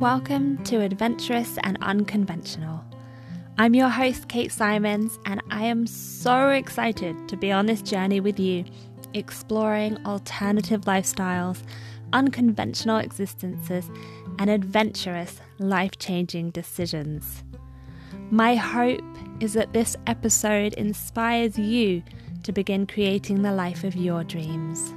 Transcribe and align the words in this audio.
Welcome 0.00 0.64
to 0.64 0.80
Adventurous 0.80 1.58
and 1.62 1.76
Unconventional. 1.82 2.82
I'm 3.58 3.74
your 3.74 3.90
host, 3.90 4.28
Kate 4.28 4.50
Symonds, 4.50 5.18
and 5.26 5.42
I 5.50 5.64
am 5.64 5.86
so 5.86 6.48
excited 6.48 7.28
to 7.28 7.36
be 7.36 7.52
on 7.52 7.66
this 7.66 7.82
journey 7.82 8.18
with 8.18 8.40
you, 8.40 8.64
exploring 9.12 9.98
alternative 10.06 10.86
lifestyles, 10.86 11.62
unconventional 12.14 12.96
existences, 12.96 13.90
and 14.38 14.48
adventurous, 14.48 15.38
life 15.58 15.98
changing 15.98 16.52
decisions. 16.52 17.44
My 18.30 18.54
hope 18.54 19.04
is 19.40 19.52
that 19.52 19.74
this 19.74 19.96
episode 20.06 20.72
inspires 20.72 21.58
you 21.58 22.02
to 22.44 22.52
begin 22.52 22.86
creating 22.86 23.42
the 23.42 23.52
life 23.52 23.84
of 23.84 23.94
your 23.96 24.24
dreams. 24.24 24.94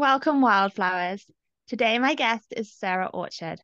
Welcome, 0.00 0.40
wildflowers. 0.40 1.26
Today, 1.68 1.98
my 1.98 2.14
guest 2.14 2.54
is 2.56 2.72
Sarah 2.72 3.10
Orchard. 3.12 3.60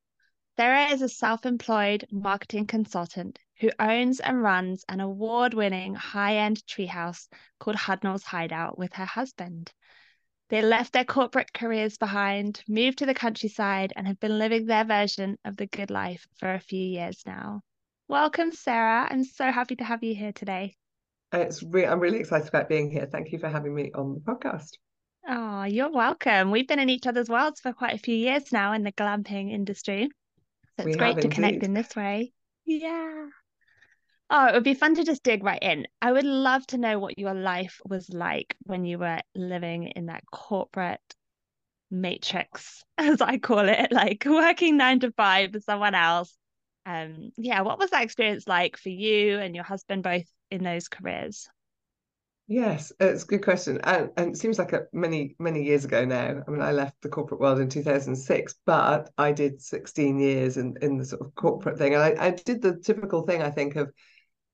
Sarah 0.58 0.88
is 0.88 1.00
a 1.00 1.08
self 1.08 1.46
employed 1.46 2.04
marketing 2.12 2.66
consultant 2.66 3.38
who 3.58 3.70
owns 3.78 4.20
and 4.20 4.42
runs 4.42 4.84
an 4.86 5.00
award 5.00 5.54
winning 5.54 5.94
high 5.94 6.36
end 6.36 6.62
treehouse 6.66 7.27
called 7.58 7.78
Hudnall's 7.78 8.22
Hideout 8.22 8.77
with 8.77 8.92
her 8.92 9.06
husband. 9.06 9.72
They 10.50 10.60
left 10.60 10.92
their 10.92 11.06
corporate 11.06 11.54
careers 11.54 11.96
behind, 11.96 12.62
moved 12.68 12.98
to 12.98 13.06
the 13.06 13.14
countryside, 13.14 13.94
and 13.96 14.06
have 14.06 14.20
been 14.20 14.38
living 14.38 14.66
their 14.66 14.84
version 14.84 15.38
of 15.46 15.56
the 15.56 15.66
good 15.66 15.91
life 15.91 16.27
for 16.38 16.52
a 16.52 16.60
few 16.60 16.84
years 16.84 17.22
now. 17.24 17.62
Welcome, 18.08 18.52
Sarah. 18.52 19.08
I'm 19.10 19.24
so 19.24 19.50
happy 19.50 19.77
to 19.77 19.84
have 19.84 20.05
you 20.05 20.14
here 20.14 20.32
today. 20.32 20.77
Uh, 21.32 21.38
it's 21.38 21.62
re- 21.62 21.86
I'm 21.86 21.98
really 21.98 22.20
excited 22.20 22.48
about 22.48 22.68
being 22.68 22.91
here. 22.91 23.08
Thank 23.10 23.32
you 23.32 23.38
for 23.38 23.48
having 23.48 23.74
me 23.74 23.91
on 23.94 24.12
the 24.12 24.20
podcast. 24.20 24.72
Oh, 25.28 25.64
you're 25.64 25.91
welcome. 25.91 26.50
We've 26.50 26.69
been 26.69 26.78
in 26.78 26.88
each 26.88 27.06
other's 27.06 27.28
worlds 27.28 27.60
for 27.60 27.72
quite 27.72 27.94
a 27.94 27.98
few 27.98 28.14
years 28.14 28.52
now 28.52 28.72
in 28.72 28.84
the 28.84 28.92
glamping 28.92 29.50
industry. 29.50 30.08
So 30.77 30.84
it's 30.84 30.94
we 30.94 30.98
great 30.98 31.20
to 31.20 31.28
connect 31.28 31.62
in 31.62 31.74
this 31.74 31.96
way. 31.96 32.33
Yeah. 32.64 33.27
Oh, 34.28 34.46
it 34.46 34.55
would 34.55 34.64
be 34.64 34.74
fun 34.74 34.94
to 34.96 35.05
just 35.05 35.22
dig 35.22 35.42
right 35.44 35.62
in. 35.62 35.86
I 36.02 36.12
would 36.12 36.24
love 36.24 36.66
to 36.68 36.78
know 36.78 36.98
what 36.98 37.18
your 37.18 37.34
life 37.34 37.80
was 37.84 38.08
like 38.10 38.56
when 38.64 38.84
you 38.84 38.98
were 38.98 39.20
living 39.34 39.84
in 39.84 40.06
that 40.06 40.24
corporate 40.30 41.14
matrix, 41.90 42.83
as 42.98 43.20
I 43.20 43.38
call 43.38 43.68
it, 43.68 43.92
like 43.92 44.24
working 44.27 44.77
nine 44.77 45.00
to 45.00 45.12
five 45.12 45.52
for 45.52 45.61
someone 45.61 45.94
else. 45.94 46.36
Um, 46.84 47.30
yeah, 47.36 47.62
what 47.62 47.78
was 47.78 47.90
that 47.90 48.05
experience 48.05 48.46
like 48.46 48.77
for 48.77 48.90
you 48.90 49.38
and 49.38 49.55
your 49.55 49.64
husband 49.64 50.02
both 50.02 50.27
in 50.50 50.62
those 50.62 50.88
careers? 50.88 51.48
Yes, 52.48 52.92
it's 53.00 53.25
a 53.25 53.27
good 53.27 53.42
question. 53.42 53.80
And, 53.83 54.11
and 54.16 54.30
it 54.34 54.39
seems 54.39 54.58
like 54.58 54.72
a, 54.72 54.83
many, 54.92 55.34
many 55.41 55.64
years 55.64 55.84
ago 55.84 56.05
now. 56.05 56.42
I 56.47 56.50
mean, 56.50 56.61
I 56.62 56.70
left 56.70 57.02
the 57.02 57.08
corporate 57.08 57.41
world 57.41 57.58
in 57.58 57.69
2006, 57.69 58.55
but 58.64 59.11
I 59.19 59.33
did 59.33 59.61
16 59.61 60.20
years 60.20 60.56
in, 60.56 60.77
in 60.80 60.97
the 60.97 61.05
sort 61.05 61.22
of 61.22 61.34
corporate 61.34 61.77
thing. 61.77 61.94
And 61.94 62.02
I, 62.02 62.27
I 62.27 62.30
did 62.30 62.62
the 62.62 62.77
typical 62.77 63.22
thing, 63.22 63.42
I 63.42 63.50
think, 63.50 63.74
of, 63.74 63.91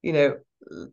you 0.00 0.14
know, 0.14 0.36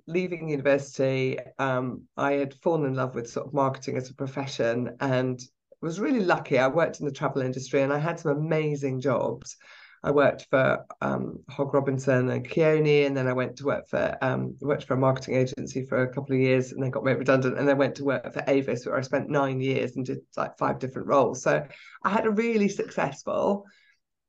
leaving 0.07 0.49
university. 0.49 1.39
Um, 1.57 2.03
I 2.17 2.33
had 2.33 2.55
fallen 2.55 2.85
in 2.85 2.95
love 2.95 3.15
with 3.15 3.29
sort 3.29 3.47
of 3.47 3.53
marketing 3.53 3.95
as 3.95 4.09
a 4.09 4.15
profession 4.15 4.97
and 4.99 5.39
was 5.81 6.01
really 6.01 6.19
lucky. 6.19 6.59
I 6.59 6.67
worked 6.67 6.99
in 6.99 7.05
the 7.05 7.13
travel 7.13 7.41
industry 7.41 7.81
and 7.81 7.93
I 7.93 7.99
had 7.99 8.19
some 8.19 8.35
amazing 8.37 8.99
jobs. 8.99 9.55
I 10.01 10.11
worked 10.11 10.47
for 10.49 10.85
um, 11.01 11.39
Hogg 11.49 11.73
Robinson 11.73 12.29
and 12.29 12.47
Kuoni, 12.47 13.05
and 13.05 13.15
then 13.15 13.27
I 13.27 13.33
went 13.33 13.57
to 13.57 13.65
work 13.65 13.87
for 13.89 14.17
um, 14.21 14.55
worked 14.61 14.85
for 14.85 14.93
a 14.93 14.97
marketing 14.97 15.35
agency 15.35 15.85
for 15.85 16.03
a 16.03 16.13
couple 16.13 16.35
of 16.35 16.41
years, 16.41 16.71
and 16.71 16.81
then 16.81 16.91
got 16.91 17.03
made 17.03 17.17
redundant, 17.17 17.57
and 17.57 17.67
then 17.67 17.77
went 17.77 17.95
to 17.95 18.05
work 18.05 18.33
for 18.33 18.43
Avis, 18.47 18.85
where 18.85 18.97
I 18.97 19.01
spent 19.01 19.29
nine 19.29 19.59
years 19.59 19.95
and 19.95 20.05
did 20.05 20.19
like 20.37 20.57
five 20.57 20.79
different 20.79 21.07
roles. 21.07 21.43
So 21.43 21.65
I 22.03 22.09
had 22.09 22.25
a 22.25 22.31
really 22.31 22.69
successful 22.69 23.65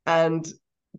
and 0.06 0.46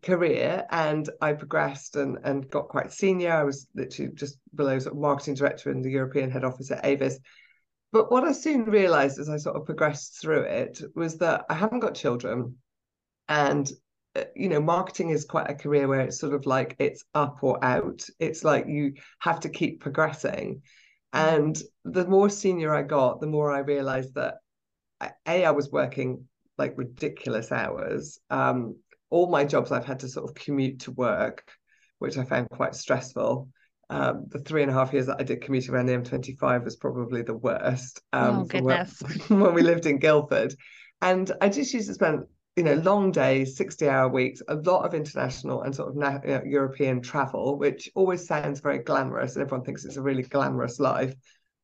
career, 0.02 0.66
and 0.70 1.10
I 1.22 1.34
progressed 1.34 1.98
and 1.98 2.20
and 2.24 2.50
got 2.50 2.70
quite 2.70 2.94
senior. 2.94 3.34
I 3.34 3.44
was 3.44 3.68
literally 3.76 4.12
just 4.14 4.38
below 4.56 4.80
sort 4.80 4.96
of 4.96 5.02
marketing 5.02 5.36
director 5.36 5.70
in 5.70 5.82
the 5.82 5.92
European 5.92 6.32
head 6.32 6.46
office 6.46 6.72
at 6.72 6.86
Avis. 6.86 7.20
But 7.92 8.10
what 8.10 8.24
I 8.24 8.32
soon 8.32 8.64
realized 8.64 9.20
as 9.20 9.30
I 9.30 9.36
sort 9.36 9.58
of 9.58 9.66
progressed 9.66 10.22
through 10.22 10.44
it 10.44 10.82
was 10.96 11.18
that 11.18 11.46
I 11.50 11.56
haven't 11.56 11.82
got 11.82 11.94
children 11.94 12.56
and 13.28 13.70
you 14.36 14.50
know 14.50 14.62
marketing 14.62 15.10
is 15.10 15.26
quite 15.26 15.50
a 15.50 15.56
career 15.56 15.88
where 15.88 16.02
it's 16.02 16.20
sort 16.20 16.34
of 16.34 16.46
like 16.46 16.76
it's 16.80 17.04
up 17.14 17.38
or 17.42 17.64
out 17.64 18.04
it's 18.20 18.44
like 18.44 18.68
you 18.68 18.94
have 19.20 19.40
to 19.40 19.50
keep 19.50 19.80
progressing 19.80 20.62
and 21.14 21.62
the 21.86 22.06
more 22.08 22.30
senior 22.30 22.74
i 22.74 22.82
got 22.82 23.22
the 23.22 23.28
more 23.28 23.52
i 23.52 23.60
realized 23.60 24.14
that 24.16 24.36
a 25.28 25.46
i 25.46 25.52
was 25.52 25.72
working 25.72 26.26
like 26.58 26.78
ridiculous 26.78 27.52
hours 27.52 28.20
um 28.30 28.76
all 29.10 29.30
my 29.30 29.46
jobs 29.46 29.72
i've 29.72 29.86
had 29.86 30.00
to 30.00 30.10
sort 30.10 30.30
of 30.30 30.36
commute 30.36 30.80
to 30.80 30.92
work 30.92 31.50
which 32.00 32.18
i 32.18 32.24
found 32.24 32.50
quite 32.50 32.76
stressful 32.76 33.48
um, 33.90 34.28
the 34.30 34.40
three 34.40 34.62
and 34.62 34.72
a 34.72 34.74
half 34.74 34.94
years 34.94 35.08
that 35.08 35.18
I 35.20 35.24
did 35.24 35.42
commuting 35.42 35.74
around 35.74 35.88
the 35.88 35.98
M25 35.98 36.64
was 36.64 36.78
probably 36.78 37.24
the 37.24 37.36
worst. 37.36 38.02
Um, 38.14 38.38
oh, 38.38 38.44
goodness. 38.46 39.04
When, 39.28 39.40
when 39.42 39.54
we 39.54 39.64
lived 39.64 39.86
in 39.86 39.98
Guildford. 39.98 40.56
And 41.02 41.30
I 41.42 41.50
just 41.50 41.74
used 41.74 41.90
to 41.90 41.96
spend 41.96 42.24
you 42.56 42.64
know, 42.64 42.74
long 42.76 43.12
days, 43.12 43.56
60 43.56 43.88
hour 43.88 44.10
weeks, 44.10 44.42
a 44.48 44.56
lot 44.56 44.86
of 44.86 44.94
international 44.94 45.62
and 45.62 45.74
sort 45.74 45.90
of 45.90 45.96
na- 45.96 46.20
you 46.24 46.30
know, 46.32 46.44
European 46.46 47.02
travel, 47.02 47.58
which 47.58 47.90
always 47.96 48.28
sounds 48.28 48.60
very 48.60 48.80
glamorous 48.80 49.36
and 49.36 49.44
everyone 49.44 49.66
thinks 49.66 49.86
it's 49.86 49.96
a 49.96 50.02
really 50.02 50.24
glamorous 50.24 50.80
life. 50.80 51.16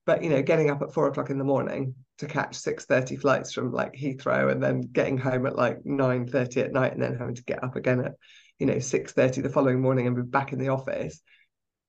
But, 0.05 0.23
you 0.23 0.29
know, 0.29 0.41
getting 0.41 0.69
up 0.69 0.81
at 0.81 0.93
four 0.93 1.07
o'clock 1.07 1.29
in 1.29 1.37
the 1.37 1.43
morning 1.43 1.93
to 2.19 2.27
catch 2.27 2.55
6.30 2.55 3.19
flights 3.19 3.51
from 3.51 3.73
like 3.73 3.93
Heathrow 3.93 4.49
and 4.49 4.63
then 4.63 4.81
getting 4.81 5.17
home 5.17 5.45
at 5.45 5.57
like 5.57 5.83
9.30 5.83 6.63
at 6.63 6.71
night 6.71 6.93
and 6.93 7.01
then 7.01 7.17
having 7.17 7.35
to 7.35 7.43
get 7.43 7.63
up 7.63 7.75
again 7.75 7.99
at, 7.99 8.13
you 8.57 8.65
know, 8.65 8.75
6.30 8.75 9.43
the 9.43 9.49
following 9.49 9.81
morning 9.81 10.07
and 10.07 10.15
be 10.15 10.21
back 10.21 10.53
in 10.53 10.59
the 10.59 10.69
office. 10.69 11.21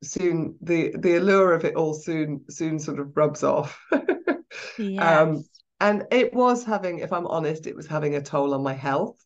Soon 0.03 0.57
the 0.61 0.95
the 0.97 1.17
allure 1.17 1.55
of 1.55 1.65
it 1.65 1.75
all 1.75 1.93
soon 1.93 2.45
soon 2.49 2.79
sort 2.79 3.01
of 3.01 3.17
rubs 3.17 3.43
off. 3.43 3.81
yes. 4.79 4.99
Um, 5.03 5.45
and 5.81 6.05
it 6.11 6.33
was 6.34 6.65
having 6.65 6.99
if 6.99 7.12
i'm 7.12 7.27
honest 7.27 7.66
it 7.66 7.77
was 7.77 7.87
having 7.87 8.15
a 8.15 8.22
toll 8.22 8.55
on 8.55 8.62
my 8.62 8.75
health. 8.75 9.16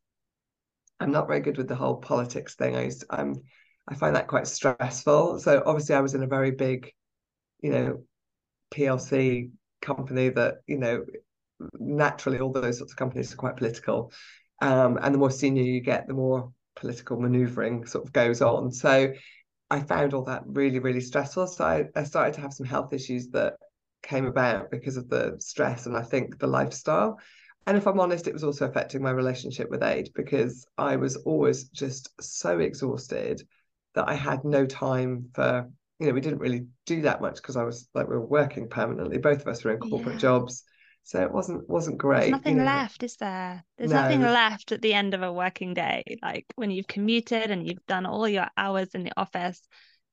I'm 1.01 1.11
not 1.11 1.27
very 1.27 1.41
good 1.41 1.59
with 1.59 1.67
the 1.69 1.75
whole 1.75 1.97
politics 1.97 2.55
thing. 2.55 2.77
I 2.77 2.85
used 2.85 3.05
i'm 3.11 3.37
i 3.89 3.95
find 3.95 4.15
that 4.17 4.29
quite 4.29 4.47
stressful. 4.47 5.41
So 5.41 5.63
obviously 5.65 5.95
i 5.95 6.01
was 6.01 6.15
in 6.15 6.23
a 6.23 6.29
very 6.29 6.51
big 6.51 6.93
you 7.61 7.71
know 7.71 8.03
plc 8.73 9.51
company 9.81 10.29
that 10.31 10.57
you 10.67 10.79
know 10.79 11.05
naturally 11.79 12.39
all 12.39 12.53
those 12.53 12.79
sorts 12.79 12.93
of 12.93 12.97
companies 12.97 13.33
are 13.33 13.37
quite 13.37 13.57
political. 13.57 14.13
Um, 14.61 14.99
and 15.03 15.13
the 15.13 15.19
more 15.19 15.31
senior 15.31 15.65
you 15.65 15.81
get 15.81 16.07
the 16.07 16.15
more 16.15 16.53
political 16.77 17.21
maneuvering 17.21 17.87
sort 17.87 18.05
of 18.05 18.13
goes 18.13 18.43
on. 18.43 18.73
So 18.73 19.13
i 19.71 19.81
found 19.81 20.13
all 20.13 20.25
that 20.25 20.43
really 20.47 20.79
really 20.79 21.01
stressful. 21.01 21.47
So 21.47 21.65
I, 21.65 21.85
I 21.97 22.05
started 22.05 22.35
to 22.35 22.41
have 22.43 22.53
some 22.53 22.67
health 22.67 22.93
issues 22.93 23.29
that 23.31 23.55
came 24.03 24.27
about 24.27 24.71
because 24.71 24.97
of 24.97 25.09
the 25.09 25.37
stress 25.39 25.87
and 25.87 25.97
I 25.97 26.03
think 26.03 26.39
the 26.39 26.47
lifestyle. 26.47 27.19
And 27.67 27.77
if 27.77 27.87
I'm 27.87 28.01
honest, 28.01 28.27
it 28.27 28.33
was 28.33 28.45
also 28.45 28.69
affecting 28.69 29.03
my 29.03 29.11
relationship 29.11 29.71
with 29.71 29.83
Ade 29.83 30.11
because 30.15 30.67
I 30.77 30.97
was 30.97 31.17
always 31.17 31.65
just 31.69 32.11
so 32.21 32.59
exhausted 32.59 33.43
that 33.95 34.09
I 34.09 34.15
had 34.15 34.45
no 34.45 34.67
time 34.67 35.31
for, 35.35 35.69
you 36.01 36.07
know, 36.07 36.13
we 36.13 36.21
didn't 36.21 36.41
really 36.41 36.67
do 36.87 37.03
that 37.03 37.21
much 37.21 37.37
because 37.37 37.57
I 37.57 37.63
was 37.63 37.89
like 37.95 38.09
we 38.09 38.17
were 38.17 38.27
working 38.27 38.69
permanently. 38.69 39.19
Both 39.19 39.43
of 39.43 39.49
us 39.49 39.63
were 39.63 39.73
in 39.73 39.79
corporate 39.79 40.15
yeah. 40.15 40.21
jobs. 40.21 40.65
So 41.05 41.21
it 41.21 41.33
wasn't 41.33 41.69
wasn't 41.69 41.99
great. 41.99 42.21
There's 42.21 42.31
nothing 42.31 42.57
you 42.57 42.65
know. 42.65 42.71
left, 42.71 43.03
is 43.03 43.17
there? 43.17 43.65
There's 43.77 43.91
no. 43.91 44.03
nothing 44.03 44.23
left 44.23 44.71
at 44.73 44.83
the 44.83 44.95
end 44.95 45.15
of 45.15 45.23
a 45.23 45.33
working 45.33 45.75
day. 45.75 46.03
Like 46.23 46.47
when 46.55 46.71
you've 46.71 46.87
commuted 46.87 47.51
and 47.51 47.67
you've 47.67 47.85
done 47.87 48.07
all 48.07 48.29
your 48.29 48.47
hours 48.57 48.91
in 48.95 49.03
the 49.03 49.13
office, 49.17 49.61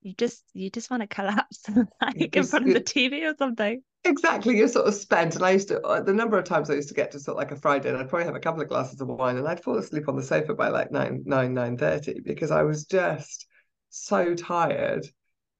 you 0.02 0.14
just 0.18 0.44
you 0.54 0.70
just 0.70 0.90
want 0.90 1.02
to 1.02 1.08
collapse 1.08 1.66
like 2.02 2.36
in 2.36 2.44
front 2.44 2.68
of 2.68 2.74
the 2.74 2.82
TV 2.82 3.24
or 3.30 3.36
something. 3.38 3.82
Exactly, 4.06 4.58
you're 4.58 4.70
sort 4.70 4.88
of 4.88 4.94
spent. 4.94 5.36
And 5.36 5.44
I 5.44 5.52
used 5.52 5.68
to 5.70 5.82
uh, 5.82 6.02
the 6.02 6.14
number 6.14 6.38
of 6.38 6.46
times 6.46 6.70
I 6.70 6.76
used 6.76 6.88
to 6.90 6.96
get 6.96 7.12
to 7.12 7.20
sort 7.20 7.36
of 7.36 7.40
like 7.40 7.52
a 7.52 7.60
Friday, 7.60 7.90
and 7.90 7.98
I'd 7.98 8.10
probably 8.10 8.26
have 8.26 8.36
a 8.36 8.40
couple 8.40 8.62
of 8.62 8.70
glasses 8.70 9.02
of 9.02 9.08
wine, 9.08 9.38
and 9.38 9.48
I'd 9.48 9.64
fall 9.64 9.78
asleep 9.78 10.08
on 10.08 10.16
the 10.16 10.24
sofa 10.24 10.54
by 10.54 10.70
like 10.70 10.92
nine 10.92 11.24
nine 11.26 11.54
nine 11.54 11.78
thirty 11.78 12.20
because 12.22 12.52
I 12.52 12.64
was 12.64 12.86
just 12.86 13.46
so 13.90 14.36
tired 14.36 15.06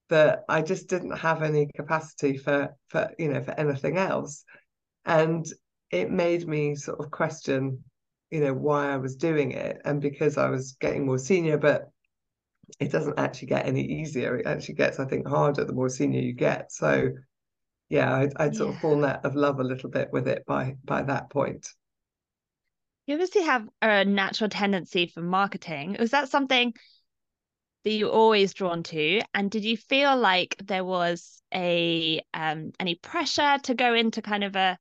that 0.08 0.44
I 0.48 0.62
just 0.62 0.88
didn't 0.88 1.18
have 1.18 1.42
any 1.42 1.68
capacity 1.74 2.38
for 2.38 2.74
for 2.88 3.10
you 3.18 3.28
know 3.32 3.42
for 3.42 3.52
anything 3.52 3.98
else, 3.98 4.44
and 5.04 5.46
it 5.90 6.10
made 6.10 6.48
me 6.48 6.76
sort 6.76 7.00
of 7.00 7.10
question 7.10 7.84
you 8.30 8.40
know 8.40 8.54
why 8.54 8.92
I 8.92 8.96
was 8.96 9.16
doing 9.16 9.52
it, 9.52 9.82
and 9.84 10.00
because 10.00 10.38
I 10.38 10.48
was 10.48 10.76
getting 10.80 11.04
more 11.04 11.18
senior, 11.18 11.58
but 11.58 11.90
it 12.78 12.92
doesn't 12.92 13.18
actually 13.18 13.48
get 13.48 13.66
any 13.66 13.82
easier. 13.82 14.36
It 14.36 14.46
actually 14.46 14.74
gets, 14.74 15.00
I 15.00 15.04
think, 15.04 15.26
harder 15.26 15.64
the 15.64 15.72
more 15.72 15.88
senior 15.88 16.20
you 16.20 16.32
get. 16.32 16.72
So, 16.72 17.10
yeah, 17.88 18.14
I'd, 18.14 18.32
I'd 18.36 18.56
sort 18.56 18.70
yeah. 18.70 18.76
of 18.76 18.80
fallen 18.80 19.04
out 19.04 19.24
of 19.24 19.34
love 19.34 19.60
a 19.60 19.64
little 19.64 19.90
bit 19.90 20.08
with 20.12 20.28
it 20.28 20.44
by 20.46 20.76
by 20.84 21.02
that 21.02 21.30
point. 21.30 21.68
You 23.06 23.14
obviously 23.14 23.42
have 23.42 23.68
a 23.82 24.04
natural 24.04 24.50
tendency 24.50 25.06
for 25.06 25.20
marketing. 25.20 25.96
Was 25.98 26.12
that 26.12 26.28
something 26.28 26.72
that 27.84 27.90
you 27.90 28.08
always 28.08 28.54
drawn 28.54 28.82
to? 28.84 29.20
And 29.34 29.50
did 29.50 29.64
you 29.64 29.76
feel 29.76 30.16
like 30.16 30.56
there 30.62 30.84
was 30.84 31.42
a 31.52 32.20
um 32.34 32.72
any 32.78 32.94
pressure 32.94 33.58
to 33.64 33.74
go 33.74 33.94
into 33.94 34.22
kind 34.22 34.44
of 34.44 34.54
a 34.54 34.78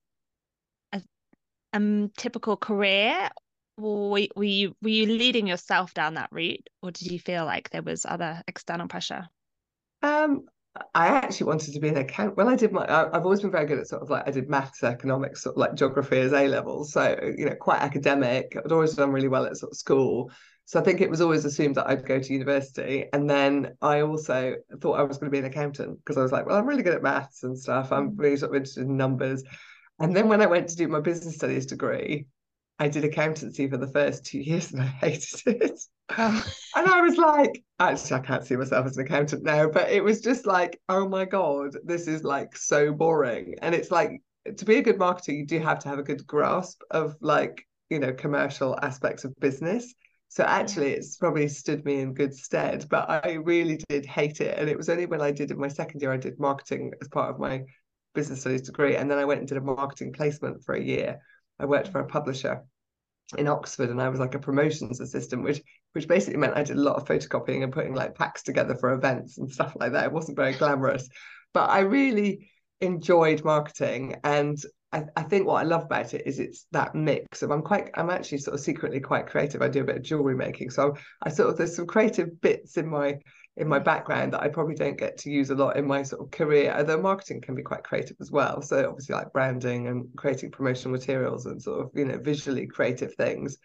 um 1.73 2.11
typical 2.17 2.57
career 2.57 3.29
were, 3.79 4.27
were 4.35 4.43
you 4.43 4.75
were 4.81 4.89
you 4.89 5.05
leading 5.05 5.47
yourself 5.47 5.93
down 5.93 6.15
that 6.15 6.29
route 6.31 6.67
or 6.81 6.91
did 6.91 7.11
you 7.11 7.19
feel 7.19 7.45
like 7.45 7.69
there 7.69 7.81
was 7.81 8.05
other 8.05 8.41
external 8.47 8.87
pressure? 8.87 9.27
Um 10.01 10.45
I 10.93 11.07
actually 11.07 11.47
wanted 11.47 11.73
to 11.73 11.79
be 11.79 11.89
an 11.89 11.97
account 11.97 12.37
Well, 12.37 12.47
I 12.47 12.55
did 12.55 12.71
my 12.71 12.85
I've 12.87 13.23
always 13.23 13.41
been 13.41 13.51
very 13.51 13.65
good 13.65 13.79
at 13.79 13.87
sort 13.87 14.01
of 14.01 14.09
like 14.09 14.27
I 14.27 14.31
did 14.31 14.49
maths 14.49 14.83
economics 14.83 15.43
sort 15.43 15.55
of 15.55 15.59
like 15.59 15.75
geography 15.75 16.19
as 16.19 16.33
A 16.33 16.47
levels 16.47 16.93
so 16.93 17.17
you 17.37 17.45
know 17.45 17.55
quite 17.55 17.81
academic. 17.81 18.55
I'd 18.55 18.71
always 18.71 18.93
done 18.93 19.11
really 19.11 19.27
well 19.27 19.45
at 19.45 19.57
sort 19.57 19.71
of 19.71 19.77
school. 19.77 20.31
So 20.65 20.79
I 20.79 20.83
think 20.83 21.01
it 21.01 21.09
was 21.09 21.21
always 21.21 21.45
assumed 21.45 21.75
that 21.75 21.87
I'd 21.87 22.05
go 22.05 22.19
to 22.19 22.33
university. 22.33 23.07
And 23.11 23.27
then 23.27 23.75
I 23.81 24.01
also 24.01 24.53
thought 24.79 24.99
I 24.99 25.03
was 25.03 25.17
going 25.17 25.31
to 25.31 25.35
be 25.35 25.39
an 25.39 25.51
accountant 25.51 25.97
because 25.97 26.17
I 26.17 26.21
was 26.21 26.31
like 26.31 26.45
well 26.45 26.57
I'm 26.57 26.67
really 26.67 26.83
good 26.83 26.95
at 26.95 27.03
maths 27.03 27.43
and 27.43 27.57
stuff. 27.57 27.91
I'm 27.91 28.11
mm. 28.11 28.19
really 28.19 28.37
sort 28.37 28.51
of 28.51 28.55
interested 28.55 28.85
in 28.85 28.95
numbers. 28.95 29.43
And 29.99 30.15
then 30.15 30.29
when 30.29 30.41
I 30.41 30.45
went 30.45 30.69
to 30.69 30.75
do 30.75 30.87
my 30.87 31.01
business 31.01 31.35
studies 31.35 31.65
degree 31.65 32.25
I 32.79 32.87
did 32.87 33.03
accountancy 33.03 33.67
for 33.67 33.77
the 33.77 33.87
first 33.87 34.25
two 34.25 34.39
years 34.39 34.71
and 34.71 34.81
I 34.81 34.85
hated 34.85 35.61
it. 35.61 35.79
Oh. 36.17 36.45
and 36.75 36.87
I 36.87 37.01
was 37.01 37.17
like, 37.17 37.63
actually, 37.79 38.17
I 38.17 38.21
can't 38.21 38.45
see 38.45 38.55
myself 38.55 38.87
as 38.87 38.97
an 38.97 39.05
accountant 39.05 39.43
now, 39.43 39.67
but 39.67 39.91
it 39.91 40.03
was 40.03 40.21
just 40.21 40.47
like, 40.47 40.79
oh 40.87 41.07
my 41.07 41.25
God, 41.25 41.75
this 41.83 42.07
is 42.07 42.23
like 42.23 42.55
so 42.55 42.93
boring. 42.93 43.55
And 43.61 43.75
it's 43.75 43.91
like, 43.91 44.21
to 44.57 44.65
be 44.65 44.77
a 44.77 44.81
good 44.81 44.97
marketer, 44.97 45.35
you 45.35 45.45
do 45.45 45.59
have 45.59 45.79
to 45.79 45.89
have 45.89 45.99
a 45.99 46.03
good 46.03 46.25
grasp 46.25 46.81
of 46.89 47.15
like, 47.19 47.67
you 47.89 47.99
know, 47.99 48.13
commercial 48.13 48.79
aspects 48.81 49.25
of 49.25 49.37
business. 49.39 49.93
So 50.29 50.43
actually, 50.43 50.93
it's 50.93 51.17
probably 51.17 51.47
stood 51.47 51.83
me 51.83 51.99
in 51.99 52.13
good 52.13 52.33
stead, 52.33 52.85
but 52.89 53.09
I 53.09 53.33
really 53.33 53.79
did 53.89 54.05
hate 54.05 54.41
it. 54.41 54.57
And 54.57 54.69
it 54.69 54.77
was 54.77 54.87
only 54.87 55.05
when 55.05 55.21
I 55.21 55.31
did 55.31 55.51
in 55.51 55.59
my 55.59 55.67
second 55.67 56.01
year, 56.01 56.13
I 56.13 56.17
did 56.17 56.39
marketing 56.39 56.93
as 57.01 57.07
part 57.09 57.29
of 57.29 57.39
my 57.39 57.63
business 58.15 58.41
studies 58.41 58.61
degree. 58.61 58.95
And 58.95 59.11
then 59.11 59.17
I 59.17 59.25
went 59.25 59.39
and 59.39 59.49
did 59.49 59.57
a 59.57 59.61
marketing 59.61 60.13
placement 60.13 60.63
for 60.63 60.75
a 60.75 60.81
year 60.81 61.19
I 61.59 61.65
worked 61.65 61.89
for 61.89 61.99
a 61.99 62.07
publisher 62.07 62.63
in 63.37 63.47
Oxford 63.47 63.89
and 63.89 64.01
I 64.01 64.09
was 64.09 64.19
like 64.19 64.35
a 64.35 64.39
promotions 64.39 64.99
assistant, 64.99 65.43
which 65.43 65.61
which 65.93 66.07
basically 66.07 66.39
meant 66.39 66.57
I 66.57 66.63
did 66.63 66.77
a 66.77 66.81
lot 66.81 66.95
of 66.95 67.05
photocopying 67.05 67.63
and 67.63 67.73
putting 67.73 67.93
like 67.93 68.15
packs 68.15 68.43
together 68.43 68.75
for 68.75 68.93
events 68.93 69.37
and 69.37 69.51
stuff 69.51 69.75
like 69.79 69.93
that. 69.93 70.05
It 70.05 70.11
wasn't 70.11 70.37
very 70.37 70.53
glamorous, 70.53 71.07
but 71.53 71.69
I 71.69 71.79
really 71.79 72.49
enjoyed 72.81 73.43
marketing 73.43 74.15
and 74.23 74.57
I, 74.91 75.03
I 75.15 75.23
think 75.23 75.45
what 75.45 75.61
I 75.61 75.63
love 75.63 75.83
about 75.83 76.13
it 76.13 76.25
is 76.25 76.39
it's 76.39 76.65
that 76.71 76.95
mix 76.95 77.43
of 77.43 77.51
I'm 77.51 77.61
quite 77.61 77.91
I'm 77.93 78.09
actually 78.09 78.39
sort 78.39 78.55
of 78.55 78.61
secretly 78.61 78.99
quite 78.99 79.27
creative. 79.27 79.61
I 79.61 79.67
do 79.67 79.81
a 79.81 79.85
bit 79.85 79.97
of 79.97 80.03
jewelry 80.03 80.35
making. 80.35 80.71
So 80.71 80.95
I 81.21 81.29
sort 81.29 81.49
of 81.49 81.57
there's 81.57 81.75
some 81.75 81.85
creative 81.87 82.41
bits 82.41 82.77
in 82.77 82.87
my 82.87 83.17
in 83.59 83.67
my 83.67 83.77
background 83.77 84.31
that 84.33 84.41
I 84.41 84.47
probably 84.47 84.73
don't 84.73 84.97
get 84.97 85.17
to 85.19 85.29
use 85.29 85.49
a 85.49 85.55
lot 85.55 85.75
in 85.75 85.85
my 85.85 86.01
sort 86.01 86.21
of 86.21 86.31
career, 86.31 86.73
although 86.75 87.01
marketing 87.01 87.41
can 87.41 87.55
be 87.55 87.61
quite 87.61 87.83
creative 87.83 88.15
as 88.21 88.31
well. 88.31 88.61
So 88.61 88.87
obviously 88.87 89.15
like 89.15 89.33
branding 89.33 89.87
and 89.87 90.07
creating 90.15 90.51
promotional 90.51 90.93
materials 90.93 91.45
and 91.45 91.61
sort 91.61 91.81
of, 91.81 91.91
you 91.93 92.05
know, 92.05 92.17
visually 92.17 92.67
creative 92.67 93.13
things. 93.15 93.57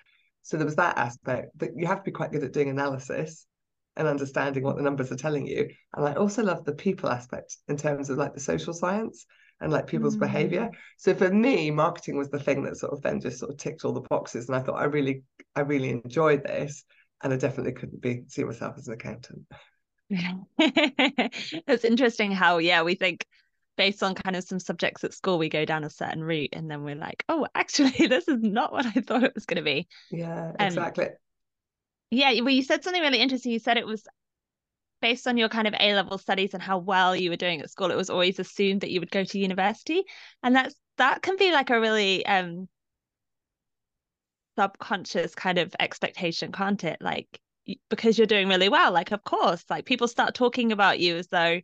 So 0.43 0.57
there 0.57 0.67
was 0.67 0.77
that 0.77 0.99
aspect 0.99 1.57
that 1.61 1.71
you 1.77 1.87
have 1.87 1.99
to 1.99 2.05
be 2.05 2.11
quite 2.11 2.33
good 2.33 2.43
at 2.43 2.53
doing 2.53 2.71
analysis 2.71 3.47
and 3.97 4.09
understanding 4.09 4.65
what 4.65 4.77
the 4.77 4.83
numbers 4.83 5.13
are 5.13 5.17
telling 5.17 5.47
you. 5.47 5.71
And 5.97 6.05
I 6.05 6.15
also 6.15 6.43
love 6.43 6.65
the 6.65 6.75
people 6.75 7.09
aspect 7.09 7.57
in 7.69 7.77
terms 7.77 8.11
of 8.11 8.19
like 8.19 8.35
the 8.35 8.41
social 8.41 8.75
science 8.75 9.25
and 9.61 9.73
like 9.73 9.87
people's 9.87 10.17
mm. 10.17 10.21
behavior. 10.21 10.71
So 10.99 11.15
for 11.15 11.31
me, 11.31 11.71
marketing 11.71 12.19
was 12.19 12.31
the 12.31 12.41
thing 12.41 12.65
that 12.65 12.79
sort 12.79 12.93
of 12.93 13.01
then 13.01 13.21
just 13.21 13.39
sort 13.39 13.53
of 13.53 13.59
ticked 13.59 13.85
all 13.85 13.93
the 13.93 14.01
boxes. 14.01 14.49
And 14.49 14.57
I 14.57 14.61
thought 14.61 14.81
I 14.81 14.87
really, 14.87 15.23
I 15.55 15.61
really 15.61 15.91
enjoyed 15.91 16.43
this. 16.43 16.83
And 17.23 17.33
I 17.33 17.37
definitely 17.37 17.73
couldn't 17.73 18.03
be 18.03 18.25
see 18.27 18.43
myself 18.43 18.75
as 18.77 18.89
an 18.89 18.95
accountant. 18.95 19.47
it's 20.11 21.85
interesting 21.85 22.31
how 22.31 22.59
yeah 22.59 22.83
we 22.83 22.95
think 22.95 23.27
based 23.77 24.03
on 24.03 24.15
kind 24.15 24.37
of 24.37 24.45
some 24.45 24.61
subjects 24.61 25.03
at 25.05 25.15
school 25.15 25.39
we 25.39 25.49
go 25.49 25.65
down 25.65 25.85
a 25.85 25.91
certain 25.91 26.23
route 26.23 26.51
and 26.53 26.71
then 26.71 26.85
we're 26.85 26.95
like 26.95 27.25
oh 27.29 27.47
actually 27.55 27.91
this 28.09 28.29
is 28.29 28.43
not 28.43 28.73
what 28.73 28.87
i 28.87 29.01
thought 29.01 29.25
it 29.25 29.35
was 29.35 29.47
going 29.47 29.57
to 29.57 29.63
be. 29.63 29.89
Yeah 30.11 30.53
exactly. 30.59 31.07
Um, 31.07 31.13
yeah 32.11 32.33
well 32.41 32.51
you 32.51 32.63
said 32.63 32.85
something 32.85 33.03
really 33.03 33.19
interesting. 33.19 33.53
You 33.53 33.59
said 33.59 33.77
it 33.77 33.87
was 33.87 34.07
based 35.01 35.27
on 35.27 35.37
your 35.37 35.49
kind 35.49 35.67
of 35.67 35.75
a 35.79 35.95
level 35.95 36.19
studies 36.19 36.55
and 36.55 36.63
how 36.63 36.79
well 36.79 37.15
you 37.15 37.31
were 37.31 37.37
doing 37.37 37.61
at 37.61 37.71
school 37.71 37.91
it 37.91 37.97
was 37.97 38.11
always 38.11 38.39
assumed 38.39 38.83
that 38.83 38.91
you 38.91 39.01
would 39.01 39.11
go 39.11 39.25
to 39.25 39.39
university. 39.39 40.05
And 40.43 40.55
that's 40.55 40.75
that 40.99 41.23
can 41.23 41.37
be 41.37 41.53
like 41.53 41.71
a 41.71 41.81
really 41.81 42.25
um 42.27 42.69
subconscious 44.57 45.35
kind 45.35 45.59
of 45.59 45.75
expectation 45.81 46.53
can't 46.53 46.85
it? 46.85 46.99
Like 47.01 47.41
because 47.89 48.19
you're 48.19 48.27
doing 48.27 48.49
really 48.49 48.69
well 48.69 48.93
like 48.93 49.11
of 49.11 49.25
course 49.25 49.65
like 49.71 49.87
people 49.87 50.07
start 50.07 50.35
talking 50.35 50.71
about 50.71 50.99
you 50.99 51.17
as 51.17 51.29
though 51.29 51.61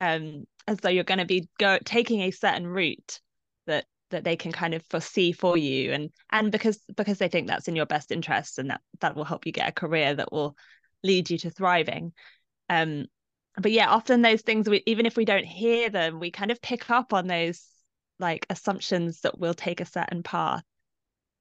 um 0.00 0.44
as 0.68 0.78
though 0.78 0.88
you're 0.88 1.04
going 1.04 1.18
to 1.18 1.24
be 1.24 1.48
go 1.58 1.78
taking 1.84 2.20
a 2.20 2.30
certain 2.30 2.66
route 2.66 3.20
that 3.66 3.84
that 4.10 4.24
they 4.24 4.36
can 4.36 4.52
kind 4.52 4.74
of 4.74 4.84
foresee 4.86 5.32
for 5.32 5.56
you. 5.56 5.92
And 5.92 6.10
and 6.30 6.52
because 6.52 6.78
because 6.96 7.18
they 7.18 7.28
think 7.28 7.48
that's 7.48 7.68
in 7.68 7.76
your 7.76 7.86
best 7.86 8.12
interest 8.12 8.58
and 8.58 8.70
that 8.70 8.80
that 9.00 9.16
will 9.16 9.24
help 9.24 9.46
you 9.46 9.52
get 9.52 9.68
a 9.68 9.72
career 9.72 10.14
that 10.14 10.32
will 10.32 10.56
lead 11.02 11.30
you 11.30 11.38
to 11.38 11.50
thriving. 11.50 12.12
Um 12.68 13.06
but 13.60 13.72
yeah 13.72 13.88
often 13.88 14.22
those 14.22 14.42
things 14.42 14.68
we 14.68 14.82
even 14.86 15.06
if 15.06 15.16
we 15.16 15.24
don't 15.24 15.46
hear 15.46 15.88
them 15.88 16.20
we 16.20 16.30
kind 16.30 16.50
of 16.50 16.60
pick 16.60 16.90
up 16.90 17.12
on 17.12 17.26
those 17.26 17.64
like 18.18 18.46
assumptions 18.50 19.20
that 19.22 19.38
will 19.38 19.54
take 19.54 19.80
a 19.80 19.86
certain 19.86 20.22
path 20.22 20.62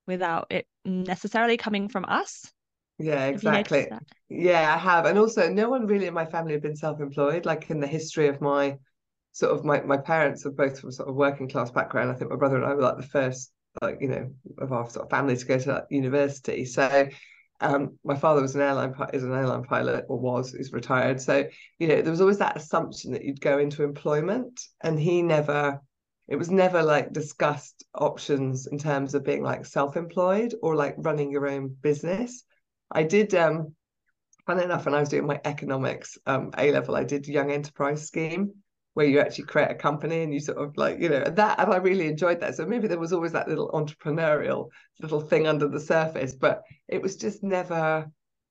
without 0.08 0.48
it 0.50 0.66
necessarily 0.86 1.58
coming 1.58 1.90
from 1.90 2.06
us 2.08 2.54
yeah, 2.98 3.26
exactly. 3.26 3.88
Yeah, 4.30 4.74
I 4.74 4.78
have. 4.78 5.06
And 5.06 5.20
also, 5.20 5.50
no 5.50 5.70
one 5.70 5.86
really 5.86 6.08
in 6.08 6.14
my 6.14 6.26
family 6.26 6.54
have 6.54 6.62
been 6.62 6.76
self-employed. 6.76 7.46
Like 7.46 7.70
in 7.70 7.80
the 7.80 7.88
history 7.88 8.28
of 8.28 8.42
my 8.42 8.78
sort 9.34 9.52
of 9.52 9.66
my 9.66 9.82
my 9.82 9.98
parents 9.98 10.46
are 10.46 10.52
both 10.52 10.80
from 10.80 10.92
sort 10.92 11.10
of 11.10 11.16
working 11.16 11.50
class 11.50 11.72
background. 11.72 12.10
I 12.10 12.14
think 12.16 12.32
my 12.32 12.38
brother 12.38 12.56
and 12.56 12.66
I 12.66 12.74
were 12.74 12.82
like 12.82 12.98
the 12.98 13.04
first, 13.04 13.52
like 13.82 13.98
you 14.00 14.08
know, 14.08 14.30
of 14.60 14.72
our 14.72 14.90
sort 14.90 15.06
of 15.06 15.12
family 15.12 15.36
to 15.36 15.46
go 15.46 15.60
to 15.60 15.74
like, 15.74 15.84
university. 15.90 16.66
So, 16.66 17.10
um, 17.60 18.00
my 18.04 18.16
father 18.16 18.42
was 18.42 18.56
an 18.56 18.62
airline 18.62 18.96
is 19.14 19.24
an 19.24 19.34
airline 19.34 19.64
pilot 19.64 20.06
or 20.08 20.18
was 20.18 20.54
is 20.54 20.72
retired. 20.72 21.22
So, 21.22 21.48
you 21.80 21.88
know, 21.88 22.02
there 22.02 22.12
was 22.12 22.22
always 22.22 22.40
that 22.40 22.58
assumption 22.58 23.12
that 23.12 23.24
you'd 23.26 23.42
go 23.42 23.60
into 23.60 23.84
employment, 23.84 24.60
and 24.82 25.00
he 25.00 25.22
never. 25.22 25.82
It 26.28 26.38
was 26.38 26.50
never 26.50 26.82
like 26.82 27.14
discussed 27.14 27.86
options 27.94 28.66
in 28.66 28.80
terms 28.80 29.14
of 29.14 29.24
being 29.24 29.44
like 29.44 29.64
self-employed 29.64 30.56
or 30.64 30.76
like 30.76 30.96
running 30.98 31.30
your 31.30 31.48
own 31.48 31.76
business 31.84 32.44
I 32.96 33.04
did 33.04 33.36
um 33.36 33.76
fun 34.48 34.60
enough 34.60 34.86
when 34.86 34.96
I 34.96 35.02
was 35.02 35.10
doing 35.10 35.28
my 35.28 35.40
economics 35.44 36.18
um 36.26 36.52
A 36.58 36.72
level, 36.72 36.96
I 36.96 37.04
did 37.04 37.28
young 37.28 37.52
enterprise 37.52 38.08
scheme 38.08 38.54
where 38.94 39.06
you 39.06 39.20
actually 39.20 39.44
create 39.44 39.70
a 39.70 39.76
company 39.76 40.24
and 40.24 40.34
you 40.34 40.40
sort 40.40 40.58
of 40.58 40.78
like, 40.78 41.02
you 41.02 41.10
know, 41.10 41.22
that 41.26 41.60
and 41.60 41.74
I 41.74 41.78
really 41.78 42.08
enjoyed 42.08 42.40
that. 42.40 42.56
So 42.56 42.66
maybe 42.66 42.88
there 42.88 43.00
was 43.00 43.12
always 43.12 43.34
that 43.34 43.50
little 43.50 43.70
entrepreneurial 43.72 44.70
little 45.02 45.20
thing 45.20 45.46
under 45.48 45.68
the 45.68 45.82
surface, 45.82 46.34
but 46.34 46.62
it 46.88 47.02
was 47.02 47.18
just 47.18 47.44
never 47.44 48.06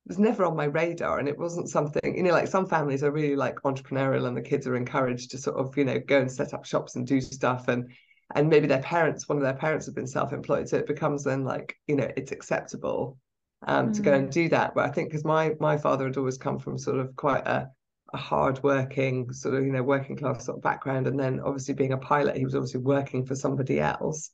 it 0.05 0.09
was 0.09 0.19
never 0.19 0.45
on 0.45 0.55
my 0.55 0.65
radar 0.65 1.17
and 1.17 1.27
it 1.27 1.37
wasn't 1.39 1.67
something 1.67 2.15
you 2.15 2.21
know 2.21 2.31
like 2.31 2.47
some 2.47 2.67
families 2.67 3.03
are 3.03 3.11
really 3.11 3.35
like 3.35 3.55
entrepreneurial 3.63 4.27
and 4.27 4.37
the 4.37 4.41
kids 4.41 4.67
are 4.67 4.75
encouraged 4.75 5.31
to 5.31 5.37
sort 5.39 5.57
of 5.57 5.75
you 5.75 5.83
know 5.83 5.99
go 5.99 6.19
and 6.21 6.31
set 6.31 6.53
up 6.53 6.63
shops 6.63 6.95
and 6.95 7.07
do 7.07 7.19
stuff 7.19 7.67
and 7.67 7.89
and 8.35 8.47
maybe 8.47 8.67
their 8.67 8.83
parents 8.83 9.27
one 9.27 9.37
of 9.39 9.43
their 9.43 9.55
parents 9.55 9.87
have 9.87 9.95
been 9.95 10.05
self-employed 10.05 10.69
so 10.69 10.77
it 10.77 10.85
becomes 10.85 11.23
then 11.23 11.43
like 11.43 11.75
you 11.87 11.95
know 11.95 12.07
it's 12.15 12.31
acceptable 12.31 13.17
um, 13.63 13.89
mm. 13.89 13.95
to 13.95 14.01
go 14.01 14.11
mm. 14.11 14.19
and 14.19 14.31
do 14.31 14.49
that. 14.49 14.75
But 14.75 14.85
I 14.85 14.91
think 14.91 15.09
because 15.09 15.25
my 15.25 15.53
my 15.59 15.77
father 15.77 16.05
had 16.05 16.17
always 16.17 16.37
come 16.37 16.59
from 16.59 16.77
sort 16.77 16.99
of 16.99 17.15
quite 17.15 17.45
a 17.45 17.69
a 18.13 18.17
hard 18.17 18.61
working 18.63 19.31
sort 19.33 19.55
of 19.55 19.65
you 19.65 19.71
know 19.71 19.83
working 19.83 20.15
class 20.15 20.45
sort 20.45 20.57
of 20.57 20.63
background, 20.63 21.07
and 21.07 21.19
then 21.19 21.39
obviously 21.39 21.73
being 21.73 21.93
a 21.93 21.97
pilot, 21.97 22.37
he 22.37 22.45
was 22.45 22.55
obviously 22.55 22.81
working 22.81 23.25
for 23.25 23.35
somebody 23.35 23.79
else. 23.79 24.31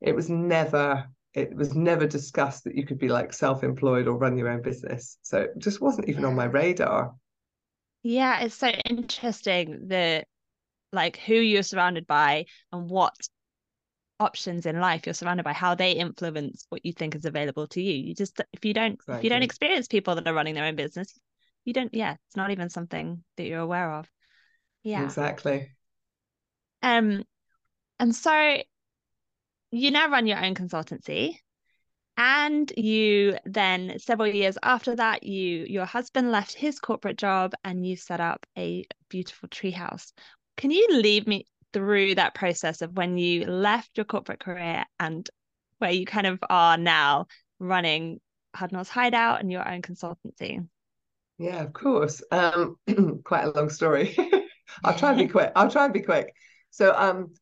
It 0.00 0.14
was 0.14 0.28
never 0.28 1.06
it 1.34 1.54
was 1.54 1.74
never 1.74 2.06
discussed 2.06 2.64
that 2.64 2.76
you 2.76 2.86
could 2.86 2.98
be 2.98 3.08
like 3.08 3.32
self-employed 3.32 4.06
or 4.06 4.16
run 4.16 4.38
your 4.38 4.48
own 4.48 4.62
business. 4.62 5.18
So 5.22 5.40
it 5.40 5.58
just 5.58 5.80
wasn't 5.80 6.08
even 6.08 6.24
on 6.24 6.36
my 6.36 6.44
radar. 6.44 7.12
Yeah, 8.04 8.40
it's 8.40 8.54
so 8.54 8.68
interesting 8.68 9.88
that 9.88 10.26
like 10.92 11.16
who 11.16 11.34
you're 11.34 11.64
surrounded 11.64 12.06
by 12.06 12.46
and 12.70 12.88
what 12.88 13.14
options 14.20 14.64
in 14.66 14.78
life 14.78 15.06
you're 15.06 15.14
surrounded 15.14 15.42
by 15.42 15.52
how 15.52 15.74
they 15.74 15.92
influence 15.92 16.66
what 16.68 16.84
you 16.84 16.92
think 16.92 17.14
is 17.14 17.24
available 17.24 17.66
to 17.66 17.82
you. 17.82 17.92
You 17.92 18.14
just 18.14 18.40
if 18.52 18.64
you 18.64 18.74
don't 18.74 18.94
exactly. 18.94 19.16
if 19.16 19.24
you 19.24 19.30
don't 19.30 19.42
experience 19.42 19.88
people 19.88 20.14
that 20.14 20.26
are 20.26 20.34
running 20.34 20.54
their 20.54 20.64
own 20.64 20.76
business 20.76 21.12
you 21.64 21.72
don't 21.72 21.92
yeah 21.94 22.16
it's 22.26 22.36
not 22.36 22.50
even 22.50 22.70
something 22.70 23.24
that 23.36 23.44
you're 23.44 23.60
aware 23.60 23.90
of. 23.92 24.08
Yeah. 24.82 25.04
Exactly. 25.04 25.70
Um 26.82 27.24
and 27.98 28.14
so 28.14 28.58
you 29.70 29.90
now 29.90 30.08
run 30.08 30.26
your 30.26 30.44
own 30.44 30.54
consultancy 30.54 31.38
and 32.16 32.72
you 32.76 33.36
then 33.44 33.98
several 33.98 34.28
years 34.28 34.56
after 34.62 34.94
that 34.94 35.24
you 35.24 35.66
your 35.68 35.84
husband 35.84 36.30
left 36.30 36.54
his 36.54 36.78
corporate 36.78 37.18
job 37.18 37.52
and 37.64 37.84
you 37.84 37.96
set 37.96 38.20
up 38.20 38.46
a 38.56 38.84
beautiful 39.08 39.48
treehouse. 39.48 40.12
Can 40.56 40.70
you 40.70 40.86
leave 40.90 41.26
me 41.26 41.46
through 41.74 42.14
that 42.14 42.34
process 42.34 42.80
of 42.80 42.96
when 42.96 43.18
you 43.18 43.44
left 43.44 43.90
your 43.96 44.04
corporate 44.04 44.40
career 44.40 44.84
and 44.98 45.28
where 45.78 45.90
you 45.90 46.06
kind 46.06 46.26
of 46.26 46.38
are 46.48 46.78
now 46.78 47.26
running 47.58 48.20
Hudnall's 48.56 48.88
Hideout 48.88 49.40
and 49.40 49.52
your 49.52 49.68
own 49.68 49.82
consultancy? 49.82 50.66
Yeah, 51.36 51.62
of 51.62 51.72
course. 51.72 52.22
Um, 52.30 52.76
quite 53.24 53.44
a 53.44 53.50
long 53.50 53.68
story. 53.68 54.16
I'll 54.84 54.96
try 54.96 55.10
and 55.10 55.18
be 55.18 55.26
quick. 55.32 55.52
I'll 55.54 55.70
try 55.70 55.84
and 55.84 55.92
be 55.92 56.00
quick. 56.00 56.32
So 56.70 56.94
um 56.96 57.34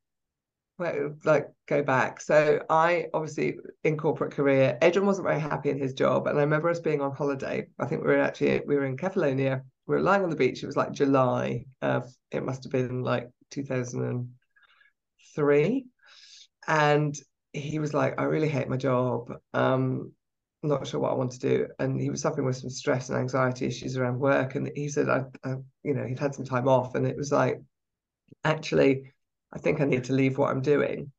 well, 0.79 1.15
like 1.25 1.49
go 1.69 1.83
back. 1.83 2.21
So 2.21 2.65
I 2.69 3.07
obviously 3.15 3.57
in 3.85 3.97
corporate 3.97 4.33
career, 4.33 4.79
Adrian 4.83 5.07
wasn't 5.07 5.29
very 5.29 5.41
happy 5.41 5.71
in 5.71 5.79
his 5.79 5.93
job, 5.93 6.27
and 6.27 6.39
I 6.39 6.43
remember 6.43 6.71
us 6.71 6.81
being 6.81 7.01
on 7.01 7.15
holiday. 7.15 7.67
I 7.79 7.87
think 7.87 8.03
we 8.03 8.09
were 8.09 8.19
actually 8.19 8.63
we 8.67 8.77
were 8.77 8.87
in 8.87 8.97
Catalonia. 8.97 9.63
We 9.87 9.97
were 9.97 10.03
lying 10.03 10.25
on 10.25 10.31
the 10.31 10.37
beach. 10.37 10.63
It 10.63 10.67
was 10.67 10.77
like 10.77 10.93
July. 10.93 11.67
Of, 11.83 12.13
it 12.31 12.45
must 12.45 12.65
have 12.65 12.73
been 12.73 13.03
like 13.03 13.29
2003, 13.53 15.87
and 16.67 17.15
he 17.53 17.79
was 17.79 17.95
like, 17.95 18.21
"I 18.21 18.25
really 18.25 18.49
hate 18.49 18.69
my 18.69 18.77
job. 18.77 19.33
Um, 19.55 20.13
not 20.63 20.87
sure 20.87 21.01
what 21.01 21.13
I 21.13 21.17
want 21.17 21.33
to 21.33 21.39
do." 21.39 21.69
And 21.79 22.01
he 22.01 22.11
was 22.11 22.21
suffering 22.23 22.47
with 22.47 22.57
some 22.57 22.71
stress 22.71 23.11
and 23.11 23.19
anxiety 23.19 23.67
issues 23.67 23.97
around 23.97 24.19
work. 24.19 24.55
And 24.55 24.71
he 24.75 24.89
said, 24.89 25.09
"I, 25.09 25.25
I 25.45 25.57
you 25.83 25.95
know, 25.95 26.07
he'd 26.07 26.19
had 26.19 26.35
some 26.35 26.45
time 26.45 26.69
off, 26.69 26.95
and 26.95 27.07
it 27.07 27.17
was 27.17 27.33
like, 27.33 27.61
actually." 28.45 29.13
I 29.53 29.59
think 29.59 29.81
I 29.81 29.85
need 29.85 30.05
to 30.05 30.15
leave 30.15 30.39
what 30.39 30.51
I'm 30.51 30.63
doing. 30.63 31.13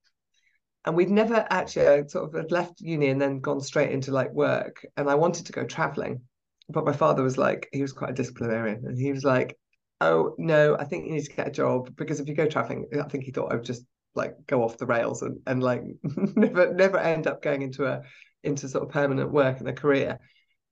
And 0.85 0.95
we'd 0.95 1.09
never 1.09 1.45
actually 1.49 1.87
I 1.87 2.05
sort 2.07 2.25
of 2.25 2.33
had 2.33 2.51
left 2.51 2.81
uni 2.81 3.09
and 3.09 3.21
then 3.21 3.39
gone 3.39 3.61
straight 3.61 3.91
into 3.91 4.11
like 4.11 4.31
work. 4.31 4.85
And 4.97 5.09
I 5.09 5.15
wanted 5.15 5.45
to 5.45 5.53
go 5.53 5.65
traveling. 5.65 6.21
But 6.69 6.85
my 6.85 6.93
father 6.93 7.23
was 7.23 7.37
like, 7.37 7.69
he 7.71 7.81
was 7.81 7.93
quite 7.93 8.09
a 8.09 8.13
disciplinarian. 8.13 8.85
And 8.85 8.97
he 8.97 9.11
was 9.11 9.23
like, 9.23 9.57
oh, 10.03 10.35
no, 10.37 10.77
I 10.77 10.83
think 10.83 11.05
you 11.05 11.13
need 11.13 11.25
to 11.25 11.33
get 11.33 11.47
a 11.47 11.51
job 11.51 11.95
because 11.95 12.19
if 12.19 12.27
you 12.27 12.35
go 12.35 12.45
traveling, 12.45 12.85
I 12.99 13.07
think 13.07 13.23
he 13.23 13.31
thought 13.31 13.51
I 13.51 13.55
would 13.55 13.65
just 13.65 13.85
like 14.15 14.35
go 14.45 14.63
off 14.63 14.77
the 14.77 14.85
rails 14.85 15.21
and, 15.21 15.39
and 15.47 15.63
like 15.63 15.81
never 16.35 16.73
never 16.73 16.97
end 16.97 17.25
up 17.25 17.41
going 17.41 17.61
into 17.61 17.85
a 17.85 18.03
into 18.43 18.67
sort 18.67 18.83
of 18.83 18.89
permanent 18.89 19.31
work 19.31 19.59
and 19.59 19.67
a 19.67 19.73
career. 19.73 20.19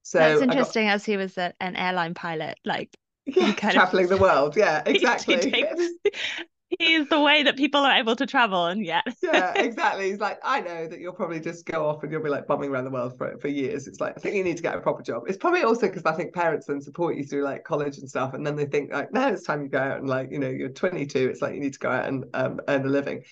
So 0.03 0.19
that's 0.19 0.41
interesting 0.41 0.87
got, 0.87 0.93
as 0.95 1.05
he 1.05 1.17
was 1.17 1.37
a, 1.37 1.53
an 1.59 1.75
airline 1.75 2.13
pilot, 2.13 2.57
like 2.65 2.89
yeah, 3.25 3.53
traveling 3.53 4.05
of, 4.05 4.09
the 4.09 4.17
world. 4.17 4.57
Yeah, 4.57 4.83
exactly. 4.85 5.37
Takes, 5.37 5.81
he's 6.81 7.07
the 7.09 7.19
way 7.19 7.43
that 7.43 7.57
people 7.57 7.81
are 7.81 7.93
able 7.93 8.15
to 8.15 8.25
travel 8.25 8.67
and 8.67 8.85
yet 8.85 9.03
yeah 9.23 9.53
exactly 9.55 10.09
he's 10.09 10.19
like 10.19 10.39
i 10.43 10.59
know 10.59 10.87
that 10.87 10.99
you'll 10.99 11.13
probably 11.13 11.39
just 11.39 11.65
go 11.65 11.87
off 11.87 12.03
and 12.03 12.11
you'll 12.11 12.23
be 12.23 12.29
like 12.29 12.47
bumming 12.47 12.69
around 12.69 12.83
the 12.83 12.89
world 12.89 13.17
for 13.17 13.37
for 13.39 13.47
years 13.47 13.87
it's 13.87 13.99
like 13.99 14.13
i 14.17 14.19
think 14.19 14.35
you 14.35 14.43
need 14.43 14.57
to 14.57 14.63
get 14.63 14.75
a 14.75 14.81
proper 14.81 15.01
job 15.01 15.23
it's 15.27 15.37
probably 15.37 15.63
also 15.63 15.87
because 15.87 16.05
i 16.05 16.13
think 16.13 16.33
parents 16.33 16.65
then 16.65 16.81
support 16.81 17.15
you 17.15 17.23
through 17.23 17.43
like 17.43 17.63
college 17.63 17.97
and 17.97 18.09
stuff 18.09 18.33
and 18.33 18.45
then 18.45 18.55
they 18.55 18.65
think 18.65 18.91
like 18.91 19.11
now 19.13 19.27
it's 19.27 19.43
time 19.43 19.61
you 19.61 19.69
go 19.69 19.79
out 19.79 19.99
and 19.99 20.09
like 20.09 20.29
you 20.31 20.39
know 20.39 20.49
you're 20.49 20.69
22 20.69 21.29
it's 21.29 21.41
like 21.41 21.53
you 21.53 21.59
need 21.59 21.73
to 21.73 21.79
go 21.79 21.89
out 21.89 22.05
and 22.05 22.25
um, 22.33 22.59
earn 22.67 22.85
a 22.85 22.89
living 22.89 23.23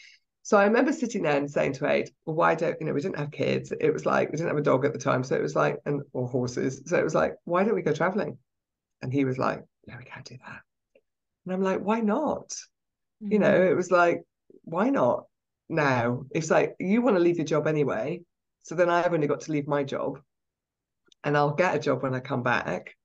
so 0.50 0.58
I 0.58 0.64
remember 0.64 0.92
sitting 0.92 1.22
there 1.22 1.38
and 1.38 1.52
saying 1.52 1.74
to 1.74 1.88
Ade, 1.88 2.10
well, 2.26 2.36
why 2.36 2.56
don't, 2.56 2.76
you 2.80 2.88
know, 2.88 2.94
we 2.94 3.02
didn't 3.02 3.20
have 3.20 3.30
kids. 3.30 3.72
It 3.80 3.94
was 3.94 4.08
like, 4.08 4.32
we 4.32 4.38
didn't 4.38 4.48
have 4.48 4.58
a 4.58 4.64
dog 4.64 4.84
at 4.84 4.94
the 4.94 4.98
time. 4.98 5.24
So 5.24 5.36
it 5.36 5.44
was 5.44 5.56
like, 5.56 5.78
and, 5.86 6.02
or 6.12 6.28
horses. 6.28 6.82
So 6.88 6.98
it 6.98 7.04
was 7.04 7.14
like, 7.14 7.36
why 7.44 7.64
don't 7.64 7.76
we 7.76 7.84
go 7.84 7.94
traveling? 7.94 8.36
And 9.04 9.14
he 9.14 9.26
was 9.26 9.38
like, 9.38 9.64
no, 9.86 9.96
we 9.96 10.06
can't 10.06 10.26
do 10.26 10.38
that. 10.48 10.62
And 11.46 11.54
I'm 11.54 11.62
like, 11.62 11.82
why 11.82 12.00
not? 12.00 12.52
Mm-hmm. 13.24 13.34
You 13.34 13.40
know, 13.40 13.52
mm-hmm. 13.52 13.72
it 13.72 13.76
was 13.76 13.92
like, 13.92 14.24
why 14.64 14.90
not 14.90 15.26
now? 15.68 16.26
It's 16.32 16.50
like 16.50 16.76
you 16.80 17.02
want 17.02 17.16
to 17.16 17.22
leave 17.22 17.38
your 17.38 17.46
job 17.46 17.68
anyway. 17.68 18.22
So 18.64 18.76
then 18.76 18.90
I've 18.90 19.14
only 19.14 19.28
got 19.28 19.42
to 19.42 19.52
leave 19.52 19.68
my 19.68 19.84
job 19.84 20.20
and 21.24 21.36
I'll 21.36 21.54
get 21.54 21.76
a 21.76 21.80
job 21.80 22.04
when 22.04 22.14
I 22.14 22.20
come 22.20 22.44
back. 22.44 22.96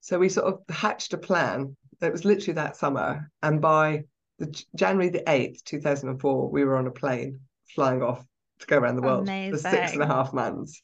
So 0.00 0.18
we 0.18 0.28
sort 0.28 0.46
of 0.46 0.74
hatched 0.74 1.12
a 1.12 1.18
plan. 1.18 1.76
It 2.00 2.12
was 2.12 2.24
literally 2.24 2.54
that 2.54 2.76
summer. 2.76 3.30
And 3.42 3.60
by 3.60 4.04
the 4.38 4.64
January 4.74 5.10
the 5.10 5.22
8th, 5.26 5.62
2004, 5.64 6.50
we 6.50 6.64
were 6.64 6.76
on 6.76 6.86
a 6.86 6.90
plane 6.90 7.40
flying 7.74 8.02
off 8.02 8.24
to 8.60 8.66
go 8.66 8.78
around 8.78 8.96
the 8.96 9.02
world 9.02 9.28
Amazing. 9.28 9.52
for 9.52 9.58
six 9.58 9.92
and 9.92 10.02
a 10.02 10.06
half 10.06 10.32
months. 10.32 10.82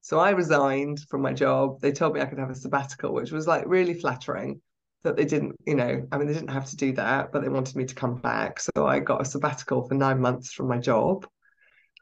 So 0.00 0.18
I 0.18 0.30
resigned 0.30 1.00
from 1.08 1.22
my 1.22 1.32
job. 1.32 1.80
They 1.80 1.92
told 1.92 2.14
me 2.14 2.20
I 2.20 2.26
could 2.26 2.38
have 2.38 2.50
a 2.50 2.54
sabbatical, 2.54 3.12
which 3.12 3.32
was 3.32 3.46
like 3.46 3.64
really 3.66 3.94
flattering 3.94 4.60
that 5.04 5.16
they 5.16 5.24
didn't, 5.24 5.54
you 5.66 5.74
know, 5.74 6.06
I 6.10 6.18
mean, 6.18 6.26
they 6.26 6.34
didn't 6.34 6.50
have 6.50 6.66
to 6.70 6.76
do 6.76 6.92
that, 6.94 7.30
but 7.30 7.42
they 7.42 7.48
wanted 7.48 7.76
me 7.76 7.84
to 7.84 7.94
come 7.94 8.16
back. 8.16 8.58
So 8.58 8.86
I 8.86 8.98
got 8.98 9.20
a 9.20 9.24
sabbatical 9.24 9.86
for 9.86 9.94
nine 9.94 10.20
months 10.20 10.52
from 10.52 10.66
my 10.66 10.78
job. 10.78 11.26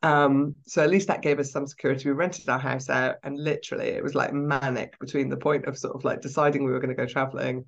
Um, 0.03 0.55
so 0.67 0.83
at 0.83 0.91
least 0.91 1.09
that 1.09 1.23
gave 1.23 1.39
us 1.39 1.53
some 1.53 1.67
security. 1.67 2.09
We 2.09 2.15
rented 2.15 2.49
our 2.49 2.59
house 2.59 2.89
out, 2.89 3.17
and 3.23 3.37
literally 3.39 3.89
it 3.89 4.03
was 4.03 4.15
like 4.15 4.33
manic 4.33 4.99
between 4.99 5.29
the 5.29 5.37
point 5.37 5.67
of 5.67 5.77
sort 5.77 5.95
of 5.95 6.05
like 6.05 6.21
deciding 6.21 6.65
we 6.65 6.71
were 6.71 6.81
going 6.81 6.95
to 6.95 7.01
go 7.01 7.07
traveling 7.07 7.65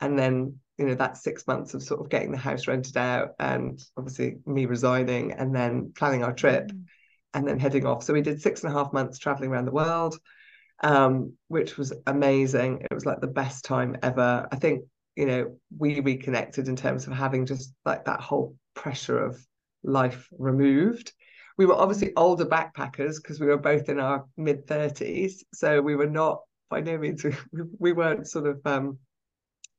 and 0.00 0.18
then, 0.18 0.56
you 0.76 0.86
know, 0.86 0.94
that 0.94 1.16
six 1.16 1.46
months 1.46 1.74
of 1.74 1.82
sort 1.82 2.00
of 2.00 2.08
getting 2.08 2.30
the 2.30 2.38
house 2.38 2.68
rented 2.68 2.96
out 2.96 3.30
and 3.40 3.80
obviously 3.96 4.36
me 4.46 4.66
resigning 4.66 5.32
and 5.32 5.54
then 5.54 5.92
planning 5.96 6.22
our 6.22 6.32
trip 6.32 6.68
mm. 6.68 6.84
and 7.34 7.46
then 7.46 7.58
heading 7.58 7.84
off. 7.84 8.04
So 8.04 8.12
we 8.12 8.22
did 8.22 8.40
six 8.40 8.62
and 8.62 8.72
a 8.72 8.76
half 8.76 8.92
months 8.92 9.18
traveling 9.18 9.50
around 9.50 9.64
the 9.64 9.72
world 9.72 10.18
um, 10.82 11.34
which 11.48 11.76
was 11.76 11.92
amazing. 12.06 12.82
It 12.90 12.94
was 12.94 13.06
like 13.06 13.20
the 13.20 13.26
best 13.26 13.64
time 13.64 13.96
ever. 14.02 14.46
I 14.50 14.56
think, 14.56 14.84
you 15.16 15.26
know, 15.26 15.56
we 15.76 16.00
reconnected 16.00 16.68
in 16.68 16.76
terms 16.76 17.06
of 17.06 17.12
having 17.12 17.46
just 17.46 17.72
like 17.84 18.04
that 18.04 18.20
whole 18.20 18.54
pressure 18.74 19.18
of 19.18 19.38
life 19.82 20.28
removed. 20.38 21.12
We 21.56 21.66
were 21.66 21.74
obviously 21.74 22.12
older 22.16 22.46
backpackers 22.46 23.16
because 23.16 23.40
we 23.40 23.46
were 23.46 23.58
both 23.58 23.88
in 23.88 23.98
our 23.98 24.24
mid 24.36 24.66
30s. 24.66 25.42
So 25.52 25.80
we 25.80 25.96
were 25.96 26.06
not 26.06 26.40
by 26.68 26.80
no 26.80 26.98
means 26.98 27.24
we, 27.24 27.32
we 27.78 27.92
weren't 27.92 28.28
sort 28.28 28.46
of 28.46 28.60
um 28.64 28.98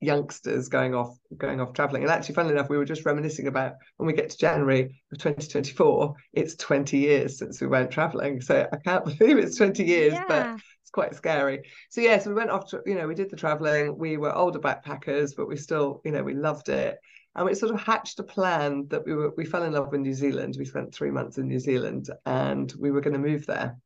youngsters 0.01 0.70
going 0.70 0.96
off 0.96 1.18
going 1.38 1.60
off 1.60 1.74
traveling 1.74 2.03
and 2.03 2.12
actually 2.12 2.34
funnily 2.34 2.53
enough 2.53 2.70
we 2.70 2.77
were 2.77 2.86
just 2.86 3.06
reminiscing 3.06 3.48
about 3.48 3.74
when 3.98 4.08
we 4.08 4.13
get 4.13 4.29
to 4.29 4.38
january 4.38 4.84
of 5.12 5.18
2024 5.18 6.15
it's 6.32 6.56
20 6.56 6.98
years 6.98 7.38
since 7.38 7.60
we 7.60 7.68
went 7.68 7.91
traveling 7.91 8.39
so 8.39 8.65
i 8.72 8.77
can't 8.77 9.03
believe 9.18 9.38
it's 9.38 9.58
20 9.58 9.84
years 9.84 10.13
yeah. 10.13 10.24
but 10.25 10.60
it's 10.89 10.96
quite 10.96 11.13
scary 11.13 11.62
so 11.89 12.01
yes 12.01 12.10
yeah, 12.10 12.24
so 12.24 12.29
we 12.31 12.36
went 12.36 12.50
off 12.50 12.67
to, 12.67 12.81
you 12.84 12.96
know 12.96 13.08
we 13.08 13.13
did 13.13 13.29
the 13.29 13.36
traveling 13.36 13.96
we 13.96 14.17
were 14.17 14.36
older 14.36 14.58
backpackers 14.58 15.36
but 15.38 15.48
we 15.48 15.55
still 15.55 16.01
you 16.03 16.12
know 16.12 16.24
we 16.24 16.34
loved 16.34 16.67
it 16.67 16.98
and 17.36 17.46
we 17.46 17.53
sort 17.53 17.72
of 17.72 17.79
hatched 17.79 18.19
a 18.19 18.24
plan 18.24 18.88
that 18.89 19.05
we 19.05 19.13
were 19.13 19.31
we 19.38 19.46
fell 19.46 19.63
in 19.63 19.74
love 19.74 19.91
with 19.91 20.01
new 20.01 20.15
zealand 20.15 20.55
we 20.58 20.65
spent 20.65 20.91
three 20.91 21.12
months 21.12 21.38
in 21.38 21.48
new 21.48 21.60
zealand 21.60 22.10
and 22.25 22.74
we 22.79 22.89
were 22.89 23.01
going 23.01 23.13
to 23.13 23.19
move 23.19 23.46
there 23.46 23.77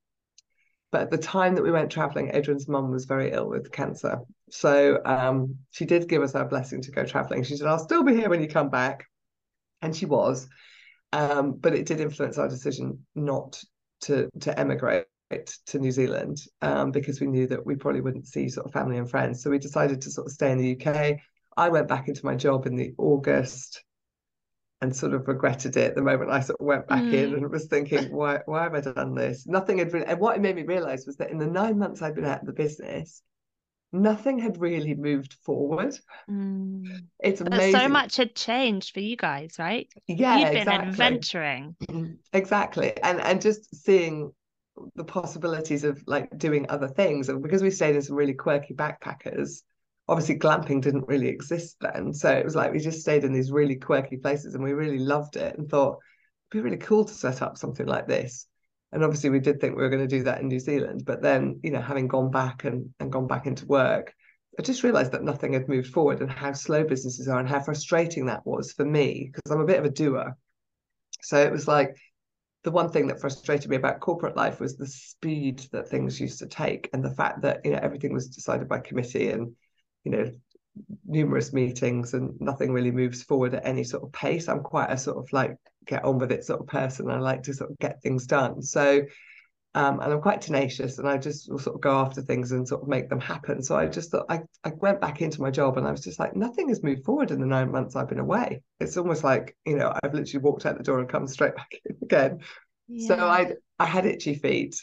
but 0.94 1.02
at 1.02 1.12
the 1.12 1.18
time 1.18 1.56
that 1.56 1.64
we 1.64 1.72
went 1.72 1.92
traveling, 1.92 2.30
Adrian's 2.36 2.68
mum 2.68 2.92
was 2.92 3.06
very 3.06 3.32
ill 3.32 3.50
with 3.50 3.72
cancer. 3.72 4.20
So 4.52 5.02
um, 5.06 5.56
she 5.72 5.86
did 5.86 6.08
give 6.08 6.22
us 6.22 6.36
our 6.36 6.46
blessing 6.46 6.84
to 6.84 6.92
go 6.92 7.04
traveling. 7.04 7.42
She 7.42 7.56
said, 7.56 7.66
I'll 7.66 7.80
still 7.80 8.04
be 8.04 8.14
here 8.14 8.30
when 8.30 8.44
you 8.44 8.48
come 8.48 8.70
back. 8.70 9.08
And 9.82 9.96
she 9.96 10.06
was. 10.06 10.48
Um, 11.12 11.54
but 11.54 11.74
it 11.74 11.88
did 11.88 12.00
influence 12.00 12.38
our 12.38 12.48
decision 12.48 13.08
not 13.16 13.60
to, 14.02 14.30
to 14.42 14.60
emigrate 14.60 15.06
to 15.66 15.80
New 15.80 15.92
Zealand 15.92 16.42
um, 16.62 16.92
because 16.92 17.20
we 17.20 17.28
knew 17.28 17.48
that 17.48 17.66
we 17.66 17.76
probably 17.76 18.02
wouldn't 18.02 18.28
see 18.28 18.50
sort 18.50 18.68
of 18.68 18.74
family 18.74 18.98
and 18.98 19.10
friends. 19.10 19.42
So 19.42 19.50
we 19.50 19.60
decided 19.60 20.02
to 20.02 20.12
sort 20.12 20.28
of 20.28 20.34
stay 20.34 20.52
in 20.52 20.58
the 20.58 20.80
UK. 20.80 21.18
I 21.58 21.70
went 21.70 21.88
back 21.88 22.08
into 22.08 22.26
my 22.26 22.36
job 22.36 22.66
in 22.66 22.76
the 22.76 22.94
August 22.98 23.84
and 24.82 24.96
sort 24.96 25.14
of 25.14 25.28
regretted 25.28 25.78
it 25.78 25.96
the 25.96 26.02
moment 26.02 26.30
I 26.30 26.42
sort 26.42 26.60
of 26.60 26.66
went 26.66 26.88
back 26.88 27.04
mm. 27.04 27.14
in 27.14 27.34
and 27.34 27.50
was 27.50 27.66
thinking, 27.68 28.06
why 28.12 28.40
why 28.46 28.64
have 28.64 28.76
I 28.76 28.82
done 28.82 29.16
this? 29.16 29.48
Nothing 29.48 29.78
had 29.78 29.94
really 29.94 30.06
and 30.06 30.20
what 30.20 30.36
it 30.36 30.42
made 30.42 30.56
me 30.56 30.64
realise 30.64 31.06
was 31.06 31.18
that 31.18 31.32
in 31.32 31.38
the 31.38 31.48
nine 31.48 31.78
months 31.80 32.02
I'd 32.02 32.16
been 32.16 32.26
out 32.26 32.42
of 32.42 32.48
the 32.48 32.54
business, 32.54 33.22
nothing 33.94 34.40
had 34.40 34.60
really 34.60 34.94
moved 34.94 35.34
forward. 35.46 35.98
Mm. 36.30 36.86
It's 37.20 37.40
amazing. 37.40 37.72
But 37.72 37.82
so 37.82 37.88
much 37.88 38.18
had 38.18 38.36
changed 38.36 38.94
for 38.94 39.00
you 39.00 39.16
guys, 39.16 39.56
right? 39.58 39.88
Yeah. 40.08 40.38
You've 40.38 40.52
been 40.52 40.58
exactly. 40.58 40.90
adventuring. 40.90 41.76
Exactly. 42.34 42.94
And 43.02 43.22
and 43.22 43.42
just 43.42 43.74
seeing 43.86 44.34
the 44.96 45.04
possibilities 45.04 45.84
of 45.84 46.04
like 46.08 46.36
doing 46.38 46.66
other 46.70 46.88
things. 46.88 47.30
And 47.30 47.42
because 47.42 47.62
we 47.62 47.72
stayed 47.72 47.96
in 47.96 48.02
some 48.02 48.16
really 48.16 48.34
quirky 48.34 48.74
backpackers, 48.74 49.62
obviously 50.08 50.38
glamping 50.38 50.82
didn't 50.82 51.08
really 51.08 51.28
exist 51.28 51.78
then. 51.80 52.14
So 52.14 52.30
it 52.30 52.44
was 52.44 52.56
like 52.56 52.72
we 52.72 52.80
just 52.80 53.02
stayed 53.02 53.24
in 53.24 53.34
these 53.34 53.52
really 53.52 53.76
quirky 53.76 54.18
places 54.18 54.56
and 54.56 54.64
we 54.64 54.74
really 54.74 55.00
loved 55.00 55.36
it 55.36 55.58
and 55.58 55.70
thought 55.70 56.00
it'd 56.52 56.64
be 56.64 56.70
really 56.70 56.78
cool 56.78 57.06
to 57.06 57.14
set 57.14 57.42
up 57.42 57.58
something 57.58 57.86
like 57.86 58.08
this. 58.08 58.48
And 58.92 59.04
obviously 59.04 59.30
we 59.30 59.40
did 59.40 59.60
think 59.60 59.76
we 59.76 59.82
were 59.82 59.90
going 59.90 60.08
to 60.08 60.18
do 60.18 60.24
that 60.24 60.42
in 60.42 60.48
New 60.48 60.60
Zealand. 60.60 61.04
But 61.06 61.22
then, 61.22 61.60
you 61.64 61.72
know, 61.72 61.82
having 61.82 62.08
gone 62.08 62.32
back 62.32 62.64
and, 62.64 62.94
and 63.00 63.12
gone 63.12 63.28
back 63.28 63.48
into 63.48 63.66
work, 63.66 64.14
I 64.60 64.62
just 64.62 64.84
realized 64.84 65.14
that 65.14 65.24
nothing 65.24 65.54
had 65.54 65.68
moved 65.68 65.92
forward 65.92 66.22
and 66.22 66.30
how 66.30 66.54
slow 66.54 66.84
businesses 66.84 67.28
are 67.28 67.40
and 67.40 67.50
how 67.50 67.60
frustrating 67.60 68.28
that 68.28 68.46
was 68.46 68.72
for 68.72 68.86
me 68.86 69.32
because 69.32 69.52
I'm 69.52 69.62
a 69.62 69.66
bit 69.66 69.80
of 69.80 69.86
a 69.86 69.90
doer. 69.90 70.38
So 71.22 71.38
it 71.42 71.52
was 71.52 71.68
like 71.68 71.96
the 72.64 72.72
one 72.72 72.90
thing 72.90 73.08
that 73.08 73.20
frustrated 73.20 73.70
me 73.70 73.76
about 73.76 74.00
corporate 74.00 74.38
life 74.38 74.60
was 74.60 74.76
the 74.76 74.88
speed 74.88 75.60
that 75.72 75.88
things 75.88 76.20
used 76.20 76.40
to 76.40 76.48
take 76.48 76.90
and 76.94 77.04
the 77.04 77.14
fact 77.14 77.42
that 77.42 77.62
you 77.66 77.72
know 77.72 77.80
everything 77.82 78.14
was 78.14 78.30
decided 78.30 78.68
by 78.68 78.80
committee 78.80 79.30
and 79.30 79.54
you 80.04 80.12
know 80.12 80.32
numerous 81.06 81.54
meetings 81.54 82.14
and 82.14 82.40
nothing 82.40 82.72
really 82.72 82.92
moves 82.92 83.22
forward 83.22 83.54
at 83.54 83.66
any 83.66 83.84
sort 83.84 84.04
of 84.04 84.12
pace. 84.12 84.48
I'm 84.48 84.64
quite 84.64 84.90
a 84.90 84.98
sort 84.98 85.18
of 85.18 85.32
like 85.32 85.56
get 85.86 86.04
on 86.04 86.18
with 86.18 86.32
it 86.32 86.46
sort 86.46 86.62
of 86.62 86.68
person. 86.68 87.12
I 87.12 87.20
like 87.20 87.44
to 87.44 87.54
sort 87.54 87.72
of 87.72 87.78
get 87.80 88.02
things 88.02 88.26
done. 88.26 88.62
So 88.62 89.02
um, 89.76 90.00
and 90.00 90.14
i'm 90.14 90.22
quite 90.22 90.42
tenacious 90.42 91.00
and 91.00 91.08
i 91.08 91.18
just 91.18 91.52
will 91.52 91.60
sort 91.60 91.76
of 91.76 91.82
go 91.82 91.92
after 91.92 92.22
things 92.22 92.52
and 92.52 92.68
sort 92.68 92.82
of 92.82 92.88
make 92.88 93.10
them 93.10 93.20
happen 93.20 93.62
so 93.62 93.76
i 93.76 93.86
just 93.86 94.12
thought 94.12 94.26
I, 94.30 94.42
I 94.64 94.72
went 94.78 95.02
back 95.02 95.22
into 95.22 95.42
my 95.42 95.52
job 95.52 95.78
and 95.78 95.88
i 95.88 95.92
was 95.92 96.04
just 96.04 96.20
like 96.20 96.36
nothing 96.36 96.70
has 96.70 96.84
moved 96.84 97.04
forward 97.06 97.32
in 97.32 97.40
the 97.40 97.46
nine 97.46 97.72
months 97.72 97.96
i've 97.96 98.10
been 98.10 98.20
away 98.20 98.62
it's 98.80 98.98
almost 98.98 99.24
like 99.24 99.56
you 99.66 99.76
know 99.76 99.94
i've 100.04 100.14
literally 100.14 100.44
walked 100.44 100.66
out 100.66 100.78
the 100.78 100.84
door 100.84 101.00
and 101.00 101.10
come 101.10 101.28
straight 101.28 101.56
back 101.58 101.74
in 101.86 101.98
again 102.02 102.40
yeah. 102.88 103.08
so 103.08 103.16
i 103.16 103.52
i 103.80 103.86
had 103.86 104.06
itchy 104.06 104.36
feet 104.36 104.76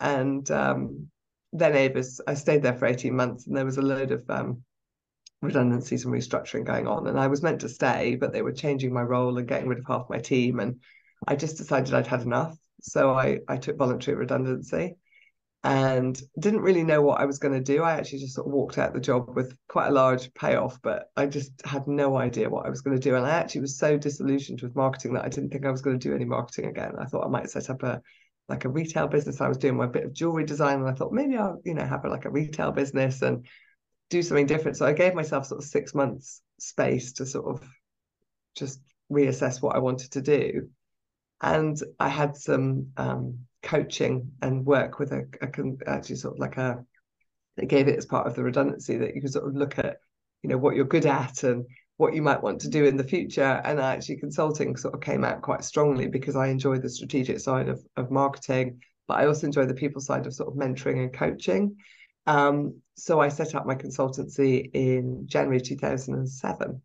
and 0.00 0.50
um, 0.50 1.08
then 1.52 1.74
Avis, 1.74 2.20
I 2.26 2.34
stayed 2.34 2.62
there 2.62 2.76
for 2.76 2.86
18 2.86 3.14
months 3.14 3.46
and 3.46 3.56
there 3.56 3.64
was 3.64 3.78
a 3.78 3.82
load 3.82 4.12
of 4.12 4.28
um, 4.28 4.62
redundancies 5.42 6.04
and 6.04 6.14
restructuring 6.14 6.64
going 6.64 6.86
on. 6.86 7.06
And 7.06 7.18
I 7.18 7.26
was 7.26 7.42
meant 7.42 7.60
to 7.62 7.68
stay, 7.68 8.16
but 8.16 8.32
they 8.32 8.42
were 8.42 8.52
changing 8.52 8.92
my 8.92 9.02
role 9.02 9.38
and 9.38 9.48
getting 9.48 9.68
rid 9.68 9.78
of 9.78 9.86
half 9.86 10.10
my 10.10 10.18
team. 10.18 10.60
And 10.60 10.80
I 11.26 11.36
just 11.36 11.56
decided 11.56 11.94
I'd 11.94 12.06
had 12.06 12.22
enough. 12.22 12.56
So 12.80 13.12
I, 13.12 13.40
I 13.48 13.56
took 13.56 13.76
voluntary 13.76 14.16
redundancy 14.16 14.96
and 15.64 16.20
didn't 16.38 16.60
really 16.60 16.84
know 16.84 17.02
what 17.02 17.20
I 17.20 17.24
was 17.24 17.38
going 17.38 17.54
to 17.54 17.60
do. 17.60 17.82
I 17.82 17.94
actually 17.94 18.20
just 18.20 18.34
sort 18.34 18.46
of 18.46 18.52
walked 18.52 18.78
out 18.78 18.94
the 18.94 19.00
job 19.00 19.34
with 19.34 19.56
quite 19.68 19.88
a 19.88 19.92
large 19.92 20.32
payoff, 20.34 20.80
but 20.82 21.10
I 21.16 21.26
just 21.26 21.50
had 21.64 21.88
no 21.88 22.16
idea 22.16 22.48
what 22.48 22.64
I 22.64 22.70
was 22.70 22.80
going 22.80 22.96
to 22.96 23.02
do. 23.02 23.16
And 23.16 23.26
I 23.26 23.30
actually 23.30 23.62
was 23.62 23.78
so 23.78 23.98
disillusioned 23.98 24.62
with 24.62 24.76
marketing 24.76 25.14
that 25.14 25.24
I 25.24 25.28
didn't 25.28 25.50
think 25.50 25.66
I 25.66 25.70
was 25.70 25.82
going 25.82 25.98
to 25.98 26.08
do 26.08 26.14
any 26.14 26.24
marketing 26.24 26.66
again. 26.66 26.92
I 26.98 27.06
thought 27.06 27.26
I 27.26 27.28
might 27.28 27.50
set 27.50 27.70
up 27.70 27.82
a 27.82 28.00
like 28.48 28.64
a 28.64 28.68
retail 28.68 29.08
business. 29.08 29.40
I 29.40 29.48
was 29.48 29.58
doing 29.58 29.76
my 29.76 29.86
bit 29.86 30.04
of 30.04 30.14
jewelry 30.14 30.44
design, 30.44 30.78
and 30.78 30.88
I 30.88 30.94
thought 30.94 31.12
maybe 31.12 31.36
I'll 31.36 31.60
you 31.64 31.74
know 31.74 31.84
have 31.84 32.04
a, 32.04 32.08
like 32.08 32.24
a 32.24 32.30
retail 32.30 32.70
business 32.70 33.20
and 33.22 33.44
do 34.10 34.22
something 34.22 34.46
different. 34.46 34.76
So 34.76 34.86
I 34.86 34.92
gave 34.92 35.14
myself 35.14 35.46
sort 35.46 35.62
of 35.62 35.68
six 35.68 35.94
months 35.94 36.40
space 36.58 37.12
to 37.14 37.26
sort 37.26 37.46
of 37.46 37.68
just 38.56 38.80
reassess 39.10 39.60
what 39.60 39.76
I 39.76 39.80
wanted 39.80 40.12
to 40.12 40.22
do. 40.22 40.70
And 41.40 41.80
I 41.98 42.08
had 42.08 42.36
some 42.36 42.88
um, 42.96 43.38
coaching 43.62 44.32
and 44.42 44.66
work 44.66 44.98
with 44.98 45.12
a, 45.12 45.26
a 45.40 45.48
actually 45.86 46.16
sort 46.16 46.34
of 46.34 46.40
like 46.40 46.56
a 46.56 46.84
they 47.56 47.66
gave 47.66 47.88
it 47.88 47.98
as 47.98 48.06
part 48.06 48.26
of 48.26 48.34
the 48.34 48.44
redundancy 48.44 48.96
that 48.98 49.16
you 49.16 49.20
could 49.20 49.32
sort 49.32 49.48
of 49.48 49.54
look 49.54 49.78
at 49.78 49.98
you 50.42 50.48
know 50.48 50.58
what 50.58 50.76
you're 50.76 50.84
good 50.84 51.06
at 51.06 51.42
and 51.42 51.64
what 51.96 52.14
you 52.14 52.22
might 52.22 52.42
want 52.42 52.60
to 52.60 52.68
do 52.68 52.84
in 52.84 52.96
the 52.96 53.04
future. 53.04 53.60
And 53.64 53.80
actually 53.80 54.18
consulting 54.18 54.76
sort 54.76 54.94
of 54.94 55.00
came 55.00 55.24
out 55.24 55.42
quite 55.42 55.64
strongly 55.64 56.06
because 56.06 56.36
I 56.36 56.46
enjoy 56.46 56.78
the 56.78 56.88
strategic 56.88 57.40
side 57.40 57.68
of, 57.68 57.84
of 57.96 58.10
marketing 58.10 58.80
but 59.08 59.14
I 59.14 59.26
also 59.26 59.46
enjoy 59.46 59.64
the 59.64 59.74
people 59.74 60.00
side 60.00 60.26
of 60.26 60.34
sort 60.34 60.50
of 60.50 60.54
mentoring 60.54 61.02
and 61.02 61.12
coaching. 61.12 61.76
Um, 62.26 62.82
so 62.94 63.20
I 63.20 63.30
set 63.30 63.54
up 63.54 63.66
my 63.66 63.74
consultancy 63.74 64.70
in 64.74 65.26
January 65.26 65.60
2007 65.60 66.82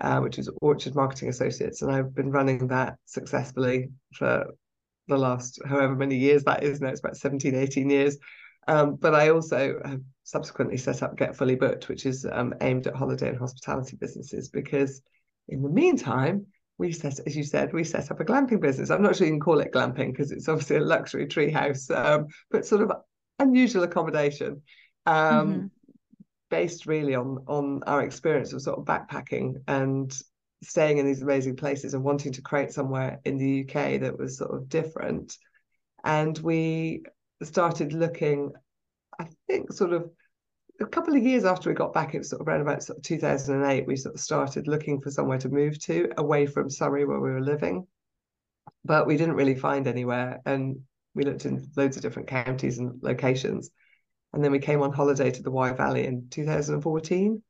uh, 0.00 0.20
which 0.20 0.38
is 0.38 0.50
Orchard 0.60 0.94
Marketing 0.94 1.28
Associates 1.28 1.82
and 1.82 1.90
I've 1.90 2.14
been 2.14 2.30
running 2.30 2.68
that 2.68 2.96
successfully 3.06 3.90
for 4.14 4.46
the 5.08 5.18
last 5.18 5.58
however 5.66 5.94
many 5.96 6.16
years 6.16 6.44
that 6.44 6.62
is 6.62 6.80
now, 6.80 6.88
it's 6.88 7.00
about 7.00 7.16
17, 7.16 7.54
18 7.54 7.90
years. 7.90 8.18
Um, 8.68 8.96
but 8.96 9.14
I 9.14 9.30
also 9.30 9.80
have 9.84 10.00
subsequently 10.24 10.76
set 10.76 11.02
up 11.02 11.16
Get 11.16 11.34
Fully 11.34 11.54
Booked, 11.54 11.88
which 11.88 12.04
is 12.04 12.26
um, 12.30 12.54
aimed 12.60 12.86
at 12.86 12.94
holiday 12.94 13.30
and 13.30 13.38
hospitality 13.38 13.96
businesses, 13.98 14.50
because 14.50 15.00
in 15.48 15.62
the 15.62 15.70
meantime, 15.70 16.46
we 16.76 16.92
set, 16.92 17.18
as 17.26 17.34
you 17.34 17.42
said, 17.42 17.72
we 17.72 17.82
set 17.82 18.10
up 18.10 18.20
a 18.20 18.24
glamping 18.24 18.60
business. 18.60 18.90
I'm 18.90 19.02
not 19.02 19.16
sure 19.16 19.26
you 19.26 19.32
can 19.32 19.40
call 19.40 19.60
it 19.60 19.72
glamping 19.72 20.12
because 20.12 20.30
it's 20.30 20.48
obviously 20.48 20.76
a 20.76 20.80
luxury 20.80 21.26
treehouse, 21.26 21.90
um, 21.90 22.26
but 22.50 22.66
sort 22.66 22.82
of 22.82 22.92
unusual 23.38 23.84
accommodation, 23.84 24.62
um, 25.06 25.14
mm-hmm. 25.54 25.66
Based 26.50 26.86
really 26.86 27.14
on 27.14 27.44
on 27.46 27.82
our 27.86 28.02
experience 28.02 28.52
of 28.52 28.62
sort 28.62 28.78
of 28.78 28.84
backpacking 28.84 29.54
and 29.66 30.16
staying 30.62 30.98
in 30.98 31.06
these 31.06 31.22
amazing 31.22 31.56
places 31.56 31.94
and 31.94 32.02
wanting 32.02 32.32
to 32.32 32.42
create 32.42 32.72
somewhere 32.72 33.20
in 33.24 33.38
the 33.38 33.62
UK 33.62 34.00
that 34.00 34.18
was 34.18 34.38
sort 34.38 34.54
of 34.54 34.68
different. 34.68 35.36
And 36.04 36.36
we 36.38 37.02
started 37.42 37.92
looking, 37.92 38.52
I 39.18 39.28
think, 39.46 39.72
sort 39.72 39.92
of 39.92 40.10
a 40.80 40.86
couple 40.86 41.16
of 41.16 41.22
years 41.22 41.44
after 41.44 41.68
we 41.68 41.74
got 41.74 41.92
back, 41.92 42.14
it 42.14 42.18
was 42.18 42.30
sort 42.30 42.40
of 42.40 42.48
around 42.48 42.60
about 42.60 42.82
sort 42.82 42.98
of 42.98 43.04
2008, 43.04 43.86
we 43.86 43.96
sort 43.96 44.14
of 44.14 44.20
started 44.20 44.68
looking 44.68 45.00
for 45.00 45.10
somewhere 45.10 45.38
to 45.38 45.48
move 45.48 45.78
to 45.80 46.08
away 46.16 46.46
from 46.46 46.70
Surrey 46.70 47.04
where 47.04 47.20
we 47.20 47.30
were 47.30 47.40
living. 47.40 47.86
But 48.84 49.06
we 49.06 49.16
didn't 49.16 49.34
really 49.34 49.56
find 49.56 49.86
anywhere. 49.86 50.40
And 50.46 50.80
we 51.14 51.24
looked 51.24 51.46
in 51.46 51.68
loads 51.76 51.96
of 51.96 52.02
different 52.02 52.28
counties 52.28 52.78
and 52.78 53.02
locations. 53.02 53.70
And 54.38 54.44
then 54.44 54.52
we 54.52 54.60
came 54.60 54.82
on 54.82 54.92
holiday 54.92 55.32
to 55.32 55.42
the 55.42 55.50
Wye 55.50 55.72
Valley 55.72 56.06
in 56.06 56.28
2014 56.30 57.42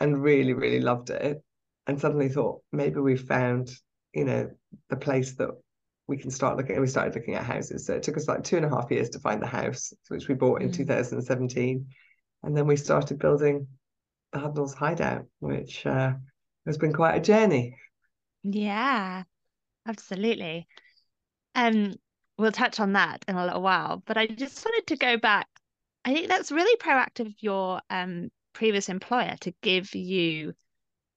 and 0.00 0.20
really, 0.20 0.54
really 0.54 0.80
loved 0.80 1.10
it. 1.10 1.40
And 1.86 2.00
suddenly 2.00 2.28
thought 2.28 2.62
maybe 2.72 2.98
we 2.98 3.16
found 3.16 3.70
you 4.12 4.24
know 4.24 4.50
the 4.90 4.96
place 4.96 5.36
that 5.36 5.50
we 6.08 6.16
can 6.16 6.32
start 6.32 6.56
looking 6.56 6.80
we 6.80 6.88
started 6.88 7.14
looking 7.14 7.36
at 7.36 7.44
houses. 7.44 7.86
So 7.86 7.94
it 7.94 8.02
took 8.02 8.16
us 8.16 8.26
like 8.26 8.42
two 8.42 8.56
and 8.56 8.66
a 8.66 8.68
half 8.68 8.90
years 8.90 9.08
to 9.10 9.20
find 9.20 9.40
the 9.40 9.46
house 9.46 9.92
which 10.08 10.26
we 10.26 10.34
bought 10.34 10.62
in 10.62 10.70
mm. 10.70 10.74
2017 10.74 11.86
and 12.42 12.56
then 12.56 12.66
we 12.66 12.74
started 12.74 13.20
building 13.20 13.68
the 14.32 14.40
Hudnall's 14.40 14.74
hideout 14.74 15.26
which 15.38 15.86
uh, 15.86 16.14
has 16.66 16.76
been 16.76 16.92
quite 16.92 17.14
a 17.14 17.20
journey. 17.20 17.76
Yeah 18.42 19.22
absolutely. 19.86 20.66
Um 21.54 21.94
we'll 22.36 22.50
touch 22.50 22.80
on 22.80 22.94
that 22.94 23.24
in 23.28 23.36
a 23.36 23.44
little 23.46 23.62
while 23.62 24.02
but 24.06 24.18
i 24.18 24.26
just 24.26 24.62
wanted 24.62 24.86
to 24.86 24.96
go 24.96 25.16
back 25.16 25.46
i 26.06 26.14
think 26.14 26.28
that's 26.28 26.50
really 26.50 26.76
proactive 26.78 27.26
of 27.26 27.34
your 27.40 27.80
um 27.90 28.30
previous 28.54 28.88
employer 28.88 29.36
to 29.40 29.52
give 29.60 29.94
you 29.94 30.54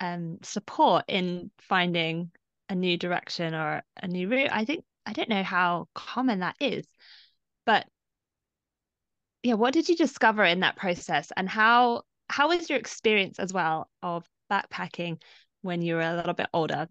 um, 0.02 0.40
support 0.44 1.06
in 1.08 1.52
finding 1.60 2.32
a 2.68 2.76
new 2.76 2.98
direction 2.98 3.54
or 3.54 3.82
a 4.02 4.08
new 4.08 4.30
route. 4.30 4.52
I 4.52 4.66
think 4.66 4.84
I 5.06 5.14
don't 5.14 5.30
know 5.30 5.44
how 5.44 5.88
common 5.96 6.40
that 6.40 6.56
is, 6.60 6.86
but 7.66 7.88
yeah, 9.42 9.54
what 9.54 9.74
did 9.74 9.88
you 9.88 9.96
discover 9.96 10.44
in 10.44 10.62
that 10.62 10.76
process, 10.76 11.32
and 11.36 11.48
how 11.50 12.04
how 12.30 12.50
was 12.50 12.70
your 12.70 12.78
experience 12.78 13.40
as 13.40 13.54
well 13.54 13.90
of 14.04 14.28
backpacking 14.52 15.22
when 15.62 15.82
you 15.82 15.96
were 15.96 16.02
a 16.02 16.16
little 16.16 16.34
bit 16.34 16.50
older? 16.54 16.88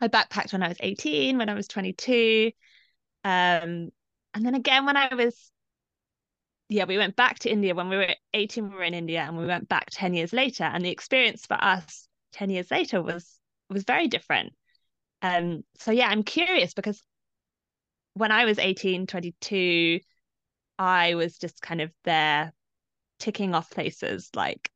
I 0.00 0.08
backpacked 0.08 0.52
when 0.52 0.62
I 0.62 0.68
was 0.68 0.76
18, 0.80 1.38
when 1.38 1.48
I 1.48 1.54
was 1.54 1.66
22. 1.66 2.52
Um, 3.24 3.90
and 4.34 4.44
then 4.46 4.54
again 4.54 4.86
when 4.86 4.96
I 4.96 5.14
was 5.14 5.50
yeah, 6.68 6.84
we 6.84 6.98
went 6.98 7.16
back 7.16 7.38
to 7.40 7.50
India 7.50 7.74
when 7.74 7.88
we 7.88 7.96
were 7.96 8.14
18, 8.34 8.70
we 8.70 8.76
were 8.76 8.82
in 8.82 8.94
India, 8.94 9.20
and 9.20 9.36
we 9.38 9.46
went 9.46 9.68
back 9.68 9.88
10 9.90 10.14
years 10.14 10.32
later. 10.32 10.64
And 10.64 10.84
the 10.84 10.90
experience 10.90 11.46
for 11.46 11.62
us 11.62 12.08
10 12.32 12.50
years 12.50 12.70
later 12.70 13.02
was 13.02 13.38
was 13.70 13.84
very 13.84 14.08
different. 14.08 14.52
Um 15.22 15.64
so 15.78 15.90
yeah 15.90 16.08
i'm 16.08 16.22
curious 16.22 16.74
because 16.74 17.02
when 18.14 18.30
i 18.30 18.44
was 18.44 18.58
18 18.58 19.06
22 19.06 19.98
i 20.78 21.14
was 21.14 21.38
just 21.38 21.60
kind 21.60 21.80
of 21.80 21.90
there 22.04 22.52
ticking 23.18 23.54
off 23.54 23.70
places 23.70 24.30
like 24.34 24.70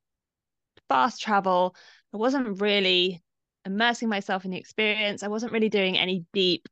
fast 0.88 1.22
travel. 1.22 1.74
I 2.12 2.16
wasn't 2.18 2.60
really 2.60 3.22
immersing 3.64 4.08
myself 4.08 4.44
in 4.44 4.50
the 4.50 4.58
experience. 4.58 5.22
I 5.22 5.28
wasn't 5.28 5.52
really 5.52 5.68
doing 5.68 5.96
any 5.96 6.26
deep 6.32 6.68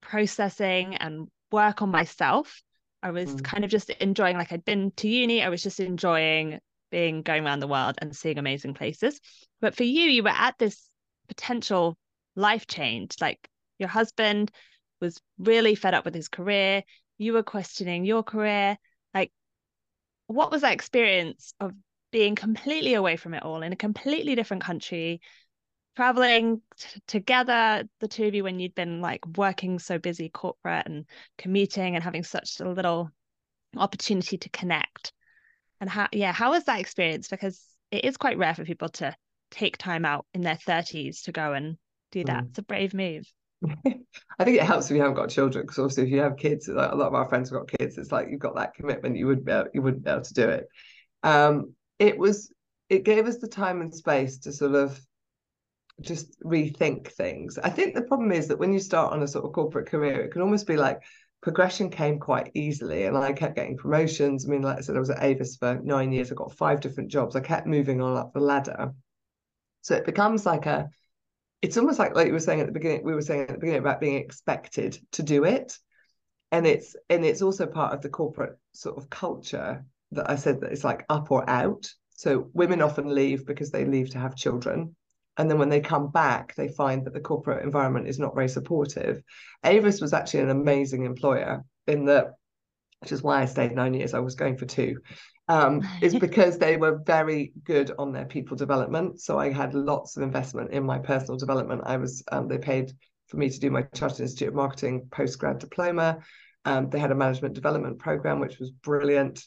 processing 0.00 0.96
and 0.96 1.28
work 1.52 1.82
on 1.82 1.90
myself 1.90 2.62
i 3.02 3.10
was 3.10 3.34
mm. 3.34 3.44
kind 3.44 3.64
of 3.64 3.70
just 3.70 3.90
enjoying 3.90 4.36
like 4.36 4.52
i'd 4.52 4.64
been 4.64 4.90
to 4.92 5.08
uni 5.08 5.42
i 5.42 5.48
was 5.48 5.62
just 5.62 5.80
enjoying 5.80 6.58
being 6.90 7.22
going 7.22 7.44
around 7.44 7.60
the 7.60 7.68
world 7.68 7.96
and 7.98 8.16
seeing 8.16 8.38
amazing 8.38 8.74
places. 8.74 9.20
But 9.60 9.74
for 9.74 9.84
you, 9.84 10.04
you 10.04 10.22
were 10.22 10.30
at 10.30 10.56
this 10.58 10.88
potential 11.28 11.96
life 12.36 12.66
change. 12.66 13.16
Like 13.20 13.48
your 13.78 13.88
husband 13.88 14.50
was 15.00 15.20
really 15.38 15.74
fed 15.74 15.94
up 15.94 16.04
with 16.04 16.14
his 16.14 16.28
career. 16.28 16.82
You 17.18 17.32
were 17.32 17.42
questioning 17.42 18.04
your 18.04 18.22
career. 18.22 18.76
Like, 19.14 19.32
what 20.26 20.50
was 20.50 20.62
that 20.62 20.72
experience 20.72 21.52
of 21.60 21.72
being 22.10 22.34
completely 22.34 22.94
away 22.94 23.16
from 23.16 23.34
it 23.34 23.42
all 23.42 23.62
in 23.62 23.72
a 23.72 23.76
completely 23.76 24.34
different 24.34 24.62
country, 24.62 25.20
traveling 25.98 26.62
t- 26.78 27.00
together, 27.06 27.88
the 28.00 28.08
two 28.08 28.26
of 28.26 28.34
you, 28.34 28.44
when 28.44 28.60
you'd 28.60 28.74
been 28.74 29.00
like 29.00 29.26
working 29.36 29.78
so 29.78 29.98
busy 29.98 30.28
corporate 30.28 30.86
and 30.86 31.04
commuting 31.36 31.94
and 31.94 32.04
having 32.04 32.22
such 32.22 32.60
a 32.60 32.68
little 32.68 33.10
opportunity 33.76 34.38
to 34.38 34.48
connect? 34.50 35.12
and 35.80 35.90
how 35.90 36.08
yeah 36.12 36.32
how 36.32 36.50
was 36.50 36.64
that 36.64 36.80
experience 36.80 37.28
because 37.28 37.62
it 37.90 38.04
is 38.04 38.16
quite 38.16 38.38
rare 38.38 38.54
for 38.54 38.64
people 38.64 38.88
to 38.88 39.14
take 39.50 39.78
time 39.78 40.04
out 40.04 40.26
in 40.34 40.42
their 40.42 40.56
30s 40.56 41.22
to 41.22 41.32
go 41.32 41.52
and 41.52 41.76
do 42.12 42.24
that 42.24 42.44
mm. 42.44 42.48
it's 42.48 42.58
a 42.58 42.62
brave 42.62 42.94
move 42.94 43.24
I 43.86 44.44
think 44.44 44.56
it 44.56 44.62
helps 44.62 44.88
if 44.88 44.94
you 44.94 45.00
haven't 45.00 45.16
got 45.16 45.30
children 45.30 45.64
because 45.64 45.78
obviously 45.78 46.04
if 46.04 46.10
you 46.10 46.20
have 46.20 46.36
kids, 46.36 46.68
like 46.68 46.92
a 46.92 46.94
lot 46.94 47.08
of 47.08 47.14
our 47.14 47.28
friends 47.28 47.50
have 47.50 47.58
got 47.58 47.76
kids, 47.76 47.98
it's 47.98 48.12
like 48.12 48.28
you've 48.30 48.38
got 48.38 48.54
that 48.54 48.72
commitment. 48.72 49.16
You 49.16 49.26
would 49.26 49.44
be 49.44 49.50
able, 49.50 49.66
you 49.74 49.82
wouldn't 49.82 50.04
be 50.04 50.10
able 50.12 50.22
to 50.22 50.34
do 50.34 50.48
it. 50.48 50.68
Um, 51.24 51.74
it 51.98 52.16
was 52.16 52.52
it 52.88 53.02
gave 53.02 53.26
us 53.26 53.38
the 53.38 53.48
time 53.48 53.80
and 53.80 53.92
space 53.92 54.38
to 54.38 54.52
sort 54.52 54.76
of 54.76 55.00
just 56.00 56.40
rethink 56.42 57.08
things. 57.08 57.58
I 57.58 57.70
think 57.70 57.94
the 57.94 58.02
problem 58.02 58.32
is 58.32 58.48
that 58.48 58.58
when 58.58 58.72
you 58.72 58.80
start 58.80 59.12
on 59.12 59.22
a 59.22 59.28
sort 59.28 59.44
of 59.44 59.52
corporate 59.52 59.88
career, 59.88 60.20
it 60.20 60.32
can 60.32 60.42
almost 60.42 60.66
be 60.66 60.76
like 60.76 61.00
progression 61.40 61.90
came 61.90 62.18
quite 62.18 62.50
easily 62.54 63.04
and 63.04 63.16
I 63.16 63.32
kept 63.32 63.56
getting 63.56 63.76
promotions. 63.76 64.44
I 64.44 64.48
mean, 64.48 64.62
like 64.62 64.78
I 64.78 64.80
said, 64.80 64.96
I 64.96 65.00
was 65.00 65.10
at 65.10 65.22
Avis 65.22 65.56
for 65.56 65.80
nine 65.82 66.12
years. 66.12 66.30
I 66.30 66.34
got 66.34 66.56
five 66.56 66.80
different 66.80 67.10
jobs. 67.10 67.36
I 67.36 67.40
kept 67.40 67.66
moving 67.66 68.00
on 68.00 68.16
up 68.16 68.32
the 68.32 68.40
ladder. 68.40 68.92
So 69.82 69.94
it 69.94 70.06
becomes 70.06 70.46
like 70.46 70.66
a, 70.66 70.88
it's 71.62 71.76
almost 71.76 71.98
like 71.98 72.14
like 72.14 72.28
you 72.28 72.32
were 72.32 72.40
saying 72.40 72.60
at 72.60 72.66
the 72.66 72.72
beginning, 72.72 73.04
we 73.04 73.14
were 73.14 73.22
saying 73.22 73.42
at 73.42 73.48
the 73.48 73.58
beginning 73.58 73.80
about 73.80 74.00
being 74.00 74.16
expected 74.16 74.98
to 75.12 75.22
do 75.22 75.44
it. 75.44 75.76
And 76.50 76.66
it's 76.66 76.96
and 77.10 77.24
it's 77.24 77.42
also 77.42 77.66
part 77.66 77.92
of 77.92 78.00
the 78.00 78.08
corporate 78.08 78.56
sort 78.72 78.96
of 78.96 79.10
culture 79.10 79.84
that 80.12 80.30
I 80.30 80.36
said 80.36 80.60
that 80.60 80.72
it's 80.72 80.84
like 80.84 81.04
up 81.08 81.30
or 81.30 81.48
out. 81.48 81.88
So 82.10 82.48
women 82.52 82.82
often 82.82 83.14
leave 83.14 83.46
because 83.46 83.70
they 83.70 83.84
leave 83.84 84.10
to 84.10 84.18
have 84.18 84.34
children 84.34 84.96
and 85.38 85.50
then 85.50 85.58
when 85.58 85.68
they 85.68 85.80
come 85.80 86.10
back 86.10 86.54
they 86.56 86.68
find 86.68 87.04
that 87.04 87.14
the 87.14 87.20
corporate 87.20 87.64
environment 87.64 88.08
is 88.08 88.18
not 88.18 88.34
very 88.34 88.48
supportive. 88.48 89.22
Avis 89.64 90.00
was 90.00 90.12
actually 90.12 90.40
an 90.40 90.50
amazing 90.50 91.04
employer 91.04 91.64
in 91.86 92.04
that 92.04 92.34
which 93.00 93.12
is 93.12 93.22
why 93.22 93.40
i 93.40 93.44
stayed 93.44 93.72
nine 93.72 93.94
years. 93.94 94.12
I 94.12 94.18
was 94.18 94.34
going 94.34 94.56
for 94.56 94.66
two. 94.66 94.98
Um, 95.48 95.82
is 96.02 96.14
because 96.26 96.58
they 96.58 96.76
were 96.76 97.00
very 97.06 97.52
good 97.64 97.92
on 97.98 98.12
their 98.12 98.26
people 98.26 98.56
development. 98.56 99.20
So 99.20 99.38
i 99.38 99.50
had 99.50 99.74
lots 99.74 100.16
of 100.16 100.22
investment 100.22 100.72
in 100.72 100.84
my 100.84 100.98
personal 100.98 101.38
development. 101.38 101.82
I 101.84 101.96
was 101.96 102.22
um, 102.32 102.48
they 102.48 102.58
paid 102.58 102.92
for 103.28 103.36
me 103.36 103.50
to 103.50 103.60
do 103.60 103.70
my 103.70 103.82
Chartered 103.94 104.20
Institute 104.20 104.48
of 104.48 104.54
Marketing 104.54 105.06
postgrad 105.10 105.60
diploma. 105.60 106.18
Um, 106.64 106.90
they 106.90 106.98
had 106.98 107.12
a 107.12 107.14
management 107.14 107.54
development 107.54 107.98
program, 107.98 108.40
which 108.40 108.58
was 108.58 108.70
brilliant. 108.70 109.46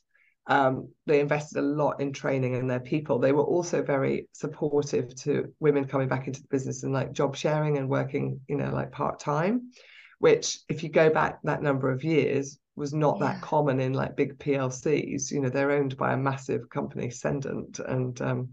Um, 0.52 0.90
they 1.08 1.22
invested 1.22 1.60
a 1.60 1.62
lot 1.62 2.02
in 2.02 2.12
training 2.12 2.56
in 2.56 2.68
their 2.68 2.82
people. 2.82 3.20
They 3.20 3.32
were 3.32 3.42
also 3.42 3.82
very 3.82 4.28
supportive 4.34 5.16
to 5.22 5.54
women 5.62 5.86
coming 5.86 6.10
back 6.10 6.28
into 6.28 6.42
the 6.42 6.48
business 6.50 6.84
and 6.84 6.92
like 6.92 7.14
job 7.14 7.38
sharing 7.38 7.78
and 7.78 7.88
working, 7.88 8.42
you 8.50 8.58
know, 8.58 8.70
like 8.70 8.92
part 8.92 9.18
time, 9.18 9.72
which 10.20 10.60
if 10.68 10.84
you 10.84 10.90
go 10.90 11.10
back 11.10 11.40
that 11.44 11.64
number 11.64 11.90
of 11.90 12.04
years 12.04 12.60
was 12.76 12.94
not 12.94 13.18
yeah. 13.22 13.28
that 13.28 13.42
common 13.42 13.80
in 13.80 13.94
like 13.94 14.18
big 14.18 14.38
PLCs. 14.40 15.32
You 15.32 15.40
know, 15.40 15.48
they're 15.48 15.72
owned 15.72 15.96
by 15.96 16.12
a 16.12 16.18
massive 16.18 16.70
company, 16.70 17.12
Cendant, 17.12 17.80
and 17.80 18.22
um, 18.22 18.50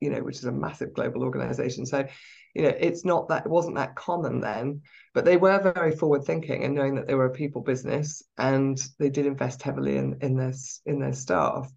you 0.00 0.08
know, 0.08 0.22
which 0.22 0.38
is 0.38 0.46
a 0.46 0.52
massive 0.52 0.94
global 0.94 1.22
organization. 1.22 1.84
So, 1.84 2.06
you 2.54 2.62
know, 2.62 2.72
it's 2.78 3.04
not 3.04 3.28
that 3.28 3.44
it 3.44 3.50
wasn't 3.50 3.76
that 3.76 3.96
common 3.96 4.40
then, 4.40 4.82
but 5.12 5.24
they 5.24 5.36
were 5.36 5.60
very 5.60 5.94
forward 5.94 6.24
thinking 6.24 6.64
and 6.64 6.74
knowing 6.74 6.94
that 6.94 7.06
they 7.06 7.14
were 7.14 7.26
a 7.26 7.30
people 7.30 7.62
business 7.62 8.22
and 8.38 8.80
they 8.98 9.10
did 9.10 9.26
invest 9.26 9.62
heavily 9.62 9.96
in 9.96 10.18
in 10.20 10.36
their 10.36 10.54
in 10.86 11.00
their 11.00 11.12
staff. 11.12 11.70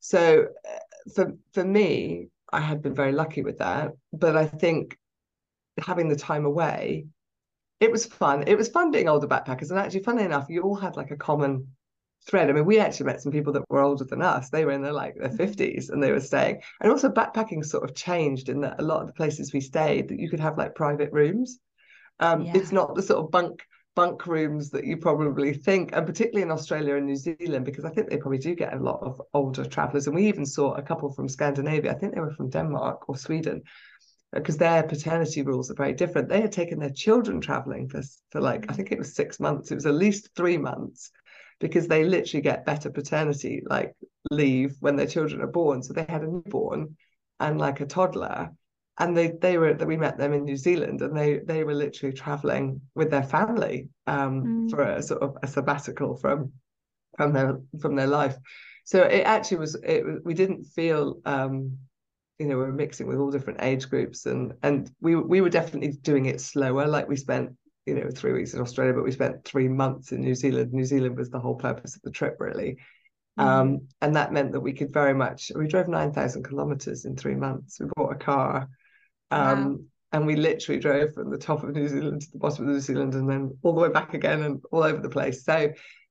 So 0.00 0.48
uh, 0.68 0.78
for 1.14 1.32
for 1.54 1.64
me, 1.64 2.28
I 2.52 2.60
had 2.60 2.82
been 2.82 2.94
very 2.94 3.12
lucky 3.12 3.42
with 3.42 3.58
that, 3.58 3.92
but 4.12 4.36
I 4.36 4.46
think 4.46 4.98
having 5.78 6.08
the 6.08 6.16
time 6.16 6.44
away, 6.44 7.06
it 7.80 7.90
was 7.90 8.04
fun. 8.04 8.44
It 8.46 8.56
was 8.56 8.68
fun 8.68 8.90
being 8.90 9.08
older 9.08 9.26
backpackers, 9.26 9.70
and 9.70 9.78
actually, 9.78 10.02
funny 10.02 10.24
enough, 10.24 10.50
you 10.50 10.62
all 10.62 10.76
had 10.76 10.96
like 10.96 11.10
a 11.10 11.16
common 11.16 11.68
thread. 12.26 12.50
I 12.50 12.52
mean, 12.52 12.64
we 12.64 12.78
actually 12.78 13.06
met 13.06 13.22
some 13.22 13.32
people 13.32 13.52
that 13.54 13.64
were 13.68 13.80
older 13.80 14.04
than 14.04 14.22
us. 14.22 14.50
They 14.50 14.64
were 14.64 14.72
in 14.72 14.82
their 14.82 14.92
like 14.92 15.16
their 15.16 15.28
mm-hmm. 15.28 15.36
fifties 15.36 15.90
and 15.90 16.02
they 16.02 16.12
were 16.12 16.20
staying. 16.20 16.62
And 16.80 16.90
also 16.90 17.08
backpacking 17.08 17.64
sort 17.64 17.84
of 17.84 17.94
changed 17.94 18.48
in 18.48 18.60
that 18.60 18.80
a 18.80 18.84
lot 18.84 19.00
of 19.00 19.06
the 19.06 19.12
places 19.12 19.52
we 19.52 19.60
stayed 19.60 20.08
that 20.08 20.20
you 20.20 20.28
could 20.28 20.40
have 20.40 20.58
like 20.58 20.74
private 20.74 21.12
rooms. 21.12 21.58
Um, 22.20 22.42
yeah. 22.42 22.52
It's 22.56 22.72
not 22.72 22.94
the 22.94 23.02
sort 23.02 23.24
of 23.24 23.30
bunk 23.30 23.62
bunk 23.94 24.28
rooms 24.28 24.70
that 24.70 24.84
you 24.84 24.96
probably 24.96 25.52
think, 25.52 25.90
and 25.92 26.06
particularly 26.06 26.42
in 26.42 26.52
Australia 26.52 26.94
and 26.94 27.06
New 27.06 27.16
Zealand, 27.16 27.64
because 27.64 27.84
I 27.84 27.90
think 27.90 28.08
they 28.08 28.16
probably 28.16 28.38
do 28.38 28.54
get 28.54 28.72
a 28.72 28.78
lot 28.78 29.00
of 29.02 29.20
older 29.34 29.64
travelers. 29.64 30.06
And 30.06 30.14
we 30.14 30.28
even 30.28 30.46
saw 30.46 30.74
a 30.74 30.82
couple 30.82 31.12
from 31.12 31.28
Scandinavia. 31.28 31.90
I 31.90 31.94
think 31.94 32.14
they 32.14 32.20
were 32.20 32.30
from 32.30 32.48
Denmark 32.48 33.08
or 33.08 33.16
Sweden 33.16 33.62
because 34.32 34.54
uh, 34.54 34.58
their 34.58 34.82
paternity 34.84 35.42
rules 35.42 35.70
are 35.70 35.74
very 35.74 35.94
different. 35.94 36.28
They 36.28 36.40
had 36.40 36.52
taken 36.52 36.78
their 36.78 36.90
children 36.90 37.40
traveling 37.40 37.88
for, 37.88 38.02
for 38.30 38.40
like, 38.40 38.66
I 38.68 38.74
think 38.74 38.92
it 38.92 38.98
was 38.98 39.16
six 39.16 39.40
months. 39.40 39.72
It 39.72 39.76
was 39.76 39.86
at 39.86 39.94
least 39.94 40.30
three 40.36 40.58
months 40.58 41.10
because 41.60 41.88
they 41.88 42.04
literally 42.04 42.42
get 42.42 42.66
better 42.66 42.90
paternity 42.90 43.62
like 43.68 43.94
leave 44.30 44.76
when 44.80 44.96
their 44.96 45.06
children 45.06 45.40
are 45.40 45.48
born. 45.48 45.82
So 45.82 45.92
they 45.92 46.06
had 46.08 46.22
a 46.22 46.26
newborn 46.26 46.96
and 47.40 47.58
like 47.58 47.80
a 47.80 47.86
toddler. 47.86 48.50
And 49.00 49.16
they 49.16 49.32
they 49.40 49.58
were 49.58 49.74
that 49.74 49.86
we 49.86 49.96
met 49.96 50.18
them 50.18 50.32
in 50.32 50.44
New 50.44 50.56
Zealand 50.56 51.02
and 51.02 51.16
they 51.16 51.38
they 51.38 51.62
were 51.62 51.74
literally 51.74 52.14
traveling 52.14 52.80
with 52.96 53.10
their 53.10 53.22
family 53.22 53.88
um, 54.08 54.66
mm. 54.66 54.70
for 54.70 54.82
a 54.82 55.02
sort 55.02 55.22
of 55.22 55.36
a 55.42 55.46
sabbatical 55.46 56.16
from 56.16 56.52
from 57.16 57.32
their 57.32 57.60
from 57.80 57.94
their 57.94 58.08
life. 58.08 58.36
So 58.84 59.02
it 59.02 59.22
actually 59.22 59.58
was 59.58 59.76
it 59.84 60.04
we 60.24 60.34
didn't 60.34 60.64
feel 60.64 61.20
um, 61.24 61.78
you 62.38 62.46
know 62.46 62.56
we 62.56 62.64
are 62.64 62.72
mixing 62.72 63.06
with 63.06 63.18
all 63.18 63.30
different 63.30 63.62
age 63.62 63.88
groups 63.88 64.26
and 64.26 64.54
and 64.62 64.90
we 65.00 65.14
we 65.14 65.40
were 65.40 65.50
definitely 65.50 65.92
doing 66.02 66.26
it 66.26 66.40
slower 66.40 66.86
like 66.86 67.08
we 67.08 67.16
spent 67.16 67.50
you 67.88 67.94
know 67.94 68.10
three 68.10 68.32
weeks 68.32 68.54
in 68.54 68.60
Australia, 68.60 68.92
but 68.92 69.04
we 69.04 69.12
spent 69.12 69.44
three 69.44 69.68
months 69.68 70.12
in 70.12 70.20
New 70.20 70.34
Zealand. 70.34 70.72
New 70.72 70.84
Zealand 70.84 71.16
was 71.16 71.30
the 71.30 71.40
whole 71.40 71.56
purpose 71.56 71.96
of 71.96 72.02
the 72.02 72.10
trip, 72.10 72.36
really. 72.38 72.76
Mm. 73.38 73.42
Um, 73.42 73.88
and 74.00 74.16
that 74.16 74.32
meant 74.32 74.52
that 74.52 74.60
we 74.60 74.72
could 74.72 74.92
very 74.92 75.14
much 75.14 75.50
we 75.54 75.66
drove 75.68 75.88
9,000 75.88 76.42
kilometers 76.42 77.04
in 77.04 77.16
three 77.16 77.34
months. 77.34 77.80
We 77.80 77.86
bought 77.96 78.12
a 78.12 78.16
car. 78.16 78.68
Um, 79.30 79.70
wow. 79.72 79.78
And 80.10 80.26
we 80.26 80.36
literally 80.36 80.80
drove 80.80 81.12
from 81.12 81.30
the 81.30 81.38
top 81.38 81.62
of 81.62 81.74
New 81.74 81.86
Zealand 81.86 82.22
to 82.22 82.30
the 82.32 82.38
bottom 82.38 82.66
of 82.66 82.74
New 82.74 82.80
Zealand 82.80 83.14
and 83.14 83.28
then 83.28 83.56
all 83.62 83.74
the 83.74 83.80
way 83.80 83.90
back 83.90 84.14
again 84.14 84.42
and 84.42 84.62
all 84.72 84.82
over 84.82 85.00
the 85.00 85.10
place. 85.10 85.44
So 85.44 85.70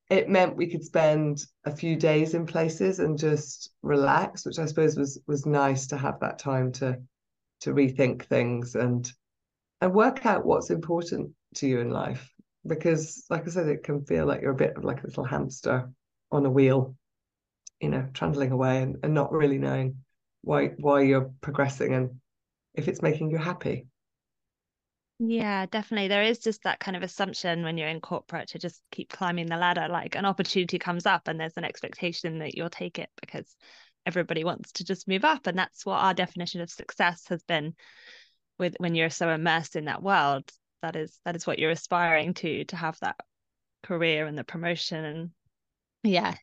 it 0.09 0.29
meant 0.29 0.55
we 0.55 0.69
could 0.69 0.83
spend 0.83 1.43
a 1.65 1.75
few 1.75 1.95
days 1.95 2.33
in 2.33 2.45
places 2.45 2.99
and 2.99 3.17
just 3.17 3.71
relax, 3.81 4.45
which 4.45 4.59
I 4.59 4.65
suppose 4.65 4.95
was 4.95 5.19
was 5.27 5.45
nice 5.45 5.87
to 5.87 5.97
have 5.97 6.19
that 6.21 6.39
time 6.39 6.71
to 6.73 6.97
to 7.61 7.73
rethink 7.73 8.25
things 8.25 8.75
and 8.75 9.11
and 9.81 9.93
work 9.93 10.25
out 10.25 10.45
what's 10.45 10.69
important 10.69 11.31
to 11.57 11.67
you 11.67 11.79
in 11.79 11.89
life 11.89 12.31
because 12.65 13.25
like 13.29 13.47
i 13.47 13.49
said 13.49 13.67
it 13.67 13.83
can 13.83 14.03
feel 14.05 14.25
like 14.25 14.41
you're 14.41 14.51
a 14.51 14.55
bit 14.55 14.75
of 14.75 14.83
like 14.83 15.03
a 15.03 15.07
little 15.07 15.23
hamster 15.23 15.89
on 16.31 16.45
a 16.45 16.49
wheel 16.49 16.95
you 17.79 17.89
know 17.89 18.07
trundling 18.13 18.51
away 18.51 18.81
and, 18.81 18.97
and 19.03 19.13
not 19.13 19.31
really 19.31 19.57
knowing 19.57 19.95
why 20.41 20.67
why 20.77 21.01
you're 21.01 21.31
progressing 21.41 21.93
and 21.93 22.09
if 22.73 22.87
it's 22.87 23.01
making 23.01 23.29
you 23.29 23.37
happy 23.37 23.87
yeah, 25.19 25.65
definitely. 25.65 26.09
There 26.09 26.21
is 26.21 26.37
just 26.37 26.61
that 26.63 26.79
kind 26.79 26.95
of 26.95 27.01
assumption 27.01 27.63
when 27.63 27.75
you're 27.77 27.87
in 27.87 28.01
corporate 28.01 28.49
to 28.49 28.59
just 28.59 28.83
keep 28.91 29.09
climbing 29.09 29.47
the 29.47 29.57
ladder. 29.57 29.87
Like 29.89 30.15
an 30.15 30.25
opportunity 30.25 30.77
comes 30.77 31.07
up 31.07 31.27
and 31.27 31.39
there's 31.39 31.57
an 31.57 31.63
expectation 31.63 32.37
that 32.39 32.55
you'll 32.55 32.69
take 32.69 32.99
it 32.99 33.09
because 33.19 33.55
everybody 34.05 34.43
wants 34.43 34.73
to 34.73 34.83
just 34.83 35.07
move 35.07 35.25
up. 35.25 35.47
And 35.47 35.57
that's 35.57 35.87
what 35.87 36.03
our 36.03 36.13
definition 36.13 36.61
of 36.61 36.69
success 36.69 37.27
has 37.29 37.41
been 37.41 37.73
with 38.59 38.75
when 38.77 38.93
you're 38.93 39.09
so 39.09 39.29
immersed 39.29 39.75
in 39.75 39.85
that 39.85 40.03
world 40.03 40.51
that 40.81 40.95
is 40.95 41.19
that 41.25 41.35
is 41.35 41.45
what 41.47 41.59
you're 41.59 41.71
aspiring 41.71 42.33
to 42.33 42.63
to 42.65 42.75
have 42.75 42.97
that 42.99 43.15
career 43.83 44.25
and 44.25 44.37
the 44.37 44.43
promotion 44.43 45.03
and 45.05 45.29
yeah 46.03 46.35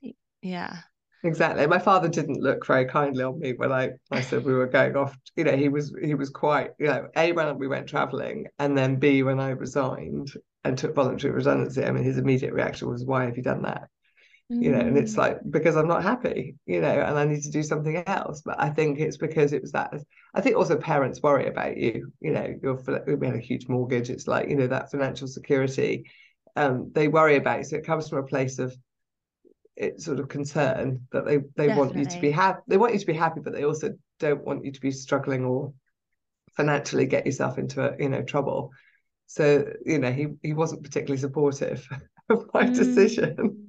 yeah. 0.42 0.76
Exactly. 1.24 1.66
My 1.66 1.78
father 1.78 2.08
didn't 2.08 2.42
look 2.42 2.66
very 2.66 2.84
kindly 2.84 3.24
on 3.24 3.38
me 3.38 3.54
when 3.54 3.72
i 3.72 3.92
i 4.10 4.20
said 4.20 4.44
we 4.44 4.52
were 4.52 4.66
going 4.66 4.94
off 4.94 5.16
you 5.36 5.44
know 5.44 5.56
he 5.56 5.70
was 5.70 5.94
he 6.02 6.14
was 6.14 6.28
quite 6.28 6.72
you 6.78 6.86
know 6.86 7.08
a 7.16 7.32
when 7.32 7.58
we 7.58 7.66
went 7.66 7.88
traveling 7.88 8.46
and 8.58 8.76
then 8.76 8.96
b 8.96 9.22
when 9.22 9.40
i 9.40 9.50
resigned 9.50 10.30
and 10.64 10.76
took 10.76 10.94
voluntary 10.94 11.32
redundancy 11.32 11.82
i 11.82 11.90
mean 11.90 12.04
his 12.04 12.18
immediate 12.18 12.52
reaction 12.52 12.90
was 12.90 13.06
why 13.06 13.24
have 13.24 13.38
you 13.38 13.42
done 13.42 13.62
that 13.62 13.88
you 14.50 14.70
know 14.70 14.78
and 14.78 14.98
it's 14.98 15.14
mm. 15.14 15.18
like 15.18 15.38
because 15.50 15.74
i'm 15.74 15.88
not 15.88 16.02
happy 16.02 16.54
you 16.66 16.80
know 16.80 17.00
and 17.00 17.18
i 17.18 17.24
need 17.24 17.42
to 17.42 17.50
do 17.50 17.62
something 17.62 17.96
else 18.06 18.42
but 18.44 18.60
i 18.60 18.68
think 18.68 18.98
it's 18.98 19.16
because 19.16 19.54
it 19.54 19.62
was 19.62 19.72
that 19.72 19.94
i 20.34 20.40
think 20.40 20.54
also 20.54 20.76
parents 20.76 21.22
worry 21.22 21.46
about 21.46 21.76
you 21.78 22.12
you 22.20 22.30
know 22.30 22.54
you're 22.62 22.80
we 23.06 23.26
had 23.26 23.36
a 23.36 23.40
huge 23.40 23.68
mortgage 23.68 24.10
it's 24.10 24.28
like 24.28 24.48
you 24.48 24.56
know 24.56 24.66
that 24.66 24.90
financial 24.90 25.26
security 25.26 26.04
um 26.56 26.90
they 26.94 27.08
worry 27.08 27.36
about 27.36 27.58
you 27.58 27.64
so 27.64 27.76
it 27.76 27.86
comes 27.86 28.08
from 28.08 28.18
a 28.18 28.26
place 28.26 28.58
of 28.58 28.76
it 29.76 30.00
sort 30.00 30.20
of 30.20 30.28
concern 30.28 31.00
that 31.10 31.24
they 31.24 31.38
they 31.56 31.68
Definitely. 31.68 31.76
want 31.76 31.96
you 31.96 32.04
to 32.04 32.20
be 32.20 32.30
happy 32.30 32.60
they 32.68 32.76
want 32.76 32.92
you 32.92 33.00
to 33.00 33.06
be 33.06 33.14
happy 33.14 33.40
but 33.42 33.54
they 33.54 33.64
also 33.64 33.94
don't 34.20 34.44
want 34.44 34.64
you 34.64 34.72
to 34.72 34.80
be 34.80 34.90
struggling 34.90 35.44
or 35.44 35.72
financially 36.54 37.06
get 37.06 37.24
yourself 37.24 37.56
into 37.56 37.82
a 37.82 37.96
you 37.98 38.10
know 38.10 38.22
trouble 38.22 38.70
so 39.26 39.64
you 39.86 39.98
know 39.98 40.12
he 40.12 40.28
he 40.42 40.52
wasn't 40.52 40.82
particularly 40.82 41.18
supportive 41.18 41.88
of 42.28 42.46
my 42.52 42.64
mm. 42.64 42.74
decision 42.74 43.63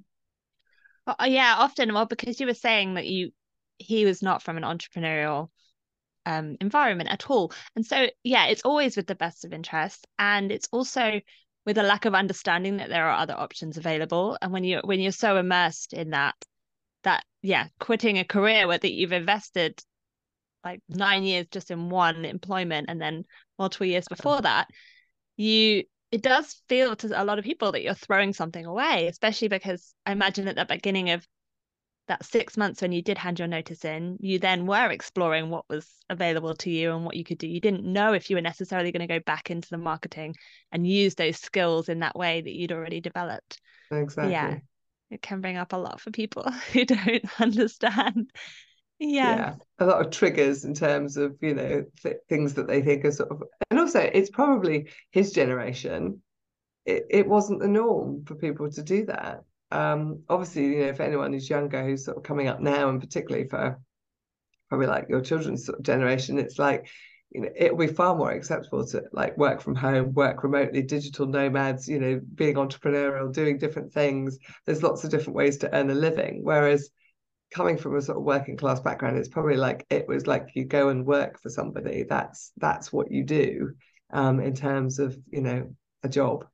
well, 1.06 1.16
uh, 1.20 1.26
yeah, 1.26 1.56
often. 1.58 1.94
Well, 1.94 2.06
because 2.06 2.40
you 2.40 2.48
were 2.48 2.54
saying 2.54 2.96
that 2.96 3.08
you 3.08 3.32
he 3.78 4.06
was 4.06 4.22
not 4.22 4.42
from 4.42 4.58
an 4.58 4.64
entrepreneurial 4.64 5.50
um, 6.26 6.58
environment 6.62 7.10
at 7.10 7.30
all, 7.30 7.52
and 7.76 7.86
so 7.86 8.08
yeah, 8.24 8.48
it's 8.48 8.64
always 8.64 8.98
with 8.98 9.08
the 9.08 9.16
best 9.16 9.46
of 9.46 9.54
interest, 9.54 10.08
and 10.18 10.52
it's 10.52 10.70
also 10.72 11.22
with 11.66 11.78
a 11.78 11.84
lack 11.84 12.06
of 12.06 12.14
understanding 12.14 12.78
that 12.78 12.90
there 12.90 13.08
are 13.10 13.18
other 13.18 13.38
options 13.38 13.78
available. 13.78 14.38
And 14.42 14.52
when 14.52 14.64
you 14.64 14.82
when 14.84 15.00
you're 15.00 15.12
so 15.12 15.38
immersed 15.38 15.94
in 15.94 16.12
that, 16.12 16.36
that 17.04 17.24
yeah, 17.42 17.68
quitting 17.80 18.20
a 18.20 18.24
career 18.26 18.68
where 18.68 18.78
that 18.78 18.94
you've 18.94 19.12
invested 19.12 19.82
like 20.64 20.82
nine 20.90 21.24
years 21.24 21.48
just 21.52 21.70
in 21.70 21.90
one 21.90 22.26
employment 22.26 22.88
and 22.90 23.00
then 23.00 23.24
multiple 23.60 23.86
years 23.86 24.06
before 24.10 24.42
that, 24.42 24.68
you 25.38 25.84
it 26.16 26.22
does 26.22 26.62
feel 26.70 26.96
to 26.96 27.22
a 27.22 27.26
lot 27.26 27.40
of 27.40 27.44
people 27.44 27.74
that 27.74 27.84
you're 27.84 27.94
throwing 27.94 28.32
something 28.32 28.66
away, 28.66 29.08
especially 29.08 29.50
because 29.50 29.94
I 30.06 30.14
imagine 30.14 30.48
at 30.48 30.56
the 30.56 30.64
beginning 30.64 31.10
of 31.10 31.28
that 32.08 32.24
six 32.24 32.56
months 32.56 32.82
when 32.82 32.94
you 32.94 33.02
did 33.02 33.18
hand 33.18 33.38
your 33.38 33.50
notice 33.50 33.84
in, 33.84 34.16
you 34.22 34.40
then 34.40 34.66
were 34.66 34.92
exploring 34.92 35.50
what 35.50 35.66
was 35.70 35.86
available 36.10 36.56
to 36.56 36.70
you 36.70 36.94
and 36.94 37.04
what 37.04 37.18
you 37.18 37.26
could 37.26 37.38
do. 37.38 37.50
You 37.50 37.60
didn't 37.60 37.84
know 37.84 38.14
if 38.14 38.30
you 38.30 38.38
were 38.38 38.42
necessarily 38.42 38.94
going 38.94 39.06
to 39.06 39.14
go 39.14 39.20
back 39.26 39.52
into 39.52 39.68
the 39.70 39.78
marketing 39.78 40.36
and 40.72 40.88
use 40.88 41.16
those 41.16 41.36
skills 41.36 41.90
in 41.90 42.00
that 42.00 42.16
way 42.16 42.40
that 42.40 42.56
you'd 42.56 42.72
already 42.72 43.02
developed. 43.02 43.60
Exactly. 43.92 44.32
Yeah. 44.32 44.60
It 45.12 45.22
can 45.22 45.42
bring 45.42 45.58
up 45.58 45.74
a 45.74 45.78
lot 45.78 46.00
for 46.00 46.12
people 46.12 46.50
who 46.72 46.86
don't 46.86 47.26
understand 47.42 48.32
yeah. 49.00 49.36
yeah 49.36 49.56
a 49.80 49.86
lot 49.86 50.06
of 50.06 50.12
triggers 50.12 50.64
in 50.66 50.74
terms 50.74 51.18
of 51.18 51.36
you 51.42 51.54
know 51.54 51.86
th- 52.02 52.18
things 52.30 52.54
that 52.54 52.68
they 52.68 52.82
think 52.82 53.04
are 53.06 53.12
sort 53.12 53.32
of 53.32 53.44
and 53.70 53.80
also 53.80 54.00
it's 54.00 54.30
probably 54.30 54.90
his 55.12 55.32
generation. 55.32 56.22
It, 56.86 57.06
it 57.10 57.28
wasn't 57.28 57.62
the 57.62 57.68
norm 57.68 58.24
for 58.26 58.36
people 58.36 58.70
to 58.70 58.84
do 58.84 59.06
that. 59.06 59.44
Um 59.72 60.24
obviously 60.30 60.66
you 60.66 60.80
know 60.80 60.88
if 60.88 61.00
anyone 61.00 61.34
who's 61.34 61.50
younger 61.50 61.84
who's 61.84 62.06
sort 62.06 62.18
of 62.18 62.24
coming 62.24 62.48
up 62.48 62.62
now 62.62 62.90
and 62.90 63.02
particularly 63.02 63.48
for 63.48 63.80
probably 64.70 64.88
like 64.88 65.08
your 65.10 65.22
children's 65.22 65.66
sort 65.66 65.78
of 65.80 65.86
generation 65.86 66.40
it's 66.40 66.58
like 66.58 66.88
you 67.32 67.42
know 67.42 67.50
it'll 67.56 67.78
be 67.78 67.88
far 67.88 68.16
more 68.16 68.32
acceptable 68.32 68.86
to 68.86 69.04
like 69.12 69.38
work 69.38 69.62
from 69.62 69.76
home 69.76 70.14
work 70.14 70.44
remotely 70.44 70.82
digital 70.82 71.26
nomads 71.26 71.88
you 71.88 72.00
know 72.00 72.22
being 72.36 72.56
entrepreneurial 72.56 73.34
doing 73.34 73.58
different 73.58 73.92
things. 73.92 74.40
There's 74.66 74.84
lots 74.84 75.04
of 75.04 75.10
different 75.10 75.36
ways 75.36 75.58
to 75.58 75.76
earn 75.76 75.90
a 75.90 75.96
living. 75.96 76.40
Whereas 76.44 76.92
coming 77.54 77.78
from 77.78 77.96
a 77.96 78.02
sort 78.02 78.18
of 78.18 78.24
working 78.24 78.58
class 78.58 78.80
background, 78.80 79.18
it's 79.18 79.30
probably 79.30 79.58
like 79.58 79.86
it 79.90 80.08
was 80.08 80.28
like 80.28 80.50
you 80.54 80.66
go 80.66 80.90
and 80.90 81.06
work 81.06 81.42
for 81.42 81.50
somebody. 81.50 82.04
That's 82.08 82.52
that's 82.58 82.92
what 82.92 83.12
you 83.12 83.24
do. 83.24 83.74
um, 84.12 84.40
in 84.40 84.54
terms 84.54 85.00
of 85.00 85.18
you 85.30 85.42
know 85.42 85.76
a 86.04 86.10
job. 86.10 86.46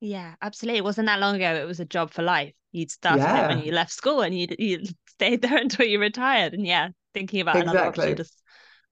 Yeah, 0.00 0.34
absolutely. 0.42 0.78
It 0.78 0.84
wasn't 0.84 1.06
that 1.06 1.20
long 1.20 1.36
ago. 1.36 1.54
It 1.54 1.66
was 1.66 1.80
a 1.80 1.84
job 1.84 2.12
for 2.12 2.22
life. 2.22 2.54
You'd 2.72 2.90
started 2.90 3.22
yeah. 3.22 3.44
it 3.44 3.48
when 3.48 3.64
you 3.64 3.72
left 3.72 3.92
school 3.92 4.20
and 4.20 4.38
you 4.38 4.46
you 4.58 4.84
stayed 5.08 5.42
there 5.42 5.56
until 5.60 5.86
you 5.86 5.98
retired. 5.98 6.54
And 6.54 6.66
yeah, 6.66 6.88
thinking 7.14 7.40
about 7.40 7.56
exactly. 7.56 7.78
another 7.78 7.88
option 7.88 8.16
just 8.16 8.40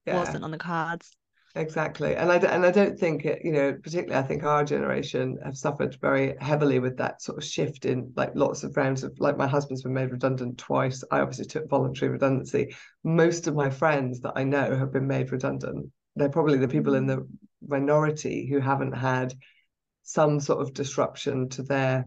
yeah. 0.05 0.19
wasn't 0.19 0.43
on 0.43 0.51
the 0.51 0.57
cards. 0.57 1.11
Exactly, 1.57 2.17
and 2.17 2.29
I 2.33 2.35
and 2.35 2.65
I 2.65 2.71
don't 2.71 2.99
think 2.99 3.23
it. 3.23 3.39
You 3.45 3.53
know, 3.53 3.73
particularly 3.81 4.21
I 4.21 4.27
think 4.27 4.43
our 4.43 4.65
generation 4.65 5.37
have 5.41 5.57
suffered 5.57 5.95
very 6.01 6.35
heavily 6.41 6.79
with 6.79 6.97
that 6.97 7.21
sort 7.21 7.37
of 7.37 7.45
shift 7.45 7.85
in 7.85 8.11
like 8.17 8.31
lots 8.35 8.65
of 8.65 8.73
friends 8.73 9.05
of 9.05 9.17
like 9.19 9.37
my 9.37 9.47
husband's 9.47 9.83
been 9.83 9.93
made 9.93 10.11
redundant 10.11 10.57
twice. 10.57 11.01
I 11.11 11.21
obviously 11.21 11.45
took 11.45 11.69
voluntary 11.69 12.11
redundancy. 12.11 12.75
Most 13.05 13.47
of 13.47 13.55
my 13.55 13.69
friends 13.69 14.19
that 14.21 14.33
I 14.35 14.43
know 14.43 14.75
have 14.75 14.91
been 14.91 15.07
made 15.07 15.31
redundant. 15.31 15.91
They're 16.17 16.27
probably 16.27 16.57
the 16.57 16.67
people 16.67 16.93
in 16.93 17.05
the 17.05 17.17
mm. 17.19 17.27
minority 17.65 18.47
who 18.49 18.59
haven't 18.59 18.91
had 18.91 19.33
some 20.03 20.41
sort 20.41 20.59
of 20.61 20.73
disruption 20.73 21.47
to 21.49 21.63
their 21.63 22.05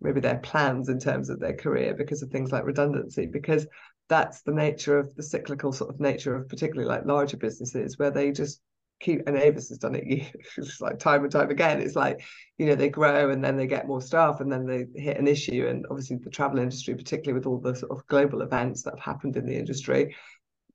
maybe 0.00 0.20
their 0.20 0.38
plans 0.38 0.88
in 0.88 0.98
terms 0.98 1.28
of 1.28 1.38
their 1.38 1.54
career 1.54 1.92
because 1.94 2.22
of 2.22 2.30
things 2.30 2.50
like 2.50 2.64
redundancy 2.64 3.26
because 3.26 3.66
that's 4.08 4.40
the 4.42 4.52
nature 4.52 4.98
of 4.98 5.14
the 5.16 5.22
cyclical 5.22 5.72
sort 5.72 5.90
of 5.90 6.00
nature 6.00 6.34
of 6.34 6.48
particularly 6.48 6.88
like 6.88 7.04
larger 7.04 7.36
businesses 7.36 7.98
where 7.98 8.10
they 8.10 8.30
just 8.32 8.60
keep 9.00 9.26
and 9.26 9.36
Avis 9.36 9.68
has 9.68 9.78
done 9.78 9.94
it 9.94 10.04
it's 10.56 10.80
like 10.80 10.98
time 10.98 11.22
and 11.22 11.32
time 11.32 11.50
again. 11.50 11.80
It's 11.80 11.96
like 11.96 12.24
you 12.58 12.66
know 12.66 12.74
they 12.74 12.88
grow 12.88 13.30
and 13.30 13.44
then 13.44 13.56
they 13.56 13.66
get 13.66 13.86
more 13.86 14.00
staff 14.00 14.40
and 14.40 14.50
then 14.50 14.66
they 14.66 14.86
hit 15.00 15.18
an 15.18 15.28
issue. 15.28 15.66
And 15.68 15.86
obviously 15.90 16.16
the 16.16 16.30
travel 16.30 16.58
industry 16.58 16.94
particularly 16.94 17.38
with 17.38 17.46
all 17.46 17.58
the 17.58 17.76
sort 17.76 17.92
of 17.92 18.06
global 18.06 18.42
events 18.42 18.82
that 18.82 18.94
have 18.94 19.14
happened 19.14 19.36
in 19.36 19.46
the 19.46 19.56
industry 19.56 20.14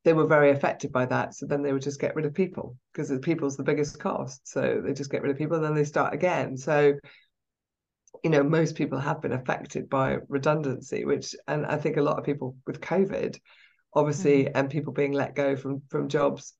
they 0.03 0.13
were 0.13 0.25
very 0.25 0.49
affected 0.49 0.91
by 0.91 1.05
that. 1.05 1.35
So 1.35 1.45
then 1.45 1.61
they 1.61 1.73
would 1.73 1.83
just 1.83 2.01
get 2.01 2.15
rid 2.15 2.25
of 2.25 2.33
people 2.33 2.75
because 2.91 3.09
the 3.09 3.19
people's 3.19 3.55
the 3.55 3.63
biggest 3.63 3.99
cost. 3.99 4.47
So 4.47 4.81
they 4.83 4.93
just 4.93 5.11
get 5.11 5.21
rid 5.21 5.31
of 5.31 5.37
people 5.37 5.57
and 5.57 5.63
then 5.63 5.75
they 5.75 5.83
start 5.83 6.13
again. 6.13 6.57
So 6.57 6.93
you 8.23 8.29
know 8.29 8.43
most 8.43 8.75
people 8.75 8.99
have 8.99 9.21
been 9.21 9.31
affected 9.31 9.89
by 9.89 10.17
redundancy 10.27 11.05
which 11.05 11.35
and 11.47 11.65
i 11.65 11.77
think 11.77 11.97
a 11.97 12.01
lot 12.01 12.19
of 12.19 12.25
people 12.25 12.55
with 12.67 12.81
covid 12.81 13.39
obviously 13.93 14.43
mm-hmm. 14.43 14.57
and 14.57 14.69
people 14.69 14.93
being 14.93 15.13
let 15.13 15.33
go 15.33 15.55
from 15.55 15.81
from 15.89 16.09
jobs 16.09 16.53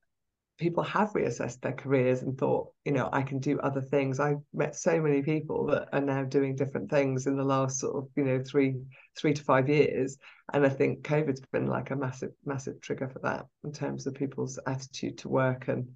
people 0.58 0.84
have 0.84 1.14
reassessed 1.14 1.62
their 1.62 1.74
careers 1.74 2.22
and 2.22 2.38
thought, 2.38 2.70
you 2.86 2.92
know, 2.92 3.10
I 3.12 3.24
can 3.24 3.40
do 3.40 3.60
other 3.60 3.82
things. 3.82 4.20
I've 4.20 4.42
met 4.54 4.76
so 4.76 5.02
many 5.02 5.22
people 5.24 5.66
that 5.68 5.90
are 5.92 6.02
now 6.02 6.24
doing 6.24 6.56
different 6.56 6.90
things 6.90 7.26
in 7.26 7.36
the 7.36 7.44
last 7.44 7.80
sort 7.80 7.96
of, 7.96 8.10
you 8.16 8.24
know, 8.24 8.44
three 8.44 8.76
three 9.18 9.34
to 9.34 9.44
five 9.44 9.70
years. 9.70 10.18
And 10.54 10.66
I 10.66 10.70
think 10.70 11.04
COVID's 11.04 11.42
been 11.52 11.68
like 11.68 11.90
a 11.92 11.96
massive, 11.96 12.32
massive 12.46 12.80
trigger 12.82 13.10
for 13.10 13.20
that 13.20 13.46
in 13.64 13.72
terms 13.72 14.06
of 14.06 14.14
people's 14.14 14.60
attitude 14.68 15.18
to 15.20 15.30
work 15.30 15.68
and, 15.68 15.88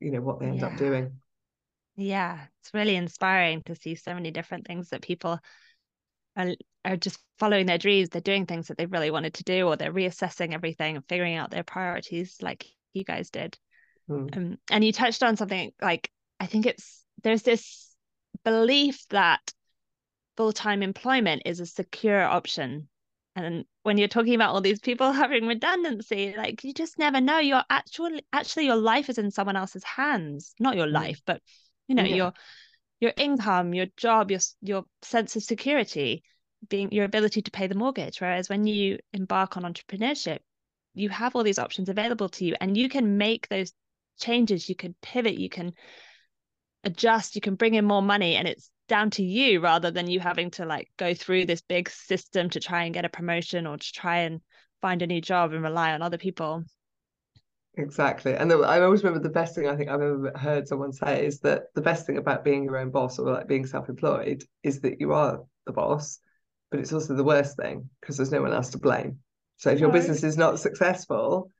you 0.00 0.10
know, 0.10 0.20
what 0.20 0.40
they 0.40 0.46
end 0.46 0.60
yeah. 0.60 0.66
up 0.66 0.76
doing. 0.76 1.18
Yeah, 1.96 2.38
it's 2.60 2.74
really 2.74 2.96
inspiring 2.96 3.62
to 3.66 3.74
see 3.74 3.94
so 3.94 4.14
many 4.14 4.30
different 4.30 4.66
things 4.66 4.90
that 4.90 5.02
people 5.02 5.38
are, 6.36 6.54
are 6.84 6.96
just 6.96 7.18
following 7.38 7.66
their 7.66 7.78
dreams. 7.78 8.08
They're 8.08 8.20
doing 8.20 8.46
things 8.46 8.68
that 8.68 8.78
they 8.78 8.86
really 8.86 9.10
wanted 9.10 9.34
to 9.34 9.44
do, 9.44 9.68
or 9.68 9.76
they're 9.76 9.92
reassessing 9.92 10.54
everything 10.54 10.96
and 10.96 11.08
figuring 11.08 11.36
out 11.36 11.50
their 11.50 11.64
priorities 11.64 12.38
like 12.40 12.66
you 12.92 13.04
guys 13.04 13.30
did. 13.30 13.58
Mm. 14.08 14.36
Um, 14.36 14.58
and 14.70 14.84
you 14.84 14.92
touched 14.92 15.22
on 15.22 15.36
something 15.36 15.72
like 15.80 16.10
I 16.40 16.46
think 16.46 16.66
it's 16.66 17.04
there's 17.22 17.42
this 17.42 17.94
belief 18.44 19.06
that 19.10 19.52
full-time 20.36 20.82
employment 20.82 21.42
is 21.44 21.60
a 21.60 21.66
secure 21.66 22.22
option 22.22 22.88
and 23.36 23.64
when 23.82 23.98
you're 23.98 24.08
talking 24.08 24.34
about 24.34 24.52
all 24.52 24.60
these 24.60 24.80
people 24.80 25.12
having 25.12 25.46
redundancy 25.46 26.34
like 26.36 26.64
you 26.64 26.72
just 26.72 26.98
never 26.98 27.20
know 27.20 27.38
your 27.38 27.62
actual 27.70 28.10
actually 28.32 28.66
your 28.66 28.76
life 28.76 29.08
is 29.08 29.18
in 29.18 29.30
someone 29.30 29.56
else's 29.56 29.84
hands 29.84 30.54
not 30.58 30.76
your 30.76 30.86
mm. 30.86 30.92
life 30.92 31.20
but 31.26 31.40
you 31.88 31.94
know 31.94 32.02
yeah. 32.02 32.16
your 32.16 32.32
your 33.00 33.12
income 33.16 33.74
your 33.74 33.86
job 33.96 34.30
your 34.30 34.40
your 34.60 34.84
sense 35.02 35.36
of 35.36 35.42
security 35.42 36.22
being 36.68 36.90
your 36.92 37.04
ability 37.04 37.42
to 37.42 37.50
pay 37.50 37.66
the 37.66 37.74
mortgage 37.74 38.20
whereas 38.20 38.48
when 38.48 38.66
you 38.66 38.98
embark 39.12 39.56
on 39.56 39.64
entrepreneurship 39.64 40.38
you 40.94 41.08
have 41.08 41.34
all 41.34 41.42
these 41.42 41.58
options 41.58 41.88
available 41.88 42.28
to 42.28 42.44
you 42.44 42.54
and 42.60 42.76
you 42.76 42.88
can 42.88 43.16
make 43.16 43.48
those 43.48 43.72
changes 44.20 44.68
you 44.68 44.74
can 44.74 44.94
pivot 45.02 45.34
you 45.34 45.48
can 45.48 45.72
adjust 46.84 47.34
you 47.34 47.40
can 47.40 47.54
bring 47.54 47.74
in 47.74 47.84
more 47.84 48.02
money 48.02 48.36
and 48.36 48.48
it's 48.48 48.70
down 48.88 49.10
to 49.10 49.22
you 49.22 49.60
rather 49.60 49.90
than 49.90 50.10
you 50.10 50.20
having 50.20 50.50
to 50.50 50.66
like 50.66 50.90
go 50.96 51.14
through 51.14 51.46
this 51.46 51.62
big 51.62 51.88
system 51.88 52.50
to 52.50 52.60
try 52.60 52.84
and 52.84 52.94
get 52.94 53.04
a 53.04 53.08
promotion 53.08 53.66
or 53.66 53.76
to 53.76 53.92
try 53.92 54.18
and 54.18 54.40
find 54.80 55.02
a 55.02 55.06
new 55.06 55.20
job 55.20 55.52
and 55.52 55.62
rely 55.62 55.92
on 55.92 56.02
other 56.02 56.18
people. 56.18 56.64
Exactly. 57.78 58.34
And 58.34 58.52
i 58.52 58.80
always 58.80 59.02
remember 59.02 59.22
the 59.22 59.32
best 59.32 59.54
thing 59.54 59.66
i 59.66 59.76
think 59.76 59.88
i've 59.88 60.02
ever 60.02 60.32
heard 60.36 60.68
someone 60.68 60.92
say 60.92 61.24
is 61.24 61.40
that 61.40 61.72
the 61.74 61.80
best 61.80 62.06
thing 62.06 62.18
about 62.18 62.44
being 62.44 62.64
your 62.64 62.76
own 62.76 62.90
boss 62.90 63.18
or 63.18 63.32
like 63.32 63.48
being 63.48 63.64
self-employed 63.64 64.44
is 64.62 64.80
that 64.80 65.00
you 65.00 65.12
are 65.14 65.40
the 65.64 65.72
boss 65.72 66.18
but 66.70 66.80
it's 66.80 66.92
also 66.92 67.14
the 67.14 67.24
worst 67.24 67.56
thing 67.56 67.88
because 68.00 68.16
there's 68.16 68.32
no 68.32 68.42
one 68.42 68.52
else 68.52 68.70
to 68.70 68.78
blame. 68.78 69.18
So 69.58 69.70
if 69.70 69.78
your 69.78 69.92
business 69.92 70.24
is 70.24 70.36
not 70.36 70.58
successful 70.58 71.50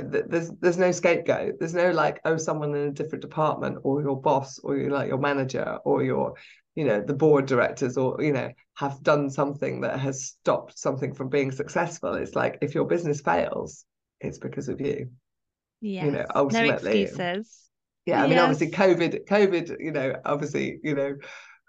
there's 0.00 0.50
there's 0.60 0.78
no 0.78 0.92
scapegoat. 0.92 1.54
There's 1.58 1.74
no 1.74 1.90
like 1.90 2.20
oh 2.24 2.36
someone 2.36 2.74
in 2.74 2.88
a 2.88 2.92
different 2.92 3.22
department 3.22 3.78
or 3.82 4.02
your 4.02 4.20
boss 4.20 4.58
or 4.58 4.76
your 4.76 4.90
like 4.90 5.08
your 5.08 5.18
manager 5.18 5.78
or 5.84 6.02
your 6.02 6.34
you 6.74 6.84
know 6.84 7.00
the 7.00 7.14
board 7.14 7.46
directors 7.46 7.96
or 7.96 8.22
you 8.22 8.32
know 8.32 8.50
have 8.74 9.02
done 9.02 9.30
something 9.30 9.82
that 9.82 9.98
has 10.00 10.24
stopped 10.24 10.78
something 10.78 11.14
from 11.14 11.28
being 11.28 11.52
successful. 11.52 12.14
It's 12.14 12.34
like 12.34 12.58
if 12.62 12.74
your 12.74 12.84
business 12.84 13.20
fails 13.20 13.84
it's 14.20 14.38
because 14.38 14.68
of 14.68 14.80
you. 14.80 15.10
Yeah 15.80 16.04
you 16.04 16.10
know 16.10 16.26
ultimately 16.34 16.68
no 16.68 17.00
excuses. 17.00 17.70
Yeah 18.04 18.20
i 18.20 18.22
mean 18.24 18.32
yes. 18.32 18.42
obviously 18.42 18.70
covid 18.70 19.26
covid 19.26 19.76
you 19.78 19.92
know 19.92 20.14
obviously 20.24 20.78
you 20.82 20.94
know 20.94 21.16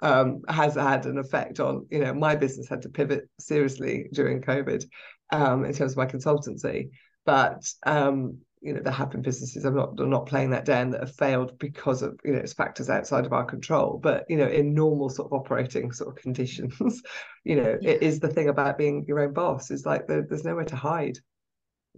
um, 0.03 0.41
has 0.49 0.73
had 0.73 1.05
an 1.05 1.19
effect 1.19 1.59
on 1.59 1.85
you 1.91 1.99
know 1.99 2.13
my 2.13 2.35
business 2.35 2.67
had 2.67 2.81
to 2.81 2.89
pivot 2.89 3.29
seriously 3.39 4.07
during 4.11 4.41
covid 4.41 4.83
um, 5.31 5.63
in 5.63 5.73
terms 5.73 5.91
of 5.91 5.97
my 5.97 6.07
consultancy 6.07 6.89
but 7.25 7.63
um, 7.85 8.39
you 8.61 8.73
know 8.73 8.81
there 8.81 8.93
have 8.93 9.09
been 9.09 9.21
businesses 9.21 9.65
i'm 9.65 9.75
not 9.75 9.99
I'm 9.99 10.09
not 10.09 10.27
playing 10.27 10.51
that 10.51 10.65
down 10.65 10.91
that 10.91 11.01
have 11.01 11.15
failed 11.15 11.57
because 11.57 12.01
of 12.01 12.19
you 12.23 12.31
know 12.31 12.39
it's 12.39 12.53
factors 12.53 12.89
outside 12.89 13.25
of 13.25 13.33
our 13.33 13.43
control 13.43 13.99
but 14.01 14.25
you 14.29 14.37
know 14.37 14.47
in 14.47 14.73
normal 14.73 15.09
sort 15.09 15.31
of 15.31 15.33
operating 15.33 15.91
sort 15.91 16.15
of 16.15 16.15
conditions 16.21 17.01
you 17.43 17.55
know 17.55 17.77
yeah. 17.81 17.91
it 17.91 18.03
is 18.03 18.19
the 18.19 18.27
thing 18.29 18.49
about 18.49 18.77
being 18.77 19.03
your 19.07 19.19
own 19.19 19.33
boss 19.33 19.71
is 19.71 19.85
like 19.85 20.07
there, 20.07 20.25
there's 20.27 20.45
nowhere 20.45 20.65
to 20.65 20.75
hide 20.75 21.17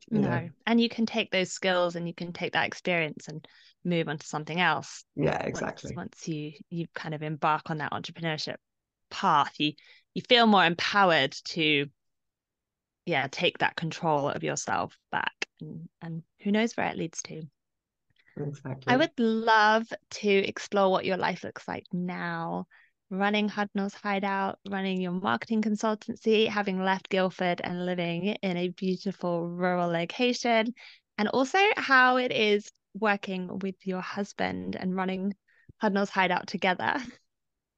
no 0.09 0.21
know? 0.21 0.49
and 0.65 0.81
you 0.81 0.89
can 0.89 1.05
take 1.05 1.29
those 1.31 1.51
skills 1.51 1.95
and 1.95 2.07
you 2.07 2.13
can 2.15 2.33
take 2.33 2.53
that 2.53 2.65
experience 2.65 3.27
and 3.27 3.45
move 3.83 4.07
on 4.07 4.17
to 4.17 4.25
something 4.25 4.59
else 4.59 5.03
yeah 5.15 5.43
exactly 5.43 5.91
once, 5.95 6.15
once 6.15 6.27
you 6.27 6.53
you 6.69 6.87
kind 6.95 7.13
of 7.13 7.21
embark 7.21 7.69
on 7.69 7.77
that 7.77 7.91
entrepreneurship 7.91 8.55
path 9.11 9.53
you 9.59 9.73
you 10.13 10.21
feel 10.27 10.47
more 10.47 10.65
empowered 10.65 11.31
to 11.43 11.85
yeah 13.05 13.27
take 13.31 13.57
that 13.59 13.75
control 13.75 14.29
of 14.29 14.43
yourself 14.43 14.97
back 15.11 15.47
and, 15.61 15.87
and 16.01 16.23
who 16.41 16.51
knows 16.51 16.75
where 16.75 16.87
it 16.87 16.97
leads 16.97 17.21
to 17.21 17.43
exactly 18.37 18.93
i 18.93 18.97
would 18.97 19.11
love 19.17 19.87
to 20.09 20.29
explore 20.29 20.91
what 20.91 21.05
your 21.05 21.17
life 21.17 21.43
looks 21.43 21.67
like 21.67 21.85
now 21.91 22.65
running 23.13 23.47
Hudnall's 23.47 23.93
Hideout, 23.93 24.57
running 24.67 24.99
your 24.99 25.11
marketing 25.11 25.61
consultancy, 25.61 26.47
having 26.47 26.83
left 26.83 27.09
Guildford 27.09 27.61
and 27.63 27.85
living 27.85 28.25
in 28.41 28.57
a 28.57 28.69
beautiful 28.69 29.47
rural 29.47 29.87
location, 29.87 30.73
and 31.17 31.27
also 31.29 31.59
how 31.77 32.17
it 32.17 32.31
is 32.31 32.71
working 32.95 33.59
with 33.59 33.75
your 33.83 34.01
husband 34.01 34.75
and 34.75 34.95
running 34.95 35.35
Hudnall's 35.81 36.09
Hideout 36.09 36.47
together. 36.47 36.95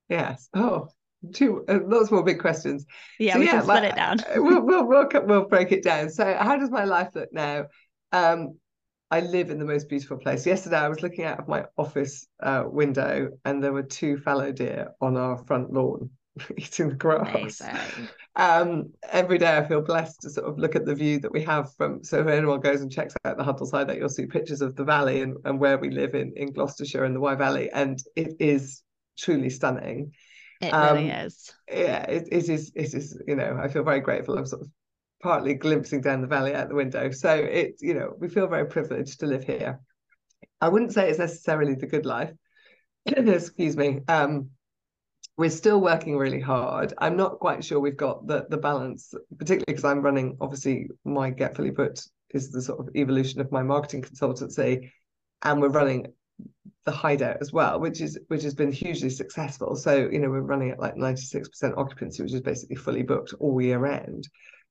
Yes. 0.07 0.49
Oh, 0.53 0.89
two 1.33 1.65
uh, 1.67 1.79
lots 1.85 2.11
more 2.11 2.23
big 2.23 2.39
questions. 2.39 2.85
Yeah, 3.19 3.33
so, 3.33 3.39
we 3.39 3.45
yeah, 3.45 3.51
can 3.51 3.63
split 3.63 3.83
my, 3.83 3.89
it 3.89 3.95
down. 3.95 4.17
we'll, 4.35 4.61
we'll, 4.61 4.85
we'll 4.85 5.09
we'll 5.25 5.47
break 5.47 5.71
it 5.71 5.83
down. 5.83 6.09
So, 6.09 6.35
how 6.39 6.57
does 6.57 6.69
my 6.69 6.85
life 6.85 7.09
look 7.13 7.31
now? 7.33 7.65
Um, 8.11 8.57
I 9.11 9.19
live 9.19 9.51
in 9.51 9.59
the 9.59 9.65
most 9.65 9.87
beautiful 9.87 10.17
place. 10.17 10.45
Yesterday, 10.45 10.77
I 10.77 10.89
was 10.89 11.03
looking 11.03 11.25
out 11.25 11.39
of 11.39 11.47
my 11.47 11.65
office 11.77 12.27
uh, 12.41 12.63
window, 12.65 13.29
and 13.45 13.63
there 13.63 13.73
were 13.73 13.83
two 13.83 14.17
fallow 14.17 14.51
deer 14.51 14.89
on 14.99 15.15
our 15.15 15.37
front 15.45 15.71
lawn 15.71 16.09
eating 16.57 16.89
the 16.89 16.95
grass. 16.95 17.61
Um, 18.35 18.91
every 19.09 19.37
day, 19.37 19.57
I 19.57 19.65
feel 19.65 19.81
blessed 19.81 20.21
to 20.21 20.29
sort 20.29 20.47
of 20.47 20.57
look 20.57 20.75
at 20.75 20.85
the 20.85 20.95
view 20.95 21.19
that 21.19 21.31
we 21.31 21.43
have 21.43 21.73
from. 21.75 22.03
So, 22.03 22.19
if 22.19 22.27
anyone 22.27 22.59
goes 22.59 22.81
and 22.81 22.91
checks 22.91 23.15
out 23.23 23.37
the 23.37 23.43
Huddle 23.43 23.67
side, 23.67 23.87
that 23.87 23.97
you'll 23.97 24.09
see 24.09 24.25
pictures 24.25 24.61
of 24.61 24.75
the 24.75 24.83
valley 24.83 25.21
and, 25.21 25.37
and 25.45 25.59
where 25.59 25.77
we 25.77 25.89
live 25.89 26.15
in 26.15 26.33
in 26.35 26.51
Gloucestershire 26.51 27.05
and 27.05 27.15
the 27.15 27.19
Wye 27.19 27.35
Valley, 27.35 27.69
and 27.71 27.99
it 28.15 28.35
is 28.39 28.81
truly 29.17 29.49
stunning. 29.49 30.11
It 30.61 30.69
um, 30.69 30.95
really 30.95 31.09
is. 31.09 31.53
Yeah, 31.69 32.03
it, 32.03 32.27
it 32.31 32.49
is. 32.49 32.71
It 32.75 32.93
is. 32.93 33.21
You 33.27 33.35
know, 33.35 33.59
I 33.61 33.67
feel 33.67 33.83
very 33.83 33.99
grateful. 33.99 34.37
I'm 34.37 34.45
sort 34.45 34.61
of 34.61 34.69
partly 35.21 35.53
glimpsing 35.55 36.01
down 36.01 36.21
the 36.21 36.27
valley 36.27 36.53
out 36.53 36.69
the 36.69 36.75
window. 36.75 37.11
So 37.11 37.33
it, 37.33 37.75
you 37.79 37.93
know, 37.93 38.13
we 38.17 38.29
feel 38.29 38.47
very 38.47 38.67
privileged 38.67 39.19
to 39.19 39.25
live 39.25 39.43
here. 39.43 39.79
I 40.61 40.69
wouldn't 40.69 40.93
say 40.93 41.09
it's 41.09 41.19
necessarily 41.19 41.75
the 41.75 41.87
good 41.87 42.05
life. 42.05 42.31
Excuse 43.05 43.75
me. 43.75 44.01
Um, 44.07 44.49
we're 45.37 45.49
still 45.49 45.81
working 45.81 46.15
really 46.15 46.39
hard. 46.39 46.93
I'm 46.97 47.17
not 47.17 47.39
quite 47.39 47.63
sure 47.63 47.79
we've 47.79 47.97
got 47.97 48.25
the 48.25 48.45
the 48.49 48.57
balance, 48.57 49.13
particularly 49.37 49.65
because 49.67 49.83
I'm 49.83 50.01
running. 50.01 50.37
Obviously, 50.39 50.87
my 51.03 51.29
Get 51.29 51.55
Fully 51.55 51.71
Booked 51.71 52.07
is 52.29 52.51
the 52.51 52.61
sort 52.61 52.79
of 52.79 52.95
evolution 52.95 53.41
of 53.41 53.51
my 53.51 53.61
marketing 53.61 54.03
consultancy, 54.03 54.91
and 55.41 55.61
we're 55.61 55.69
running 55.69 56.07
the 56.85 56.91
hideout 56.91 57.37
as 57.41 57.51
well, 57.51 57.79
which 57.79 57.99
is 57.99 58.17
which 58.27 58.43
has 58.43 58.53
been 58.53 58.71
hugely 58.71 59.09
successful. 59.09 59.75
So 59.75 60.09
you 60.11 60.19
know 60.19 60.29
we're 60.29 60.41
running 60.41 60.71
at 60.71 60.79
like 60.79 60.95
ninety 60.95 61.21
six 61.21 61.49
percent 61.49 61.75
occupancy, 61.77 62.23
which 62.23 62.33
is 62.33 62.41
basically 62.41 62.75
fully 62.75 63.03
booked 63.03 63.33
all 63.39 63.59
year 63.61 63.79
round. 63.79 64.27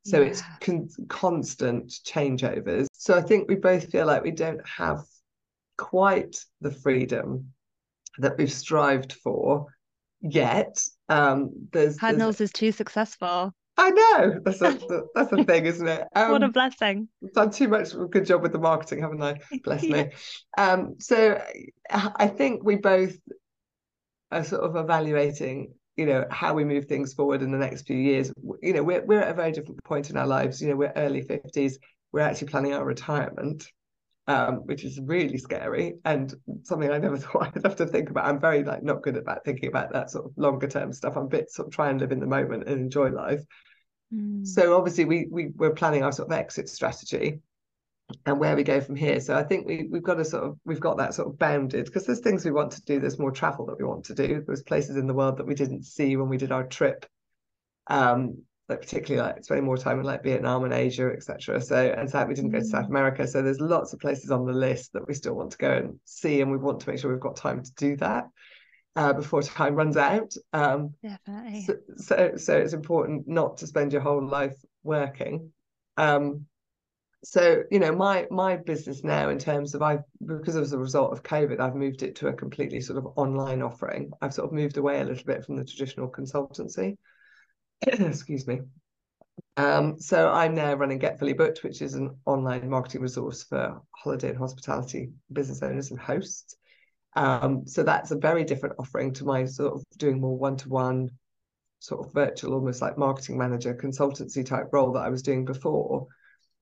So 0.07 0.21
yeah. 0.21 0.27
it's 0.29 0.43
con- 0.61 0.89
constant 1.09 1.89
changeovers. 2.07 2.87
So 2.93 3.17
I 3.17 3.23
think 3.23 3.49
we 3.49 3.57
both 3.57 3.91
feel 3.91 4.07
like 4.07 4.23
we 4.23 4.31
don't 4.31 4.67
have 4.67 5.01
quite 5.79 6.37
the 6.61 6.71
freedom 6.71 7.53
that 8.19 8.37
we've 8.39 8.53
strived 8.53 9.15
for 9.15 9.67
yet. 10.21 10.79
Um, 11.09 11.51
there's 11.73 11.99
Cardinals 11.99 12.39
there's... 12.39 12.51
is 12.51 12.53
too 12.53 12.71
successful. 12.71 13.53
I 13.77 13.91
know 13.91 14.41
that's 14.45 14.63
a 14.63 14.79
that's 15.15 15.33
a 15.33 15.45
thing, 15.45 15.67
isn't 15.67 15.87
it? 15.87 16.07
Um, 16.15 16.31
what 16.33 16.43
a 16.43 16.49
blessing! 16.49 17.09
Done 17.35 17.51
too 17.51 17.69
much 17.69 17.95
a 17.95 18.07
good 18.07 18.27
job 18.27 18.43
with 18.43 18.53
the 18.53 18.59
marketing, 18.59 19.01
haven't 19.01 19.23
I? 19.23 19.41
Bless 19.65 19.83
yeah. 19.85 20.05
me. 20.05 20.11
Um, 20.57 20.97
so 21.01 21.43
I 21.91 22.29
think 22.29 22.63
we 22.63 22.77
both 22.77 23.17
are 24.31 24.45
sort 24.45 24.63
of 24.63 24.77
evaluating, 24.77 25.75
you 25.97 26.07
know, 26.07 26.25
how 26.31 26.55
we 26.55 26.65
move 26.65 26.85
things 26.87 27.15
forward 27.15 27.43
in 27.43 27.51
the 27.51 27.59
next 27.59 27.87
few 27.87 27.97
years. 27.97 28.33
You 28.63 28.75
know, 28.75 28.85
we're 28.85 29.05
we're 29.05 29.23
at 29.23 29.31
a 29.31 29.35
very 29.35 29.51
different 29.51 29.83
point 29.83 30.11
in 30.11 30.17
our 30.17 30.27
lives. 30.27 30.61
You 30.61 30.69
know, 30.69 30.77
we're 30.77 30.93
early 30.95 31.23
fifties. 31.23 31.79
We're 32.13 32.21
actually 32.21 32.49
planning 32.49 32.75
our 32.75 32.85
retirement 32.85 33.67
um, 34.27 34.67
which 34.67 34.85
is 34.85 34.99
really 35.01 35.37
scary 35.37 35.95
and 36.05 36.35
something 36.63 36.91
I 36.91 36.99
never 36.99 37.19
thought 37.19 37.53
I'd 37.57 37.63
have 37.65 37.77
to 37.77 37.87
think 37.87 38.11
about. 38.11 38.27
I'm 38.27 38.41
very 38.41 38.65
like 38.65 38.83
not 38.83 39.03
good 39.03 39.17
about 39.17 39.45
thinking 39.45 39.69
about 39.69 39.93
that 39.93 40.11
sort 40.11 40.27
of 40.27 40.33
longer 40.37 40.67
term 40.67 40.93
stuff. 40.93 41.17
I'm 41.17 41.25
a 41.25 41.29
bit 41.29 41.51
sort 41.51 41.69
of 41.69 41.75
try 41.75 41.91
and 41.91 42.01
live 42.01 42.13
in 42.13 42.21
the 42.21 42.27
moment 42.27 42.69
and 42.69 42.81
enjoy 42.81 43.11
life. 43.11 43.43
Mm. 44.13 44.47
So 44.47 44.77
obviously 44.77 45.05
we 45.05 45.27
we 45.31 45.49
we're 45.55 45.75
planning 45.75 46.03
our 46.03 46.13
sort 46.13 46.29
of 46.29 46.39
exit 46.39 46.69
strategy 46.69 47.41
and 48.27 48.39
where 48.39 48.57
we 48.57 48.63
go 48.63 48.81
from 48.81 48.97
here. 48.97 49.21
So 49.21 49.35
I 49.35 49.43
think 49.43 49.67
we 49.67 49.89
we've 49.91 50.03
got 50.03 50.15
to 50.15 50.25
sort 50.25 50.45
of 50.45 50.59
we've 50.65 50.81
got 50.81 50.99
that 50.99 51.15
sort 51.15 51.29
of 51.29 51.39
bounded 51.39 51.87
because 51.87 52.07
there's 52.07 52.21
things 52.21 52.45
we 52.45 52.51
want 52.51 52.73
to 52.73 52.83
do. 52.83 53.01
There's 53.01 53.19
more 53.19 53.33
travel 53.33 53.67
that 53.67 53.79
we 53.79 53.85
want 53.85 54.05
to 54.07 54.15
do. 54.15 54.43
There's 54.47 54.63
places 54.63 54.97
in 54.97 55.07
the 55.07 55.15
world 55.15 55.39
that 55.39 55.47
we 55.47 55.55
didn't 55.55 55.85
see 55.85 56.17
when 56.17 56.29
we 56.29 56.39
did 56.39 56.53
our 56.53 56.65
trip. 56.65 57.07
Um, 57.89 58.43
like 58.69 58.81
particularly 58.81 59.27
like 59.27 59.45
spending 59.45 59.67
more 59.67 59.77
time 59.77 60.01
in 60.01 60.07
like 60.07 60.23
Vietnam 60.23 60.65
and 60.65 60.73
Asia, 60.73 61.11
etc. 61.15 61.61
So 61.61 61.77
and 61.77 62.09
sadly 62.09 62.31
we 62.31 62.35
didn't 62.35 62.51
go 62.51 62.61
to 62.61 62.65
South 62.65 62.87
mm. 62.87 62.91
America. 62.91 63.27
So 63.27 63.43
there's 63.43 63.61
lots 63.61 63.93
of 63.93 64.01
places 64.01 64.31
on 64.31 64.47
the 64.47 64.53
list 64.53 64.93
that 64.95 65.07
we 65.07 65.15
still 65.15 65.35
want 65.35 65.51
to 65.53 65.59
go 65.59 65.73
and 65.73 65.99
see, 66.05 66.41
and 66.41 66.51
we 66.51 66.57
want 66.57 66.81
to 66.81 66.89
make 66.89 66.99
sure 66.99 67.13
we've 67.13 67.21
got 67.21 67.37
time 67.37 67.63
to 67.63 67.75
do 67.77 67.97
that 67.97 68.25
uh, 68.97 69.13
before 69.13 69.43
time 69.43 69.75
runs 69.75 69.97
out. 69.97 70.35
Um, 70.53 70.95
Definitely. 71.03 71.63
So, 71.63 71.75
so, 71.97 72.33
so 72.37 72.57
it's 72.57 72.73
important 72.73 73.29
not 73.29 73.59
to 73.59 73.67
spend 73.67 73.93
your 73.93 74.03
whole 74.03 74.27
life 74.27 74.57
working. 74.83 75.53
Um, 75.97 76.47
so 77.25 77.63
you 77.71 77.79
know 77.79 77.91
my 77.91 78.27
my 78.31 78.57
business 78.57 79.03
now 79.03 79.31
in 79.31 79.39
terms 79.39 79.75
of 79.75 79.81
I 79.81 79.99
because 80.25 80.57
as 80.57 80.75
a 80.75 80.79
result 80.79 81.11
of 81.11 81.23
COVID 81.23 81.59
I've 81.59 81.75
moved 81.75 82.03
it 82.03 82.17
to 82.17 82.29
a 82.29 82.33
completely 82.35 82.81
sort 82.81 82.99
of 82.99 83.07
online 83.17 83.63
offering. 83.63 84.11
I've 84.21 84.35
sort 84.35 84.47
of 84.47 84.53
moved 84.53 84.77
away 84.77 85.01
a 85.01 85.05
little 85.05 85.25
bit 85.25 85.45
from 85.45 85.57
the 85.57 85.65
traditional 85.65 86.11
consultancy. 86.11 86.97
excuse 87.87 88.47
me. 88.47 88.61
Um, 89.57 90.01
so 90.01 90.31
I'm 90.31 90.55
now 90.55 90.75
running 90.75 90.99
Get 90.99 91.19
Fully 91.19 91.33
Booked, 91.33 91.63
which 91.63 91.81
is 91.81 91.95
an 91.95 92.17
online 92.27 92.69
marketing 92.69 93.03
resource 93.03 93.45
for 93.45 93.81
holiday 93.91 94.31
and 94.31 94.39
hospitality 94.39 95.11
business 95.33 95.63
owners 95.63 95.91
and 95.91 96.01
hosts. 96.01 96.57
Um, 97.17 97.67
so 97.67 97.85
that's 97.85 98.11
a 98.11 98.17
very 98.17 98.45
different 98.45 98.77
offering 98.79 99.13
to 99.15 99.25
my 99.25 99.45
sort 99.45 99.75
of 99.75 99.85
doing 99.99 100.21
more 100.21 100.37
one-to-one 100.37 101.11
sort 101.79 102.05
of 102.05 102.13
virtual, 102.13 102.55
almost 102.55 102.83
like 102.83 102.99
marketing 102.99 103.39
manager 103.39 103.75
consultancy 103.75 104.45
type 104.45 104.67
role 104.73 104.93
that 104.93 105.05
I 105.05 105.11
was 105.11 105.23
doing 105.23 105.45
before. 105.45 106.07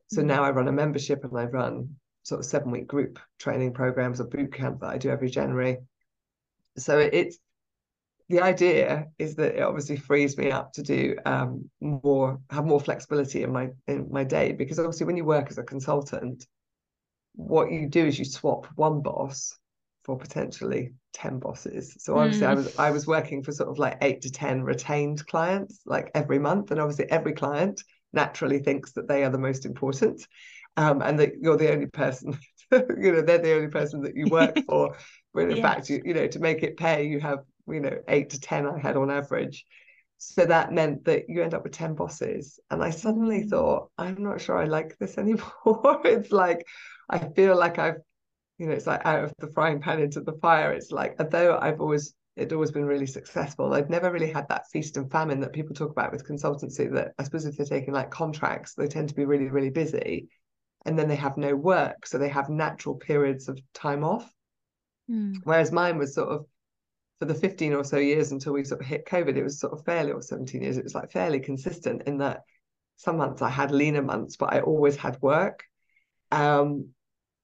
So 0.09 0.19
mm-hmm. 0.19 0.29
now 0.29 0.45
I 0.45 0.51
run 0.51 0.69
a 0.69 0.73
membership 0.73 1.25
and 1.25 1.39
I 1.39 1.45
run 1.45 1.97
sort 2.25 2.41
of 2.41 2.45
seven 2.45 2.71
week 2.71 2.87
group 2.87 3.19
training 3.39 3.73
programs 3.73 4.21
or 4.21 4.25
boot 4.25 4.53
camp 4.53 4.81
that 4.81 4.91
I 4.91 4.99
do 4.99 5.11
every 5.11 5.31
January. 5.31 5.79
So 6.77 6.99
it's 6.99 7.39
the 8.33 8.41
idea 8.41 9.09
is 9.19 9.37
that 9.37 9.57
it 9.57 9.63
obviously 9.63 9.97
frees 9.97 10.39
me 10.39 10.51
up 10.51 10.73
to 10.73 10.83
do 10.83 11.17
um, 11.27 11.69
more, 11.83 12.41
have 12.49 12.65
more 12.65 12.81
flexibility 12.81 13.43
in 13.43 13.53
my 13.53 13.69
in 13.87 14.09
my 14.11 14.25
day. 14.25 14.53
Because 14.53 14.79
obviously, 14.79 15.05
when 15.05 15.19
you 15.19 15.27
work 15.27 15.51
as 15.51 15.59
a 15.59 15.63
consultant, 15.63 16.47
what 17.35 17.71
you 17.71 17.87
do 17.87 18.07
is 18.07 18.19
you 18.19 18.25
swap 18.25 18.67
one 18.75 19.03
boss 19.03 19.59
for 20.05 20.17
potentially 20.17 20.95
10 21.13 21.39
bosses 21.39 21.95
so 21.99 22.19
obviously 22.19 22.45
mm. 22.45 22.51
i 22.51 22.55
was 22.55 22.79
i 22.79 22.91
was 22.91 23.07
working 23.07 23.41
for 23.41 23.53
sort 23.53 23.69
of 23.69 23.79
like 23.79 23.97
8 24.03 24.23
to 24.23 24.33
10 24.33 24.63
retained 24.63 25.25
clients 25.27 25.81
like 25.87 26.11
every 26.13 26.41
month 26.41 26.73
and 26.73 26.81
obviously 26.81 27.09
every 27.09 27.35
client 27.35 27.81
naturally 28.13 28.59
thinks 28.59 28.93
that 28.93 29.07
they 29.07 29.23
are 29.23 29.31
the 29.31 29.39
most 29.39 29.65
important 29.65 30.27
um, 30.77 31.03
and 31.03 31.21
that 31.21 31.35
you're 31.41 31.57
the 31.57 31.73
only 31.73 31.87
person 31.87 32.37
you 32.73 33.13
know 33.13 33.23
they're 33.23 33.39
the 33.39 33.55
only 33.55 33.69
person 33.69 34.03
that 34.03 34.17
you 34.17 34.27
work 34.27 34.59
for 34.67 34.97
when 35.33 35.51
in 35.51 35.59
yes. 35.59 35.63
fact 35.63 35.89
you, 35.89 36.03
you 36.05 36.15
know 36.15 36.27
to 36.27 36.41
make 36.41 36.65
it 36.65 36.77
pay 36.77 37.07
you 37.07 37.21
have 37.21 37.45
you 37.69 37.81
know, 37.81 37.99
eight 38.09 38.31
to 38.31 38.41
10 38.41 38.67
I 38.67 38.79
had 38.79 38.97
on 38.97 39.11
average. 39.11 39.65
So 40.19 40.45
that 40.47 40.73
meant 40.73 41.05
that 41.07 41.29
you 41.29 41.43
end 41.43 41.55
up 41.55 41.65
with 41.65 41.73
10 41.73 41.95
bosses. 41.95 42.61
And 42.71 42.83
I 42.83 42.91
suddenly 42.91 43.43
mm. 43.43 43.51
thought, 43.51 43.91
I'm 43.99 44.23
not 44.23 44.41
sure 44.41 44.57
I 44.57 44.65
like 44.65 44.97
this 44.99 45.19
anymore. 45.19 46.01
it's 46.05 46.33
like, 46.33 46.65
I 47.11 47.19
feel 47.19 47.57
like 47.57 47.79
I've, 47.79 47.97
you 48.59 48.67
know, 48.67 48.73
it's 48.73 48.87
like 48.87 49.05
out 49.05 49.25
of 49.25 49.35
the 49.39 49.49
frying 49.49 49.81
pan 49.81 50.01
into 50.01 50.21
the 50.21 50.39
fire. 50.41 50.73
It's 50.73 50.93
like, 50.93 51.17
although 51.19 51.59
I've 51.61 51.81
always, 51.81 52.15
it's 52.37 52.53
always 52.53 52.71
been 52.71 52.87
really 52.87 53.07
successful, 53.07 53.75
I've 53.75 53.91
never 53.91 54.11
really 54.11 54.31
had 54.31 54.49
that 54.49 54.69
feast 54.71 54.97
and 54.97 55.11
famine 55.11 55.41
that 55.41 55.53
people 55.53 55.75
talk 55.75 55.91
about 55.91 56.13
with 56.13 56.27
consultancy. 56.27 56.91
That 56.93 57.13
I 57.19 57.25
suppose 57.25 57.45
if 57.45 57.57
they're 57.57 57.67
taking 57.67 57.93
like 57.93 58.11
contracts, 58.11 58.75
they 58.75 58.87
tend 58.87 59.09
to 59.09 59.15
be 59.15 59.25
really, 59.25 59.49
really 59.49 59.71
busy 59.71 60.29
and 60.85 60.99
then 60.99 61.09
they 61.09 61.17
have 61.17 61.37
no 61.37 61.55
work. 61.55 62.07
So 62.07 62.19
they 62.19 62.29
have 62.29 62.49
natural 62.49 62.97
periods 62.97 63.49
of 63.49 63.59
time 63.75 64.05
off. 64.05 64.31
Mm. 65.11 65.37
Whereas 65.45 65.73
mine 65.73 65.99
was 65.99 66.15
sort 66.15 66.29
of 66.29 66.47
for 67.23 67.27
the 67.27 67.35
15 67.35 67.75
or 67.75 67.85
so 67.85 67.99
years 67.99 68.33
until 68.33 68.53
we 68.53 68.65
sort 68.65 68.81
of 68.81 68.87
hit 68.89 69.07
COVID, 69.07 69.37
it 69.37 69.45
was 69.45 69.61
sort 69.61 69.73
of 69.73 69.85
fairly, 69.85 70.11
or 70.11 70.21
17 70.21 70.61
years, 70.61 70.77
it 70.77 70.83
was 70.83 70.97
like 70.97 71.13
fairly 71.13 71.39
consistent 71.39 72.03
in 72.09 72.19
that 72.19 72.41
some 72.97 73.17
months 73.17 73.43
I 73.43 73.49
had 73.49 73.71
leaner 73.71 74.03
months, 74.03 74.37
but 74.37 74.53
I 74.53 74.59
always 74.59 74.97
had 74.97 75.23
work. 75.23 75.63
Um, 76.33 76.89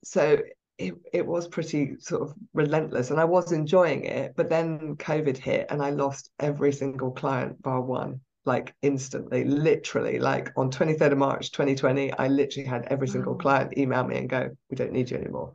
so 0.02 0.38
it, 0.78 0.94
it 1.12 1.24
was 1.24 1.46
pretty 1.46 1.94
sort 2.00 2.22
of 2.22 2.34
relentless 2.54 3.12
and 3.12 3.20
I 3.20 3.24
was 3.24 3.52
enjoying 3.52 4.02
it. 4.02 4.32
But 4.34 4.48
then 4.48 4.96
COVID 4.96 5.36
hit 5.36 5.68
and 5.70 5.80
I 5.80 5.90
lost 5.90 6.28
every 6.40 6.72
single 6.72 7.12
client 7.12 7.62
bar 7.62 7.80
one, 7.80 8.18
like 8.44 8.74
instantly, 8.82 9.44
literally, 9.44 10.18
like 10.18 10.50
on 10.56 10.72
23rd 10.72 11.12
of 11.12 11.18
March 11.18 11.52
2020, 11.52 12.14
I 12.14 12.26
literally 12.26 12.66
had 12.66 12.88
every 12.90 13.06
single 13.06 13.36
client 13.36 13.78
email 13.78 14.02
me 14.02 14.18
and 14.18 14.28
go, 14.28 14.50
We 14.70 14.76
don't 14.76 14.90
need 14.90 15.12
you 15.12 15.18
anymore. 15.18 15.52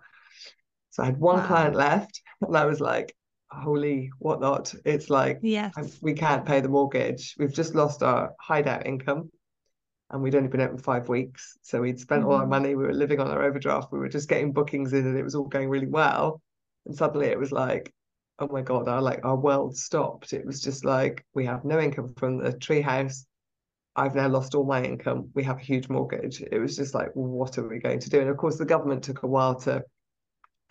So 0.92 1.04
I 1.04 1.08
had 1.08 1.18
one 1.18 1.40
wow. 1.40 1.48
client 1.48 1.76
left 1.76 2.22
and 2.40 2.56
I 2.56 2.64
was 2.64 2.80
like, 2.80 3.14
holy 3.54 4.12
whatnot. 4.20 4.74
It's 4.86 5.10
like, 5.10 5.40
yes, 5.42 6.00
we 6.02 6.14
can't 6.14 6.46
pay 6.46 6.62
the 6.62 6.70
mortgage. 6.70 7.36
We've 7.38 7.54
just 7.54 7.76
lost 7.76 8.04
our 8.04 8.34
hideout 8.40 8.86
income 8.86 9.30
and 10.10 10.22
we'd 10.22 10.36
only 10.36 10.50
been 10.50 10.62
open 10.62 10.78
five 10.78 11.10
weeks. 11.10 11.58
So 11.64 11.82
we'd 11.82 12.00
spent 12.00 12.22
mm-hmm. 12.22 12.30
all 12.30 12.36
our 12.36 12.42
mm-hmm. 12.42 12.50
money. 12.50 12.76
We 12.76 12.84
were 12.84 12.94
living 12.94 13.20
on 13.20 13.30
our 13.32 13.44
overdraft. 13.44 13.92
We 13.92 14.00
were 14.00 14.10
just 14.10 14.30
getting 14.30 14.54
bookings 14.54 14.94
in 14.94 15.08
and 15.08 15.18
it 15.18 15.24
was 15.24 15.36
all 15.36 15.48
going 15.48 15.70
really 15.70 15.88
well. 15.88 16.42
And 16.86 16.96
suddenly 16.96 17.28
it 17.28 17.40
was 17.40 17.52
like, 17.52 17.94
oh 18.40 18.48
my 18.48 18.62
God, 18.62 18.88
our 18.88 19.02
like 19.02 19.24
our 19.24 19.36
world 19.36 19.76
stopped. 19.78 20.34
It 20.34 20.46
was 20.46 20.62
just 20.62 20.86
like 20.86 21.26
we 21.34 21.46
have 21.46 21.66
no 21.66 21.80
income 21.80 22.14
from 22.18 22.38
the 22.38 22.52
treehouse. 22.52 23.26
I've 23.96 24.16
now 24.16 24.28
lost 24.28 24.56
all 24.56 24.66
my 24.66 24.84
income. 24.84 25.30
We 25.36 25.44
have 25.44 25.58
a 25.58 25.64
huge 25.64 25.88
mortgage. 25.88 26.42
It 26.42 26.60
was 26.60 26.76
just 26.76 26.96
like, 26.96 27.10
what 27.14 27.58
are 27.58 27.68
we 27.68 27.80
going 27.80 28.00
to 28.00 28.10
do? 28.10 28.22
And 28.22 28.30
of 28.30 28.38
course, 28.38 28.58
the 28.58 28.66
government 28.66 29.04
took 29.04 29.24
a 29.24 29.28
while 29.28 29.56
to 29.62 29.84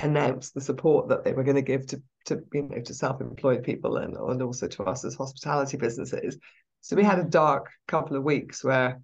announce 0.02 0.50
the 0.50 0.60
support 0.60 1.08
that 1.08 1.24
they 1.24 1.32
were 1.32 1.44
going 1.44 1.56
to 1.56 1.62
give 1.62 1.86
to 1.86 2.02
to 2.26 2.42
you 2.52 2.62
know 2.62 2.80
to 2.80 2.94
self-employed 2.94 3.62
people 3.62 3.96
and 3.96 4.16
and 4.16 4.42
also 4.42 4.68
to 4.68 4.84
us 4.84 5.04
as 5.04 5.14
hospitality 5.14 5.76
businesses. 5.76 6.38
So 6.80 6.96
we 6.96 7.04
had 7.04 7.18
a 7.18 7.24
dark 7.24 7.70
couple 7.86 8.16
of 8.16 8.24
weeks 8.24 8.64
where 8.64 9.00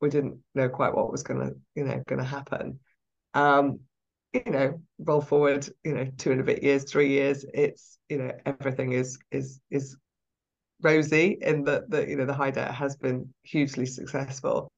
we 0.00 0.10
didn't 0.10 0.38
know 0.54 0.68
quite 0.68 0.94
what 0.94 1.10
was 1.10 1.22
going 1.22 1.40
to 1.40 1.56
you 1.74 1.84
know 1.84 2.02
going 2.06 2.20
to 2.20 2.24
happen. 2.24 2.80
Um, 3.34 3.80
you 4.32 4.52
know, 4.52 4.80
roll 4.98 5.20
forward, 5.20 5.68
you 5.84 5.94
know, 5.94 6.06
two 6.18 6.32
and 6.32 6.40
a 6.40 6.44
bit 6.44 6.62
years, 6.62 6.84
three 6.84 7.08
years, 7.08 7.44
it's 7.54 7.98
you 8.08 8.18
know 8.18 8.32
everything 8.44 8.92
is 8.92 9.18
is 9.30 9.60
is 9.70 9.96
rosy 10.82 11.38
in 11.40 11.64
that 11.64 11.90
the 11.90 12.08
you 12.08 12.16
know 12.16 12.26
the 12.26 12.34
hideout 12.34 12.74
has 12.74 12.96
been 12.96 13.32
hugely 13.42 13.86
successful. 13.86 14.70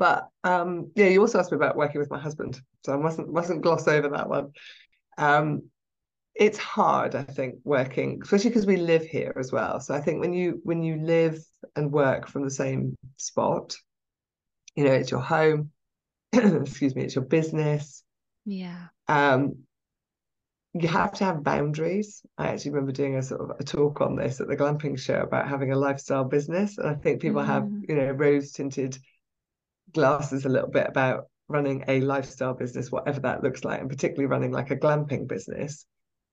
But 0.00 0.30
um, 0.44 0.92
yeah, 0.96 1.08
you 1.08 1.20
also 1.20 1.38
asked 1.38 1.52
me 1.52 1.56
about 1.56 1.76
working 1.76 2.00
with 2.00 2.10
my 2.10 2.18
husband, 2.18 2.58
so 2.86 2.94
I 2.94 2.96
mustn't 2.96 3.30
mustn't 3.30 3.60
gloss 3.60 3.86
over 3.86 4.08
that 4.08 4.30
one. 4.30 4.52
Um, 5.18 5.64
it's 6.34 6.56
hard, 6.56 7.14
I 7.14 7.22
think, 7.22 7.56
working, 7.64 8.18
especially 8.22 8.48
because 8.48 8.64
we 8.64 8.78
live 8.78 9.04
here 9.04 9.34
as 9.38 9.52
well. 9.52 9.78
So 9.78 9.92
I 9.92 10.00
think 10.00 10.20
when 10.20 10.32
you 10.32 10.58
when 10.64 10.82
you 10.82 10.96
live 11.02 11.38
and 11.76 11.92
work 11.92 12.28
from 12.28 12.44
the 12.44 12.50
same 12.50 12.96
spot, 13.18 13.76
you 14.74 14.84
know, 14.84 14.92
it's 14.92 15.10
your 15.10 15.20
home, 15.20 15.70
excuse 16.32 16.96
me, 16.96 17.02
it's 17.02 17.14
your 17.14 17.26
business. 17.26 18.02
Yeah. 18.46 18.86
Um, 19.06 19.64
you 20.72 20.88
have 20.88 21.12
to 21.12 21.24
have 21.24 21.44
boundaries. 21.44 22.22
I 22.38 22.46
actually 22.46 22.70
remember 22.70 22.92
doing 22.92 23.16
a 23.16 23.22
sort 23.22 23.42
of 23.42 23.50
a 23.60 23.64
talk 23.64 24.00
on 24.00 24.16
this 24.16 24.40
at 24.40 24.48
the 24.48 24.56
glamping 24.56 24.98
show 24.98 25.20
about 25.20 25.46
having 25.46 25.72
a 25.72 25.78
lifestyle 25.78 26.24
business. 26.24 26.78
And 26.78 26.88
I 26.88 26.94
think 26.94 27.20
people 27.20 27.42
mm. 27.42 27.46
have, 27.46 27.68
you 27.86 27.96
know, 27.96 28.12
rose 28.12 28.52
tinted 28.52 28.96
glasses 29.92 30.44
a 30.44 30.48
little 30.48 30.70
bit 30.70 30.86
about 30.88 31.26
running 31.48 31.84
a 31.88 32.00
lifestyle 32.00 32.54
business, 32.54 32.92
whatever 32.92 33.20
that 33.20 33.42
looks 33.42 33.64
like, 33.64 33.80
and 33.80 33.90
particularly 33.90 34.26
running 34.26 34.52
like 34.52 34.70
a 34.70 34.76
glamping 34.76 35.26
business. 35.26 35.86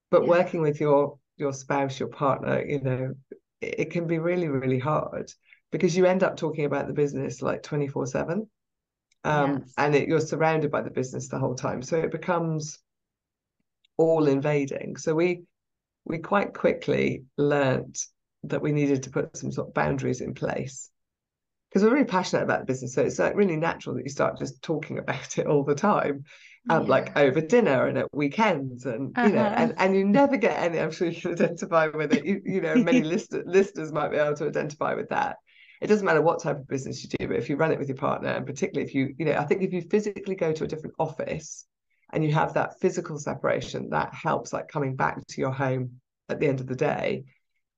but 0.09 0.23
yeah. 0.23 0.29
working 0.29 0.61
with 0.61 0.79
your 0.79 1.17
your 1.37 1.53
spouse 1.53 1.99
your 1.99 2.09
partner 2.09 2.63
you 2.65 2.81
know 2.81 3.13
it, 3.61 3.79
it, 3.79 3.91
can 3.91 4.07
be 4.07 4.19
really 4.19 4.47
really 4.47 4.79
hard 4.79 5.31
because 5.71 5.95
you 5.95 6.05
end 6.05 6.23
up 6.23 6.35
talking 6.35 6.65
about 6.65 6.87
the 6.87 6.93
business 6.93 7.41
like 7.41 7.63
24 7.63 8.07
7 8.07 8.49
um, 9.23 9.53
yes. 9.59 9.73
and 9.77 9.95
it, 9.95 10.07
you're 10.07 10.19
surrounded 10.19 10.71
by 10.71 10.81
the 10.81 10.89
business 10.89 11.27
the 11.27 11.39
whole 11.39 11.55
time 11.55 11.81
so 11.81 11.97
it 11.97 12.11
becomes 12.11 12.79
all 13.97 14.27
invading 14.27 14.95
so 14.97 15.13
we 15.13 15.43
we 16.05 16.19
quite 16.19 16.53
quickly 16.53 17.23
learnt 17.37 17.99
that 18.43 18.61
we 18.61 18.71
needed 18.71 19.03
to 19.03 19.09
put 19.09 19.35
some 19.35 19.51
sort 19.51 19.67
of 19.67 19.73
boundaries 19.73 20.21
in 20.21 20.33
place 20.33 20.89
because 21.77 21.87
we're 21.87 21.93
really 21.93 22.07
passionate 22.07 22.41
about 22.41 22.61
the 22.61 22.65
business 22.65 22.95
so 22.95 23.03
it's 23.03 23.19
like 23.19 23.35
really 23.35 23.55
natural 23.55 23.95
that 23.95 24.03
you 24.03 24.09
start 24.09 24.39
just 24.39 24.63
talking 24.63 24.97
about 24.97 25.37
it 25.37 25.45
all 25.45 25.63
the 25.63 25.75
time 25.75 26.23
um, 26.71 26.83
yeah. 26.83 26.89
like 26.89 27.15
over 27.15 27.39
dinner 27.39 27.85
and 27.85 27.99
at 27.99 28.07
weekends 28.15 28.87
and 28.87 29.15
uh-huh. 29.15 29.27
you 29.27 29.35
know 29.35 29.41
uh-huh. 29.41 29.55
and, 29.57 29.73
and 29.77 29.95
you 29.95 30.03
never 30.03 30.37
get 30.37 30.59
any 30.59 30.79
i'm 30.79 30.89
sure 30.89 31.07
you 31.07 31.21
can 31.21 31.33
identify 31.33 31.87
with 31.87 32.13
it 32.13 32.25
you, 32.25 32.41
you 32.43 32.61
know 32.61 32.73
many 32.75 33.01
list, 33.03 33.31
listeners 33.45 33.91
might 33.91 34.09
be 34.09 34.17
able 34.17 34.35
to 34.35 34.47
identify 34.47 34.95
with 34.95 35.09
that 35.09 35.37
it 35.79 35.85
doesn't 35.85 36.05
matter 36.05 36.21
what 36.21 36.41
type 36.41 36.57
of 36.57 36.67
business 36.67 37.03
you 37.03 37.09
do 37.19 37.27
but 37.27 37.37
if 37.37 37.47
you 37.47 37.55
run 37.57 37.71
it 37.71 37.77
with 37.77 37.87
your 37.87 37.97
partner 37.97 38.29
and 38.29 38.47
particularly 38.47 38.87
if 38.87 38.95
you 38.95 39.13
you 39.19 39.25
know 39.25 39.33
i 39.33 39.43
think 39.43 39.61
if 39.61 39.71
you 39.71 39.81
physically 39.81 40.35
go 40.35 40.51
to 40.51 40.63
a 40.63 40.67
different 40.67 40.95
office 40.97 41.67
and 42.11 42.23
you 42.23 42.33
have 42.33 42.55
that 42.55 42.79
physical 42.79 43.19
separation 43.19 43.91
that 43.91 44.11
helps 44.15 44.51
like 44.51 44.67
coming 44.67 44.95
back 44.95 45.23
to 45.27 45.41
your 45.41 45.51
home 45.51 45.91
at 46.27 46.39
the 46.39 46.47
end 46.47 46.59
of 46.59 46.65
the 46.65 46.75
day 46.75 47.23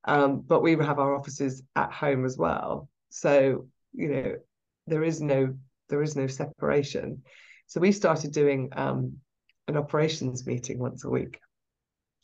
um, 0.05 0.39
but 0.39 0.61
we 0.61 0.71
have 0.77 0.97
our 0.97 1.13
offices 1.13 1.61
at 1.75 1.91
home 1.91 2.23
as 2.23 2.37
well 2.37 2.87
so 3.09 3.67
you 3.93 4.09
know 4.09 4.35
there 4.87 5.03
is 5.03 5.21
no 5.21 5.53
there 5.89 6.01
is 6.01 6.15
no 6.15 6.27
separation 6.27 7.21
so 7.69 7.79
we 7.79 7.91
started 7.91 8.31
doing 8.31 8.69
um, 8.75 9.17
an 9.67 9.77
operations 9.77 10.47
meeting 10.47 10.79
once 10.79 11.05
a 11.05 11.09
week, 11.09 11.39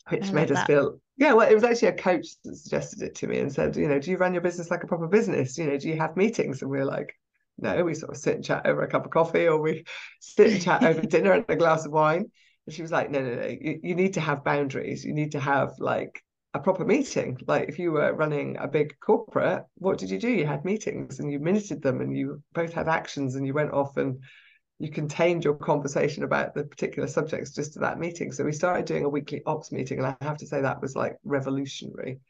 which 0.08 0.32
made 0.32 0.50
us 0.50 0.58
that. 0.58 0.66
feel 0.66 0.98
yeah. 1.16 1.34
Well, 1.34 1.48
it 1.48 1.54
was 1.54 1.62
actually 1.62 1.88
a 1.88 1.92
coach 1.92 2.26
that 2.44 2.56
suggested 2.56 3.02
it 3.02 3.14
to 3.14 3.28
me 3.28 3.38
and 3.38 3.52
said, 3.52 3.76
you 3.76 3.86
know, 3.86 4.00
do 4.00 4.10
you 4.10 4.16
run 4.16 4.34
your 4.34 4.42
business 4.42 4.72
like 4.72 4.82
a 4.82 4.88
proper 4.88 5.06
business? 5.06 5.56
You 5.56 5.66
know, 5.66 5.78
do 5.78 5.88
you 5.88 5.96
have 5.98 6.16
meetings? 6.16 6.62
And 6.62 6.70
we 6.70 6.80
are 6.80 6.84
like, 6.84 7.14
no, 7.58 7.84
we 7.84 7.94
sort 7.94 8.10
of 8.10 8.18
sit 8.18 8.34
and 8.34 8.44
chat 8.44 8.66
over 8.66 8.82
a 8.82 8.90
cup 8.90 9.04
of 9.04 9.12
coffee, 9.12 9.46
or 9.46 9.60
we 9.60 9.84
sit 10.20 10.52
and 10.52 10.60
chat 10.60 10.82
over 10.82 11.00
dinner 11.00 11.32
and 11.32 11.44
a 11.48 11.54
glass 11.54 11.86
of 11.86 11.92
wine. 11.92 12.26
And 12.66 12.74
she 12.74 12.82
was 12.82 12.90
like, 12.90 13.12
no, 13.12 13.20
no, 13.20 13.36
no, 13.36 13.46
you, 13.46 13.78
you 13.84 13.94
need 13.94 14.14
to 14.14 14.20
have 14.20 14.42
boundaries. 14.42 15.04
You 15.04 15.14
need 15.14 15.32
to 15.32 15.40
have 15.40 15.74
like 15.78 16.20
a 16.56 16.60
proper 16.60 16.84
meeting. 16.84 17.38
Like 17.46 17.68
if 17.68 17.78
you 17.78 17.92
were 17.92 18.12
running 18.14 18.56
a 18.58 18.66
big 18.66 18.98
corporate, 19.00 19.64
what 19.76 19.98
did 19.98 20.10
you 20.10 20.18
do? 20.18 20.30
You 20.30 20.46
had 20.46 20.64
meetings 20.64 21.20
and 21.20 21.30
you 21.30 21.38
minuted 21.38 21.82
them 21.82 22.00
and 22.00 22.16
you 22.16 22.42
both 22.54 22.72
had 22.72 22.88
actions 22.88 23.34
and 23.34 23.46
you 23.46 23.54
went 23.54 23.72
off 23.72 23.96
and 23.96 24.18
you 24.78 24.90
contained 24.90 25.44
your 25.44 25.54
conversation 25.54 26.22
about 26.22 26.54
the 26.54 26.64
particular 26.64 27.08
subjects 27.08 27.52
just 27.52 27.74
to 27.74 27.78
that 27.80 27.98
meeting. 27.98 28.32
So 28.32 28.44
we 28.44 28.52
started 28.52 28.84
doing 28.84 29.04
a 29.04 29.08
weekly 29.08 29.42
ops 29.46 29.72
meeting, 29.72 29.98
and 29.98 30.06
I 30.06 30.16
have 30.24 30.36
to 30.38 30.46
say 30.46 30.60
that 30.60 30.82
was 30.82 30.94
like 30.94 31.16
revolutionary. 31.24 32.20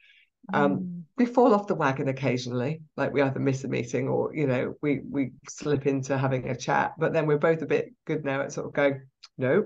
Um, 0.52 0.78
mm. 0.78 1.02
We 1.16 1.26
fall 1.26 1.54
off 1.54 1.66
the 1.66 1.74
wagon 1.74 2.08
occasionally, 2.08 2.82
like 2.96 3.12
we 3.12 3.20
either 3.20 3.40
miss 3.40 3.64
a 3.64 3.68
meeting 3.68 4.06
or 4.08 4.32
you 4.32 4.46
know 4.46 4.74
we 4.80 5.00
we 5.10 5.32
slip 5.48 5.86
into 5.86 6.16
having 6.16 6.48
a 6.48 6.56
chat. 6.56 6.92
But 6.98 7.12
then 7.12 7.26
we're 7.26 7.38
both 7.38 7.62
a 7.62 7.66
bit 7.66 7.92
good 8.06 8.24
now 8.24 8.42
at 8.42 8.52
sort 8.52 8.66
of 8.66 8.72
going, 8.72 9.02
no, 9.38 9.64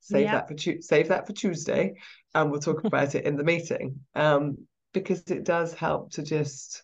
save 0.00 0.26
that 0.26 0.48
for 0.48 0.54
tu- 0.54 0.82
save 0.82 1.08
that 1.08 1.26
for 1.26 1.32
Tuesday, 1.32 1.94
and 2.34 2.50
we'll 2.50 2.60
talk 2.60 2.84
about 2.84 3.14
it 3.14 3.24
in 3.24 3.36
the 3.36 3.44
meeting. 3.44 4.00
Um, 4.14 4.66
because 4.92 5.22
it 5.30 5.44
does 5.44 5.72
help 5.72 6.10
to 6.12 6.22
just 6.22 6.82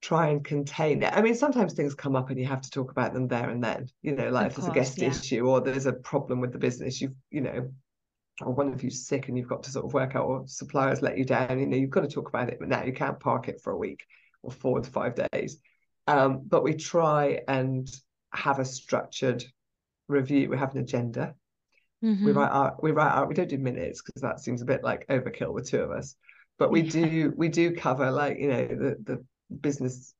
try 0.00 0.28
and 0.28 0.44
contain 0.44 1.02
it. 1.02 1.12
I 1.12 1.22
mean, 1.22 1.34
sometimes 1.34 1.74
things 1.74 1.94
come 1.94 2.14
up 2.14 2.30
and 2.30 2.38
you 2.38 2.46
have 2.46 2.60
to 2.60 2.70
talk 2.70 2.90
about 2.90 3.12
them 3.12 3.26
there 3.26 3.50
and 3.50 3.62
then. 3.62 3.88
You 4.02 4.12
know, 4.12 4.30
like 4.30 4.46
of 4.46 4.52
if 4.52 4.56
there's 4.56 4.68
a 4.68 4.74
guest 4.74 4.98
yeah. 4.98 5.08
issue 5.08 5.48
or 5.48 5.60
there's 5.60 5.86
a 5.86 5.92
problem 5.92 6.40
with 6.40 6.52
the 6.52 6.58
business, 6.58 7.00
you've 7.00 7.14
you 7.30 7.40
know, 7.40 7.70
or 8.42 8.52
one 8.52 8.72
of 8.72 8.82
you's 8.82 9.06
sick 9.06 9.28
and 9.28 9.36
you've 9.36 9.48
got 9.48 9.64
to 9.64 9.70
sort 9.70 9.84
of 9.84 9.94
work 9.94 10.14
out 10.14 10.24
or 10.24 10.44
suppliers 10.46 11.02
let 11.02 11.18
you 11.18 11.24
down. 11.24 11.58
You 11.58 11.66
know, 11.66 11.76
you've 11.76 11.90
got 11.90 12.02
to 12.02 12.08
talk 12.08 12.28
about 12.28 12.48
it, 12.48 12.58
but 12.60 12.68
now 12.68 12.84
you 12.84 12.92
can't 12.92 13.18
park 13.18 13.48
it 13.48 13.60
for 13.60 13.72
a 13.72 13.76
week 13.76 14.04
or 14.42 14.52
four 14.52 14.80
to 14.80 14.90
five 14.90 15.14
days. 15.32 15.58
Um, 16.06 16.42
but 16.46 16.62
we 16.62 16.74
try 16.74 17.40
and 17.48 17.90
have 18.32 18.60
a 18.60 18.64
structured 18.64 19.44
review. 20.08 20.48
We 20.48 20.56
have 20.56 20.74
an 20.74 20.80
agenda. 20.80 21.34
Mm-hmm. 22.04 22.24
We 22.24 22.32
write 22.32 22.52
out. 22.52 22.82
We 22.82 22.92
write 22.92 23.12
out. 23.12 23.28
We 23.28 23.34
don't 23.34 23.48
do 23.48 23.58
minutes 23.58 24.02
because 24.02 24.22
that 24.22 24.40
seems 24.40 24.62
a 24.62 24.66
bit 24.66 24.84
like 24.84 25.06
overkill 25.08 25.52
with 25.52 25.68
two 25.68 25.80
of 25.80 25.90
us. 25.90 26.14
But 26.58 26.70
we 26.70 26.82
yeah. 26.82 26.90
do. 26.90 27.32
We 27.36 27.48
do 27.48 27.74
cover 27.74 28.10
like 28.10 28.38
you 28.38 28.48
know 28.48 28.66
the 28.66 28.96
the 29.02 29.24
business 29.60 30.14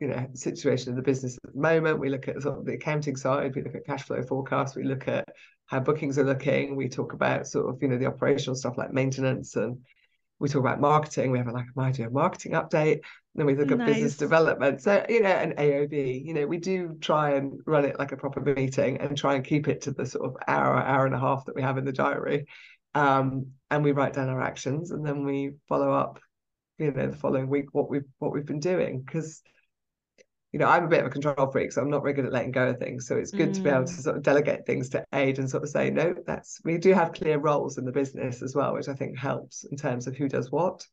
you 0.00 0.08
know 0.08 0.26
situation 0.34 0.90
of 0.90 0.96
the 0.96 1.02
business 1.02 1.38
at 1.42 1.54
the 1.54 1.60
moment 1.60 1.98
we 1.98 2.10
look 2.10 2.28
at 2.28 2.40
sort 2.42 2.58
of 2.58 2.66
the 2.66 2.74
accounting 2.74 3.16
side 3.16 3.54
we 3.54 3.62
look 3.62 3.74
at 3.74 3.86
cash 3.86 4.02
flow 4.02 4.22
forecast 4.22 4.76
we 4.76 4.84
look 4.84 5.08
at 5.08 5.26
how 5.66 5.80
bookings 5.80 6.18
are 6.18 6.24
looking 6.24 6.76
we 6.76 6.88
talk 6.88 7.12
about 7.12 7.46
sort 7.46 7.68
of 7.68 7.80
you 7.80 7.88
know 7.88 7.96
the 7.96 8.06
operational 8.06 8.54
stuff 8.54 8.76
like 8.76 8.92
maintenance 8.92 9.56
and 9.56 9.78
we 10.38 10.48
talk 10.48 10.60
about 10.60 10.80
marketing 10.80 11.30
we 11.30 11.38
have 11.38 11.48
a, 11.48 11.52
like 11.52 11.66
my 11.74 11.88
idea 11.88 12.10
marketing 12.10 12.52
update 12.52 13.00
then 13.36 13.46
we 13.46 13.54
look 13.54 13.68
nice. 13.68 13.80
at 13.80 13.86
business 13.86 14.16
development. 14.16 14.80
So 14.80 15.04
you 15.08 15.20
know 15.20 15.28
an 15.28 15.52
aob 15.58 16.24
you 16.24 16.32
know 16.32 16.46
we 16.46 16.56
do 16.56 16.96
try 17.00 17.34
and 17.34 17.60
run 17.66 17.84
it 17.84 17.98
like 17.98 18.12
a 18.12 18.16
proper 18.16 18.40
meeting 18.40 18.96
and 18.98 19.16
try 19.16 19.34
and 19.34 19.44
keep 19.44 19.68
it 19.68 19.82
to 19.82 19.90
the 19.92 20.06
sort 20.06 20.24
of 20.24 20.36
hour 20.48 20.74
hour 20.82 21.04
and 21.04 21.14
a 21.14 21.18
half 21.18 21.44
that 21.44 21.54
we 21.54 21.62
have 21.62 21.78
in 21.78 21.84
the 21.84 21.92
diary. 21.92 22.46
Um, 22.94 23.48
and 23.70 23.84
we 23.84 23.92
write 23.92 24.14
down 24.14 24.30
our 24.30 24.40
actions 24.40 24.90
and 24.90 25.04
then 25.04 25.24
we 25.24 25.52
follow 25.68 25.92
up 25.92 26.18
you 26.78 26.90
know 26.92 27.08
the 27.10 27.16
following 27.16 27.48
week 27.48 27.66
what 27.72 27.90
we've 27.90 28.08
what 28.18 28.32
we've 28.32 28.46
been 28.46 28.60
doing. 28.60 29.02
Because 29.02 29.42
you 30.52 30.58
know 30.58 30.66
I'm 30.66 30.84
a 30.84 30.88
bit 30.88 31.00
of 31.00 31.06
a 31.06 31.10
control 31.10 31.50
freak 31.50 31.72
so 31.72 31.82
I'm 31.82 31.90
not 31.90 32.02
very 32.02 32.14
good 32.14 32.26
at 32.26 32.32
letting 32.32 32.52
go 32.52 32.68
of 32.68 32.78
things 32.78 33.06
so 33.06 33.16
it's 33.16 33.30
good 33.30 33.50
mm. 33.50 33.54
to 33.54 33.60
be 33.60 33.70
able 33.70 33.84
to 33.84 33.92
mm. 33.92 34.02
sort 34.02 34.16
of 34.16 34.22
delegate 34.22 34.66
things 34.66 34.88
to 34.90 35.04
Ade 35.12 35.38
and 35.38 35.50
sort 35.50 35.62
of 35.62 35.68
say 35.68 35.90
no 35.90 36.14
that's 36.26 36.60
we 36.64 36.78
do 36.78 36.92
have 36.92 37.12
clear 37.12 37.38
roles 37.38 37.78
in 37.78 37.84
the 37.84 37.92
business 37.92 38.42
as 38.42 38.54
well 38.54 38.74
which 38.74 38.88
I 38.88 38.94
think 38.94 39.18
helps 39.18 39.64
in 39.64 39.76
terms 39.76 40.06
of 40.06 40.16
who 40.16 40.28
does 40.28 40.50
what 40.50 40.86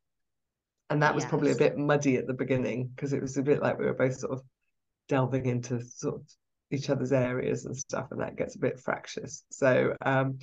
and 0.89 1.01
that 1.01 1.15
was 1.15 1.23
yes. 1.23 1.29
probably 1.29 1.51
a 1.51 1.55
bit 1.55 1.77
muddy 1.77 2.17
at 2.17 2.27
the 2.27 2.33
beginning 2.33 2.91
because 2.95 3.13
it 3.13 3.21
was 3.21 3.37
a 3.37 3.43
bit 3.43 3.61
like 3.61 3.79
we 3.79 3.85
were 3.85 3.93
both 3.93 4.17
sort 4.17 4.33
of 4.33 4.41
delving 5.07 5.45
into 5.45 5.81
sort 5.81 6.15
of 6.15 6.21
each 6.71 6.89
other's 6.89 7.11
areas 7.11 7.65
and 7.65 7.77
stuff 7.77 8.07
and 8.11 8.21
that 8.21 8.35
gets 8.35 8.55
a 8.55 8.59
bit 8.59 8.79
fractious 8.79 9.43
so 9.49 9.95
um 10.05 10.39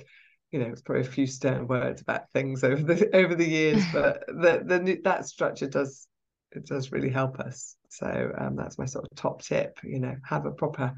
you 0.51 0.59
know, 0.59 0.67
it's 0.67 0.81
probably 0.81 1.01
a 1.01 1.05
few 1.05 1.27
stern 1.27 1.67
words 1.67 2.01
about 2.01 2.29
things 2.31 2.63
over 2.63 2.81
the 2.81 3.15
over 3.15 3.35
the 3.35 3.47
years, 3.47 3.83
but 3.93 4.23
the 4.27 4.61
the 4.65 5.01
that 5.03 5.25
structure 5.25 5.67
does 5.67 6.07
it 6.51 6.65
does 6.65 6.91
really 6.91 7.09
help 7.09 7.39
us. 7.39 7.75
So 7.89 8.31
um, 8.37 8.55
that's 8.55 8.77
my 8.77 8.85
sort 8.85 9.05
of 9.05 9.15
top 9.15 9.41
tip. 9.41 9.77
You 9.83 9.99
know, 9.99 10.15
have 10.23 10.45
a 10.45 10.51
proper, 10.51 10.93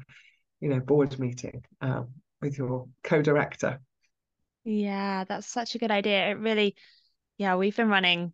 you 0.60 0.68
know, 0.68 0.80
board 0.80 1.18
meeting 1.18 1.64
um, 1.80 2.08
with 2.40 2.58
your 2.58 2.86
co-director. 3.02 3.80
Yeah, 4.64 5.24
that's 5.24 5.46
such 5.46 5.74
a 5.74 5.78
good 5.78 5.90
idea. 5.90 6.30
It 6.30 6.38
really, 6.38 6.74
yeah, 7.38 7.56
we've 7.56 7.76
been 7.76 7.88
running 7.88 8.32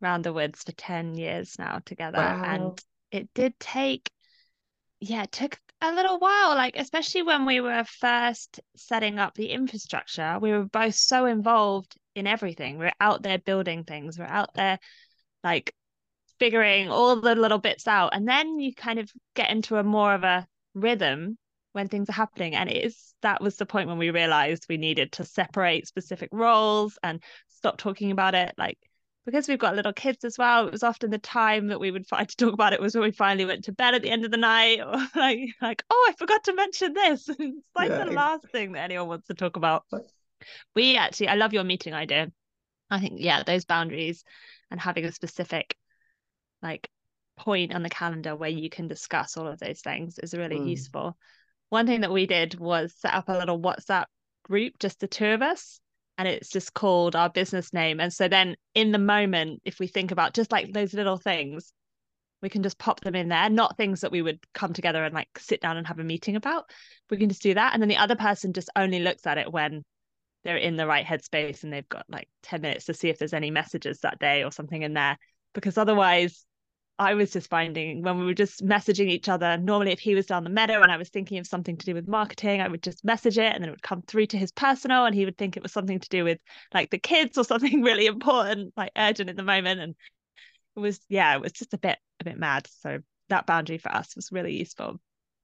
round 0.00 0.24
the 0.24 0.32
woods 0.32 0.62
for 0.62 0.72
ten 0.72 1.14
years 1.14 1.56
now 1.58 1.80
together, 1.84 2.18
wow. 2.18 2.42
and 2.44 2.82
it 3.10 3.28
did 3.34 3.58
take, 3.58 4.10
yeah, 5.00 5.24
it 5.24 5.32
took 5.32 5.58
a 5.82 5.92
little 5.92 6.18
while 6.20 6.54
like 6.54 6.76
especially 6.76 7.22
when 7.22 7.44
we 7.44 7.60
were 7.60 7.82
first 7.84 8.60
setting 8.76 9.18
up 9.18 9.34
the 9.34 9.50
infrastructure 9.50 10.38
we 10.40 10.52
were 10.52 10.64
both 10.64 10.94
so 10.94 11.26
involved 11.26 11.96
in 12.14 12.26
everything 12.26 12.78
we 12.78 12.86
are 12.86 12.92
out 13.00 13.22
there 13.22 13.38
building 13.38 13.82
things 13.82 14.16
we 14.16 14.24
are 14.24 14.28
out 14.28 14.54
there 14.54 14.78
like 15.42 15.74
figuring 16.42 16.88
all 16.88 17.20
the 17.20 17.36
little 17.36 17.58
bits 17.58 17.86
out 17.86 18.10
and 18.12 18.26
then 18.26 18.58
you 18.58 18.74
kind 18.74 18.98
of 18.98 19.08
get 19.36 19.48
into 19.48 19.76
a 19.76 19.84
more 19.84 20.12
of 20.12 20.24
a 20.24 20.44
rhythm 20.74 21.38
when 21.72 21.86
things 21.86 22.10
are 22.10 22.14
happening 22.14 22.56
and 22.56 22.68
it 22.68 22.84
is 22.84 23.14
that 23.22 23.40
was 23.40 23.54
the 23.54 23.64
point 23.64 23.88
when 23.88 23.96
we 23.96 24.10
realized 24.10 24.66
we 24.68 24.76
needed 24.76 25.12
to 25.12 25.24
separate 25.24 25.86
specific 25.86 26.28
roles 26.32 26.98
and 27.04 27.22
stop 27.46 27.78
talking 27.78 28.10
about 28.10 28.34
it 28.34 28.52
like 28.58 28.76
because 29.24 29.46
we've 29.46 29.60
got 29.60 29.76
little 29.76 29.92
kids 29.92 30.24
as 30.24 30.36
well, 30.36 30.66
it 30.66 30.72
was 30.72 30.82
often 30.82 31.10
the 31.10 31.18
time 31.18 31.68
that 31.68 31.78
we 31.78 31.92
would 31.92 32.08
find 32.08 32.28
to 32.28 32.36
talk 32.36 32.54
about 32.54 32.72
it 32.72 32.80
was 32.80 32.96
when 32.96 33.04
we 33.04 33.12
finally 33.12 33.44
went 33.44 33.62
to 33.62 33.72
bed 33.72 33.94
at 33.94 34.02
the 34.02 34.10
end 34.10 34.24
of 34.24 34.32
the 34.32 34.36
night, 34.36 34.80
or 34.80 34.96
like, 35.14 35.48
like 35.62 35.84
oh, 35.88 36.08
I 36.10 36.14
forgot 36.18 36.42
to 36.42 36.54
mention 36.56 36.92
this. 36.92 37.28
it's 37.28 37.56
like 37.76 37.90
yeah, 37.90 38.04
the 38.04 38.10
last 38.10 38.48
thing 38.50 38.72
that 38.72 38.82
anyone 38.82 39.06
wants 39.06 39.28
to 39.28 39.34
talk 39.34 39.56
about. 39.56 39.84
We 40.74 40.96
actually, 40.96 41.28
I 41.28 41.36
love 41.36 41.52
your 41.52 41.62
meeting 41.62 41.94
idea. 41.94 42.32
I 42.90 42.98
think, 42.98 43.20
yeah, 43.20 43.44
those 43.44 43.64
boundaries 43.64 44.24
and 44.72 44.80
having 44.80 45.04
a 45.04 45.12
specific 45.12 45.76
like 46.62 46.88
point 47.36 47.74
on 47.74 47.82
the 47.82 47.90
calendar 47.90 48.36
where 48.36 48.50
you 48.50 48.70
can 48.70 48.88
discuss 48.88 49.36
all 49.36 49.46
of 49.46 49.58
those 49.58 49.80
things 49.80 50.18
is 50.18 50.34
really 50.34 50.58
mm. 50.58 50.68
useful. 50.70 51.16
One 51.70 51.86
thing 51.86 52.02
that 52.02 52.12
we 52.12 52.26
did 52.26 52.58
was 52.58 52.94
set 52.98 53.14
up 53.14 53.28
a 53.28 53.38
little 53.38 53.58
WhatsApp 53.60 54.04
group, 54.44 54.74
just 54.78 55.00
the 55.00 55.08
two 55.08 55.26
of 55.26 55.42
us, 55.42 55.80
and 56.18 56.28
it's 56.28 56.50
just 56.50 56.74
called 56.74 57.16
our 57.16 57.30
business 57.30 57.72
name. 57.72 58.00
And 58.00 58.12
so 58.12 58.28
then 58.28 58.56
in 58.74 58.92
the 58.92 58.98
moment, 58.98 59.62
if 59.64 59.78
we 59.78 59.86
think 59.86 60.10
about 60.10 60.34
just 60.34 60.52
like 60.52 60.72
those 60.72 60.92
little 60.92 61.16
things, 61.16 61.72
we 62.42 62.48
can 62.48 62.62
just 62.62 62.78
pop 62.78 63.00
them 63.00 63.14
in 63.14 63.28
there, 63.28 63.48
not 63.48 63.76
things 63.76 64.00
that 64.00 64.12
we 64.12 64.20
would 64.20 64.40
come 64.52 64.72
together 64.72 65.04
and 65.04 65.14
like 65.14 65.28
sit 65.38 65.60
down 65.60 65.76
and 65.76 65.86
have 65.86 66.00
a 66.00 66.04
meeting 66.04 66.36
about. 66.36 66.68
We 67.08 67.16
can 67.16 67.28
just 67.28 67.42
do 67.42 67.54
that. 67.54 67.72
And 67.72 67.80
then 67.80 67.88
the 67.88 67.96
other 67.96 68.16
person 68.16 68.52
just 68.52 68.68
only 68.76 68.98
looks 68.98 69.26
at 69.26 69.38
it 69.38 69.50
when 69.50 69.82
they're 70.44 70.56
in 70.56 70.76
the 70.76 70.86
right 70.86 71.06
headspace 71.06 71.62
and 71.62 71.72
they've 71.72 71.88
got 71.88 72.04
like 72.08 72.28
10 72.42 72.60
minutes 72.60 72.86
to 72.86 72.94
see 72.94 73.08
if 73.08 73.18
there's 73.18 73.32
any 73.32 73.50
messages 73.50 74.00
that 74.00 74.18
day 74.18 74.42
or 74.42 74.50
something 74.50 74.82
in 74.82 74.92
there. 74.92 75.16
Because 75.54 75.78
otherwise, 75.78 76.44
I 76.98 77.14
was 77.14 77.30
just 77.32 77.48
finding 77.48 78.02
when 78.02 78.18
we 78.18 78.24
were 78.24 78.34
just 78.34 78.64
messaging 78.64 79.08
each 79.08 79.28
other, 79.28 79.56
normally 79.56 79.92
if 79.92 79.98
he 79.98 80.14
was 80.14 80.26
down 80.26 80.44
the 80.44 80.50
meadow 80.50 80.82
and 80.82 80.92
I 80.92 80.96
was 80.96 81.08
thinking 81.08 81.38
of 81.38 81.46
something 81.46 81.76
to 81.76 81.86
do 81.86 81.94
with 81.94 82.06
marketing, 82.06 82.60
I 82.60 82.68
would 82.68 82.82
just 82.82 83.04
message 83.04 83.38
it 83.38 83.52
and 83.52 83.62
then 83.62 83.68
it 83.68 83.72
would 83.72 83.82
come 83.82 84.02
through 84.02 84.26
to 84.26 84.38
his 84.38 84.52
personal 84.52 85.04
and 85.04 85.14
he 85.14 85.24
would 85.24 85.38
think 85.38 85.56
it 85.56 85.62
was 85.62 85.72
something 85.72 85.98
to 85.98 86.08
do 86.08 86.24
with 86.24 86.38
like 86.72 86.90
the 86.90 86.98
kids 86.98 87.38
or 87.38 87.44
something 87.52 87.82
really 87.82 88.06
important, 88.06 88.72
like 88.76 88.92
urgent 88.96 89.30
in 89.30 89.36
the 89.36 89.42
moment. 89.42 89.80
And 89.80 89.94
it 90.76 90.80
was, 90.80 91.00
yeah, 91.08 91.34
it 91.34 91.40
was 91.40 91.52
just 91.52 91.74
a 91.74 91.78
bit, 91.78 91.98
a 92.20 92.24
bit 92.24 92.38
mad. 92.38 92.68
So 92.80 92.98
that 93.28 93.46
boundary 93.46 93.78
for 93.78 93.92
us 93.92 94.14
was 94.14 94.30
really 94.30 94.56
useful. 94.56 95.00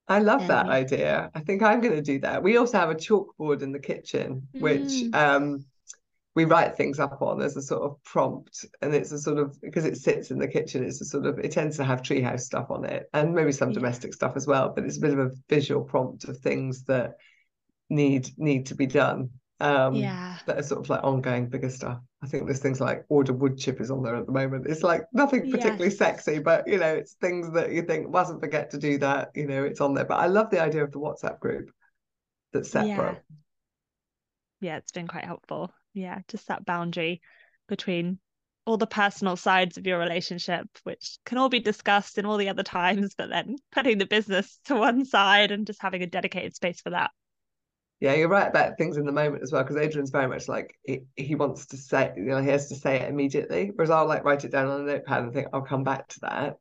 I 0.06 0.20
love 0.20 0.46
that 0.46 0.68
idea. 0.68 1.30
I 1.34 1.40
think 1.40 1.62
I'm 1.62 1.80
going 1.80 1.94
to 1.94 2.02
do 2.02 2.18
that. 2.20 2.42
We 2.42 2.56
also 2.56 2.78
have 2.78 2.88
a 2.88 2.94
chalkboard 2.94 3.62
in 3.62 3.72
the 3.72 3.78
kitchen, 3.78 4.48
which 4.52 4.80
mm. 4.80 5.14
um, 5.14 5.66
we 6.38 6.44
write 6.44 6.76
things 6.76 7.00
up 7.00 7.20
on. 7.20 7.42
As 7.42 7.56
a 7.56 7.62
sort 7.62 7.82
of 7.82 8.00
prompt 8.04 8.64
and 8.80 8.94
it's 8.94 9.10
a 9.10 9.18
sort 9.18 9.38
of 9.38 9.60
because 9.60 9.84
it 9.84 9.96
sits 9.96 10.30
in 10.30 10.38
the 10.38 10.46
kitchen 10.46 10.84
it's 10.84 11.00
a 11.00 11.04
sort 11.04 11.26
of 11.26 11.40
it 11.40 11.50
tends 11.50 11.76
to 11.78 11.84
have 11.84 12.00
treehouse 12.00 12.42
stuff 12.42 12.70
on 12.70 12.84
it 12.84 13.08
and 13.12 13.34
maybe 13.34 13.50
some 13.50 13.70
yeah. 13.70 13.74
domestic 13.74 14.14
stuff 14.14 14.34
as 14.36 14.46
well 14.46 14.72
but 14.72 14.84
it's 14.84 14.98
a 14.98 15.00
bit 15.00 15.12
of 15.12 15.18
a 15.18 15.30
visual 15.48 15.82
prompt 15.82 16.24
of 16.24 16.38
things 16.38 16.84
that 16.84 17.14
need 17.90 18.30
need 18.36 18.66
to 18.66 18.76
be 18.76 18.86
done 18.86 19.30
um 19.58 19.94
yeah. 19.94 20.38
that 20.46 20.58
are 20.58 20.62
sort 20.62 20.80
of 20.80 20.88
like 20.88 21.02
ongoing 21.02 21.48
bigger 21.48 21.70
stuff. 21.70 21.98
I 22.22 22.28
think 22.28 22.46
there's 22.46 22.60
things 22.60 22.80
like 22.80 23.04
order 23.08 23.32
wood 23.32 23.58
chip 23.58 23.80
is 23.80 23.90
on 23.90 24.04
there 24.04 24.14
at 24.14 24.26
the 24.26 24.32
moment. 24.32 24.66
It's 24.68 24.84
like 24.84 25.02
nothing 25.12 25.50
particularly 25.50 25.86
yes. 25.86 25.98
sexy 25.98 26.38
but 26.38 26.68
you 26.68 26.78
know 26.78 26.94
it's 26.94 27.14
things 27.14 27.52
that 27.54 27.72
you 27.72 27.82
think 27.82 28.10
mustn't 28.10 28.40
forget 28.40 28.70
to 28.70 28.78
do 28.78 28.98
that 28.98 29.30
you 29.34 29.48
know 29.48 29.64
it's 29.64 29.80
on 29.80 29.94
there. 29.94 30.04
But 30.04 30.20
i 30.20 30.26
love 30.26 30.50
the 30.50 30.62
idea 30.62 30.84
of 30.84 30.92
the 30.92 31.00
whatsapp 31.00 31.40
group 31.40 31.70
that's 32.52 32.70
separate. 32.70 33.20
Yeah, 34.60 34.70
yeah 34.70 34.76
it's 34.76 34.92
been 34.92 35.08
quite 35.08 35.24
helpful 35.24 35.72
yeah 35.94 36.20
just 36.28 36.48
that 36.48 36.64
boundary 36.64 37.20
between 37.68 38.18
all 38.68 38.76
the 38.76 38.86
personal 38.86 39.34
sides 39.34 39.78
of 39.78 39.86
your 39.86 39.98
relationship 39.98 40.66
which 40.82 41.16
can 41.24 41.38
all 41.38 41.48
be 41.48 41.58
discussed 41.58 42.18
in 42.18 42.26
all 42.26 42.36
the 42.36 42.50
other 42.50 42.62
times 42.62 43.14
but 43.16 43.30
then 43.30 43.56
putting 43.72 43.96
the 43.96 44.06
business 44.06 44.58
to 44.66 44.74
one 44.74 45.06
side 45.06 45.50
and 45.50 45.66
just 45.66 45.80
having 45.80 46.02
a 46.02 46.06
dedicated 46.06 46.54
space 46.54 46.80
for 46.80 46.90
that. 46.90 47.10
Yeah 48.00 48.12
you're 48.12 48.28
right 48.28 48.46
about 48.46 48.76
things 48.76 48.98
in 48.98 49.06
the 49.06 49.12
moment 49.12 49.42
as 49.42 49.52
well 49.52 49.62
because 49.62 49.76
adrian's 49.76 50.10
very 50.10 50.28
much 50.28 50.48
like 50.48 50.78
he, 50.84 51.00
he 51.16 51.34
wants 51.34 51.66
to 51.68 51.78
say 51.78 52.12
you 52.16 52.24
know 52.24 52.42
he 52.42 52.50
has 52.50 52.68
to 52.68 52.74
say 52.74 53.00
it 53.00 53.08
immediately 53.08 53.72
whereas 53.74 53.90
i'll 53.90 54.06
like 54.06 54.24
write 54.24 54.44
it 54.44 54.52
down 54.52 54.68
on 54.68 54.82
a 54.82 54.84
notepad 54.84 55.22
and 55.22 55.32
think 55.32 55.48
i'll 55.52 55.62
come 55.62 55.82
back 55.82 56.06
to 56.08 56.20
that. 56.20 56.56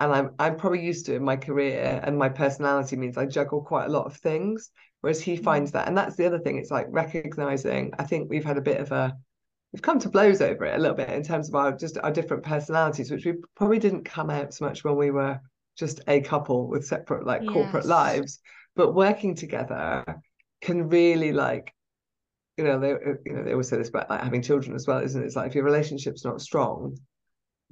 And 0.00 0.12
i'm 0.12 0.30
i'm 0.38 0.56
probably 0.56 0.82
used 0.82 1.06
to 1.06 1.12
it 1.12 1.16
in 1.16 1.24
my 1.24 1.36
career 1.36 2.00
and 2.02 2.18
my 2.18 2.30
personality 2.30 2.96
means 2.96 3.18
i 3.18 3.26
juggle 3.26 3.60
quite 3.60 3.84
a 3.84 3.92
lot 3.92 4.06
of 4.06 4.16
things 4.16 4.70
whereas 5.04 5.20
he 5.20 5.36
mm. 5.36 5.44
finds 5.44 5.70
that 5.72 5.86
and 5.86 5.98
that's 5.98 6.16
the 6.16 6.24
other 6.24 6.38
thing 6.38 6.56
it's 6.56 6.70
like 6.70 6.86
recognizing 6.88 7.92
i 7.98 8.02
think 8.02 8.30
we've 8.30 8.44
had 8.44 8.56
a 8.56 8.62
bit 8.62 8.80
of 8.80 8.90
a 8.90 9.14
we've 9.70 9.82
come 9.82 9.98
to 9.98 10.08
blows 10.08 10.40
over 10.40 10.64
it 10.64 10.74
a 10.74 10.80
little 10.80 10.96
bit 10.96 11.10
in 11.10 11.22
terms 11.22 11.46
of 11.46 11.54
our 11.54 11.72
just 11.72 11.98
our 11.98 12.10
different 12.10 12.42
personalities 12.42 13.10
which 13.10 13.26
we 13.26 13.34
probably 13.54 13.78
didn't 13.78 14.04
come 14.04 14.30
out 14.30 14.54
so 14.54 14.64
much 14.64 14.82
when 14.82 14.96
we 14.96 15.10
were 15.10 15.38
just 15.76 16.00
a 16.08 16.22
couple 16.22 16.68
with 16.68 16.86
separate 16.86 17.26
like 17.26 17.42
yes. 17.42 17.52
corporate 17.52 17.84
lives 17.84 18.40
but 18.76 18.94
working 18.94 19.34
together 19.34 20.02
can 20.62 20.88
really 20.88 21.32
like 21.32 21.74
you 22.56 22.64
know 22.64 22.80
they 22.80 22.94
you 23.26 23.36
know 23.36 23.44
they 23.44 23.52
always 23.52 23.68
say 23.68 23.76
this 23.76 23.90
about 23.90 24.08
like 24.08 24.22
having 24.22 24.40
children 24.40 24.74
as 24.74 24.86
well 24.86 25.00
isn't 25.00 25.22
it 25.22 25.26
it's 25.26 25.36
like 25.36 25.48
if 25.48 25.54
your 25.54 25.64
relationship's 25.64 26.24
not 26.24 26.40
strong 26.40 26.96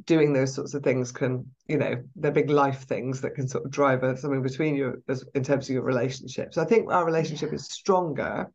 doing 0.04 0.32
those 0.32 0.54
sorts 0.54 0.74
of 0.74 0.82
things 0.82 1.12
can 1.12 1.46
you 1.68 1.76
know 1.76 2.02
they're 2.16 2.30
big 2.30 2.50
life 2.50 2.82
things 2.82 3.20
that 3.20 3.34
can 3.34 3.46
sort 3.46 3.64
of 3.64 3.70
drive 3.70 4.00
something 4.18 4.42
between 4.42 4.74
you 4.74 5.02
as, 5.08 5.24
in 5.34 5.44
terms 5.44 5.68
of 5.68 5.74
your 5.74 5.82
relationships 5.82 6.58
i 6.58 6.64
think 6.64 6.90
our 6.90 7.04
relationship 7.04 7.50
yeah. 7.50 7.56
is 7.56 7.66
stronger 7.66 8.50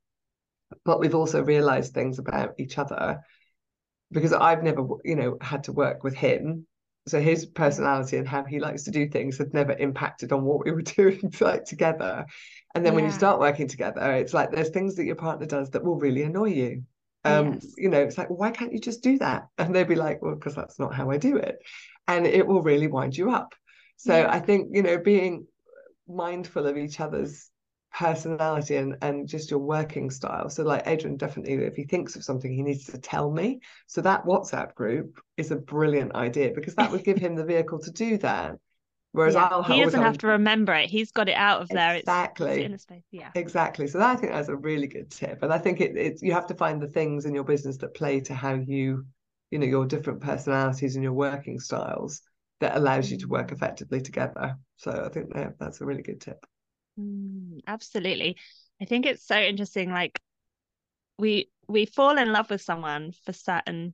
but 0.84 1.00
we've 1.00 1.16
also 1.16 1.44
realized 1.44 1.94
things 1.94 2.20
about 2.20 2.54
each 2.58 2.78
other 2.78 3.20
because 4.12 4.34
i've 4.34 4.64
never 4.64 4.86
you 5.04 5.16
know 5.16 5.38
had 5.42 5.64
to 5.64 5.72
work 5.72 6.04
with 6.04 6.16
him 6.16 6.66
so 7.08 7.22
his 7.22 7.46
personality 7.46 8.18
and 8.18 8.28
how 8.28 8.44
he 8.44 8.60
likes 8.60 8.84
to 8.84 8.92
do 8.92 9.08
things 9.08 9.38
had 9.38 9.54
never 9.54 9.72
impacted 9.74 10.34
on 10.34 10.44
what 10.44 10.66
we 10.66 10.72
were 10.72 10.82
doing 10.98 11.32
like 11.40 11.66
together 11.66 12.26
and 12.76 12.86
then 12.86 12.94
yeah. 12.94 12.96
when 12.96 13.06
you 13.06 13.12
start 13.12 13.40
working 13.40 13.68
together 13.68 14.12
it's 14.14 14.34
like 14.34 14.52
there's 14.52 14.70
things 14.70 14.96
that 14.96 15.06
your 15.06 15.16
partner 15.16 15.46
does 15.46 15.70
that 15.70 15.84
will 15.84 15.98
really 15.98 16.24
annoy 16.24 16.50
you 16.50 16.84
um 17.28 17.54
yes. 17.54 17.74
you 17.78 17.90
know 17.90 18.02
it's 18.02 18.18
like 18.18 18.30
well, 18.30 18.38
why 18.38 18.52
can't 18.52 18.74
you 18.74 18.80
just 18.80 19.04
do 19.04 19.18
that? 19.20 19.48
And 19.58 19.76
they'd 19.76 19.88
be 19.88 19.96
like 19.96 20.22
well 20.22 20.36
because 20.36 20.56
that's 20.56 20.80
not 20.80 20.94
how 20.94 21.10
i 21.12 21.18
do 21.18 21.38
it. 21.38 21.58
And 22.08 22.26
it 22.26 22.48
will 22.48 22.62
really 22.62 22.88
wind 22.88 23.18
you 23.18 23.32
up. 23.32 23.54
So 23.98 24.18
yeah. 24.18 24.32
i 24.32 24.40
think 24.40 24.70
you 24.74 24.84
know 24.84 24.98
being 24.98 25.48
mindful 26.08 26.68
of 26.68 26.78
each 26.78 27.00
other's 27.00 27.50
personality 27.94 28.76
and 28.76 28.98
and 29.02 29.28
just 29.28 29.52
your 29.52 29.60
working 29.60 30.10
style. 30.10 30.50
So 30.50 30.64
like 30.64 30.88
adrian 30.88 31.18
definitely 31.18 31.56
if 31.66 31.76
he 31.76 31.86
thinks 31.86 32.16
of 32.16 32.24
something 32.24 32.52
he 32.52 32.64
needs 32.64 32.86
to 32.86 32.98
tell 32.98 33.32
me. 33.32 33.60
So 33.88 34.02
that 34.02 34.26
whatsapp 34.26 34.76
group 34.76 35.20
is 35.36 35.52
a 35.52 35.56
brilliant 35.56 36.16
idea 36.16 36.52
because 36.54 36.76
that 36.76 36.92
would 36.92 37.04
give 37.04 37.18
him 37.18 37.36
the 37.36 37.46
vehicle 37.46 37.80
to 37.80 37.92
do 37.92 38.18
that 38.20 38.58
Whereas 39.14 39.36
yeah, 39.36 39.48
I'll 39.52 39.64
he 39.64 39.82
doesn't 39.82 40.02
have 40.02 40.18
to 40.20 40.28
remember 40.28 40.74
it. 40.74 40.90
He's 40.90 41.12
got 41.12 41.28
it 41.30 41.36
out 41.36 41.62
of 41.62 41.70
there. 41.70 41.96
Exactly. 41.96 42.64
It's, 42.64 42.86
it's 42.90 43.04
yeah. 43.12 43.30
Exactly. 43.34 43.88
So 43.88 43.98
that, 43.98 44.10
I 44.10 44.16
think 44.16 44.32
that's 44.32 44.50
a 44.50 44.56
really 44.56 44.88
good 44.88 45.10
tip. 45.10 45.42
And 45.42 45.52
I 45.52 45.58
think 45.58 45.82
it, 45.82 45.98
it 45.98 46.20
you 46.22 46.34
have 46.34 46.48
to 46.48 46.56
find 46.56 46.82
the 46.82 46.88
things 46.88 47.26
in 47.26 47.34
your 47.34 47.44
business 47.44 47.78
that 47.78 47.96
play 47.96 48.20
to 48.22 48.36
how 48.36 48.54
you, 48.54 49.06
you 49.50 49.60
know, 49.60 49.66
your 49.66 49.86
different 49.86 50.22
personalities 50.22 50.96
and 50.96 51.04
your 51.04 51.14
working 51.14 51.60
styles 51.60 52.22
that 52.60 52.76
allows 52.76 53.10
you 53.10 53.18
to 53.18 53.28
work 53.28 53.52
effectively 53.52 54.02
together. 54.02 54.56
So 54.76 54.92
I 54.92 55.10
think 55.10 55.34
that, 55.34 55.58
that's 55.60 55.82
a 55.82 55.86
really 55.86 56.04
good 56.04 56.22
tip. 56.22 56.46
Mm, 57.00 57.62
absolutely. 57.66 58.38
I 58.82 58.86
think 58.86 59.06
it's 59.06 59.26
so 59.26 59.40
interesting. 59.40 59.92
Like 59.92 60.20
we 61.18 61.50
we 61.68 61.86
fall 61.86 62.18
in 62.18 62.32
love 62.32 62.50
with 62.50 62.62
someone 62.62 63.14
for 63.26 63.34
certain 63.34 63.94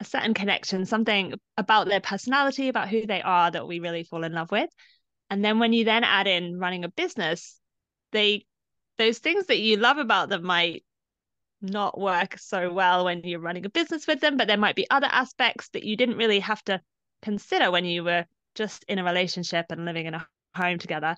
a 0.00 0.04
certain 0.04 0.34
connection, 0.34 0.86
something 0.86 1.34
about 1.56 1.88
their 1.88 2.00
personality, 2.00 2.68
about 2.68 2.88
who 2.88 3.06
they 3.06 3.22
are 3.22 3.50
that 3.50 3.66
we 3.66 3.80
really 3.80 4.04
fall 4.04 4.24
in 4.24 4.32
love 4.32 4.50
with. 4.50 4.70
And 5.30 5.44
then 5.44 5.58
when 5.58 5.72
you 5.72 5.84
then 5.84 6.04
add 6.04 6.26
in 6.26 6.58
running 6.58 6.84
a 6.84 6.88
business, 6.88 7.58
they 8.12 8.46
those 8.98 9.18
things 9.18 9.46
that 9.46 9.58
you 9.58 9.76
love 9.76 9.98
about 9.98 10.28
them 10.28 10.44
might 10.44 10.84
not 11.60 11.98
work 11.98 12.38
so 12.38 12.72
well 12.72 13.04
when 13.04 13.22
you're 13.24 13.40
running 13.40 13.64
a 13.64 13.70
business 13.70 14.06
with 14.06 14.20
them, 14.20 14.36
but 14.36 14.46
there 14.46 14.56
might 14.56 14.76
be 14.76 14.88
other 14.90 15.08
aspects 15.10 15.68
that 15.70 15.82
you 15.82 15.96
didn't 15.96 16.16
really 16.16 16.40
have 16.40 16.62
to 16.64 16.80
consider 17.22 17.70
when 17.70 17.84
you 17.84 18.04
were 18.04 18.24
just 18.54 18.84
in 18.84 18.98
a 18.98 19.04
relationship 19.04 19.66
and 19.70 19.84
living 19.84 20.06
in 20.06 20.14
a 20.14 20.26
home 20.54 20.78
together 20.78 21.16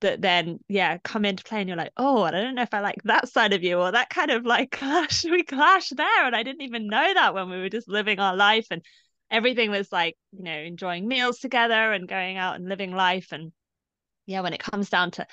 that 0.00 0.20
then 0.20 0.58
yeah 0.68 0.98
come 0.98 1.24
into 1.24 1.44
play 1.44 1.60
and 1.60 1.68
you're 1.68 1.76
like 1.76 1.92
oh 1.96 2.22
i 2.22 2.30
don't 2.30 2.54
know 2.54 2.62
if 2.62 2.74
i 2.74 2.80
like 2.80 3.02
that 3.04 3.28
side 3.28 3.52
of 3.52 3.62
you 3.62 3.78
or 3.78 3.92
that 3.92 4.10
kind 4.10 4.30
of 4.30 4.44
like 4.44 4.70
clash 4.72 5.24
we 5.24 5.42
clash 5.42 5.90
there 5.90 6.26
and 6.26 6.36
i 6.36 6.42
didn't 6.42 6.62
even 6.62 6.86
know 6.86 7.14
that 7.14 7.34
when 7.34 7.50
we 7.50 7.58
were 7.58 7.68
just 7.68 7.88
living 7.88 8.18
our 8.18 8.36
life 8.36 8.66
and 8.70 8.82
everything 9.30 9.70
was 9.70 9.90
like 9.92 10.16
you 10.32 10.42
know 10.42 10.52
enjoying 10.52 11.06
meals 11.06 11.38
together 11.38 11.92
and 11.92 12.08
going 12.08 12.36
out 12.36 12.56
and 12.56 12.68
living 12.68 12.92
life 12.92 13.32
and 13.32 13.52
yeah 14.26 14.40
when 14.40 14.52
it 14.52 14.60
comes 14.60 14.88
down 14.88 15.10
to 15.10 15.26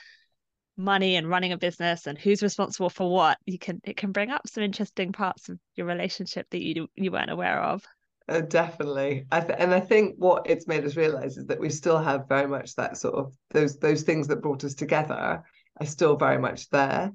money 0.78 1.16
and 1.16 1.30
running 1.30 1.54
a 1.54 1.58
business 1.58 2.06
and 2.06 2.18
who's 2.18 2.44
responsible 2.44 2.90
for 2.90 3.10
what 3.10 3.38
you 3.46 3.58
can 3.58 3.80
it 3.86 3.96
can 3.96 4.12
bring 4.12 4.30
up 4.30 4.48
some 4.48 4.64
interesting 4.64 5.14
parts 5.14 5.48
of 5.48 5.58
your 5.76 5.88
relationship 5.88 6.46
that 6.50 6.62
you 6.62 6.88
you 6.96 7.12
weren't 7.12 7.32
aware 7.32 7.62
of 7.62 7.84
uh, 8.28 8.42
definitely, 8.42 9.26
I 9.32 9.42
th- 9.42 9.60
and 9.60 9.74
I 9.74 9.80
think 9.80 10.16
what 10.18 10.50
it's 10.50 10.68
made 10.68 10.84
us 10.84 10.96
realize 10.96 11.38
is 11.38 11.46
that 11.46 11.60
we 11.60 11.70
still 11.70 12.00
have 12.00 12.28
very 12.28 12.48
much 12.48 12.76
that 12.76 12.98
sort 12.98 13.16
of 13.16 13.34
those 13.52 13.78
those 13.78 14.02
things 14.02 14.28
that 14.28 14.42
brought 14.42 14.64
us 14.64 14.74
together 14.74 15.44
are 15.80 15.86
still 15.86 16.16
very 16.16 16.40
much 16.40 16.70
there. 16.70 17.14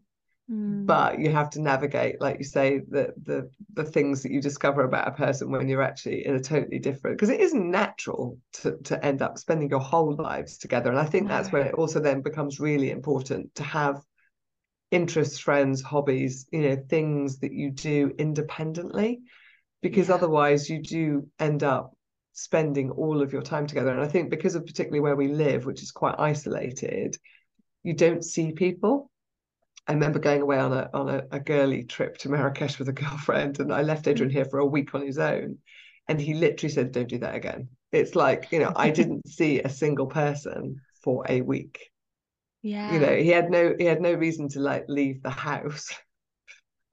Mm. 0.49 0.87
But 0.87 1.19
you 1.19 1.31
have 1.31 1.51
to 1.51 1.61
navigate, 1.61 2.21
like 2.21 2.39
you 2.39 2.45
say, 2.45 2.81
the 2.89 3.13
the 3.25 3.51
the 3.75 3.85
things 3.85 4.23
that 4.23 4.31
you 4.31 4.41
discover 4.41 4.85
about 4.85 5.09
a 5.09 5.13
person 5.13 5.51
when 5.51 5.69
you're 5.69 5.83
actually 5.83 6.27
in 6.27 6.37
a 6.37 6.41
totally 6.41 6.79
different 6.79 7.17
because 7.17 7.31
it 7.31 7.41
isn't 7.41 7.71
natural 7.71 8.39
to 8.55 8.77
to 8.85 9.05
end 9.05 9.21
up 9.21 9.37
spending 9.39 9.69
your 9.69 9.81
whole 9.81 10.15
lives 10.15 10.59
together. 10.59 10.91
And 10.91 10.99
I 10.99 11.07
think 11.07 11.27
that's 11.27 11.51
where 11.51 11.67
it 11.67 11.75
also 11.75 11.99
then 11.99 12.23
becomes 12.23 12.61
really 12.61 12.91
important 12.93 13.53
to 13.57 13.65
have 13.65 14.01
interests, 14.93 15.39
friends, 15.39 15.83
hobbies, 15.83 16.47
you 16.53 16.63
know, 16.63 16.77
things 16.89 17.39
that 17.41 17.53
you 17.53 17.71
do 17.71 18.13
independently 18.19 19.21
because 19.83 20.09
yeah. 20.09 20.15
otherwise 20.15 20.69
you 20.69 20.83
do 20.83 21.29
end 21.39 21.63
up 21.63 21.95
spending 22.33 22.91
all 22.91 23.21
of 23.23 23.33
your 23.33 23.43
time 23.43 23.67
together. 23.67 23.91
And 23.91 24.01
I 24.01 24.09
think 24.09 24.31
because 24.31 24.55
of 24.55 24.67
particularly 24.67 25.01
where 25.01 25.17
we 25.17 25.29
live, 25.29 25.67
which 25.67 25.83
is 25.83 25.91
quite 25.91 26.15
isolated, 26.19 27.17
you 27.83 27.95
don't 27.95 28.25
see 28.25 28.53
people. 28.53 29.11
I 29.87 29.93
remember 29.93 30.19
going 30.19 30.43
away 30.43 30.59
on 30.59 30.73
a 30.73 30.89
on 30.93 31.09
a, 31.09 31.23
a 31.33 31.41
girly 31.41 31.85
trip 31.85 32.19
to 32.19 32.29
Marrakesh 32.29 32.79
with 32.79 32.89
a 32.89 32.93
girlfriend, 33.05 33.61
and 33.61 33.73
I 33.73 33.83
left 33.83 34.07
Adrian 34.07 34.31
here 34.31 34.45
for 34.45 34.59
a 34.59 34.67
week 34.67 34.95
on 34.95 35.05
his 35.05 35.19
own. 35.19 35.59
And 36.09 36.21
he 36.21 36.35
literally 36.35 36.73
said, 36.73 36.93
Don't 36.93 37.09
do 37.09 37.19
that 37.19 37.35
again. 37.35 37.69
It's 37.93 38.15
like, 38.15 38.49
you 38.53 38.59
know, 38.59 38.73
I 38.75 38.91
didn't 38.99 39.29
see 39.29 39.61
a 39.61 39.69
single 39.69 40.07
person 40.07 40.81
for 41.03 41.25
a 41.29 41.41
week. 41.41 41.91
Yeah. 42.63 42.93
You 42.93 43.01
know, 43.01 43.17
he 43.17 43.29
had 43.29 43.51
no 43.51 43.75
he 43.79 43.85
had 43.85 44.01
no 44.01 44.13
reason 44.13 44.49
to 44.51 44.61
like 44.61 44.85
leave 44.89 45.23
the 45.23 45.31
house. 45.31 45.89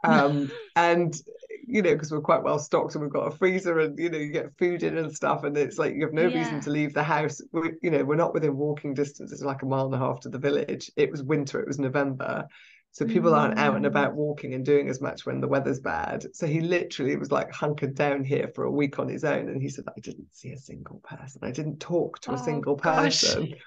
Um 0.03 0.51
and 0.75 1.19
you 1.67 1.81
know, 1.81 1.93
because 1.93 2.11
we're 2.11 2.21
quite 2.21 2.43
well 2.43 2.57
stocked 2.57 2.95
and 2.95 3.03
we've 3.03 3.11
got 3.11 3.27
a 3.27 3.37
freezer 3.37 3.79
and, 3.79 3.99
you 3.99 4.09
know, 4.09 4.17
you 4.17 4.31
get 4.31 4.57
food 4.57 4.83
in 4.83 4.97
and 4.97 5.13
stuff. 5.13 5.43
And 5.43 5.55
it's 5.57 5.77
like 5.77 5.93
you 5.93 6.03
have 6.03 6.13
no 6.13 6.27
yeah. 6.27 6.37
reason 6.39 6.61
to 6.61 6.69
leave 6.69 6.93
the 6.93 7.03
house. 7.03 7.41
We, 7.51 7.73
you 7.81 7.91
know, 7.91 8.05
we're 8.05 8.15
not 8.15 8.33
within 8.33 8.55
walking 8.55 8.93
distance. 8.93 9.33
It's 9.33 9.41
like 9.41 9.63
a 9.63 9.65
mile 9.65 9.85
and 9.85 9.93
a 9.93 9.97
half 9.97 10.21
to 10.21 10.29
the 10.29 10.39
village. 10.39 10.89
It 10.95 11.11
was 11.11 11.23
winter, 11.23 11.59
it 11.59 11.67
was 11.67 11.77
November. 11.77 12.47
So 12.93 13.05
people 13.05 13.31
mm. 13.31 13.37
aren't 13.37 13.59
out 13.59 13.75
and 13.75 13.85
about 13.85 14.15
walking 14.15 14.53
and 14.53 14.65
doing 14.65 14.87
as 14.87 15.01
much 15.01 15.25
when 15.25 15.41
the 15.41 15.47
weather's 15.47 15.81
bad. 15.81 16.25
So 16.33 16.47
he 16.47 16.61
literally 16.61 17.17
was 17.17 17.31
like 17.33 17.51
hunkered 17.51 17.95
down 17.95 18.23
here 18.23 18.49
for 18.55 18.63
a 18.63 18.71
week 18.71 18.97
on 18.97 19.09
his 19.09 19.25
own. 19.25 19.49
And 19.49 19.61
he 19.61 19.67
said, 19.67 19.85
I 19.89 19.99
didn't 19.99 20.33
see 20.33 20.53
a 20.53 20.57
single 20.57 21.01
person. 21.03 21.41
I 21.43 21.51
didn't 21.51 21.81
talk 21.81 22.21
to 22.21 22.31
a 22.31 22.35
oh, 22.35 22.43
single 22.43 22.77
person. 22.77 23.49
Gosh. 23.49 23.59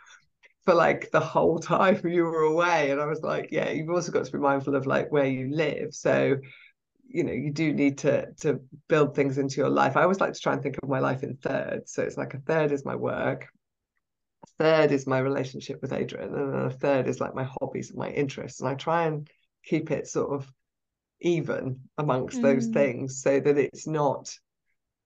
For 0.64 0.74
like 0.74 1.11
the 1.11 1.20
whole 1.20 1.59
time 1.59 2.01
you 2.09 2.24
were 2.24 2.42
away. 2.42 2.92
And 2.92 3.01
I 3.01 3.05
was 3.05 3.20
like, 3.20 3.51
yeah, 3.53 3.70
you've 3.70 3.90
also 3.90 4.11
got 4.11 4.24
to 4.24 4.32
be 4.32 4.38
mindful 4.38 4.74
of 4.74 4.86
like 4.86 5.12
where 5.12 5.26
you 5.26 5.55
live. 5.55 5.94
So 5.94 6.36
you 7.12 7.24
know 7.24 7.32
you 7.32 7.50
do 7.50 7.72
need 7.72 7.98
to 7.98 8.32
to 8.40 8.61
build 8.88 9.14
things 9.14 9.38
into 9.38 9.56
your 9.56 9.70
life. 9.70 9.96
I 9.96 10.02
always 10.02 10.20
like 10.20 10.32
to 10.32 10.40
try 10.40 10.52
and 10.52 10.62
think 10.62 10.78
of 10.82 10.88
my 10.88 11.00
life 11.00 11.22
in 11.22 11.36
thirds. 11.36 11.92
So 11.92 12.02
it's 12.02 12.16
like 12.16 12.34
a 12.34 12.40
third 12.40 12.72
is 12.72 12.84
my 12.84 12.96
work 12.96 13.48
a 14.42 14.46
third 14.58 14.92
is 14.92 15.06
my 15.06 15.18
relationship 15.18 15.80
with 15.82 15.92
adrian 15.92 16.34
and 16.34 16.54
a 16.54 16.70
third 16.70 17.08
is 17.08 17.20
like 17.20 17.34
my 17.34 17.48
hobbies 17.61 17.90
and 17.90 17.98
my 17.98 18.11
interests. 18.11 18.61
And 18.61 18.68
i 18.68 18.74
try 18.74 19.06
and 19.06 19.28
keep 19.64 19.90
it 19.90 20.06
sort 20.06 20.32
of 20.32 20.50
even 21.20 21.80
amongst 21.98 22.38
mm. 22.38 22.42
those 22.42 22.68
things 22.68 23.22
so 23.22 23.40
that 23.40 23.58
it's 23.58 23.86
not 23.86 24.34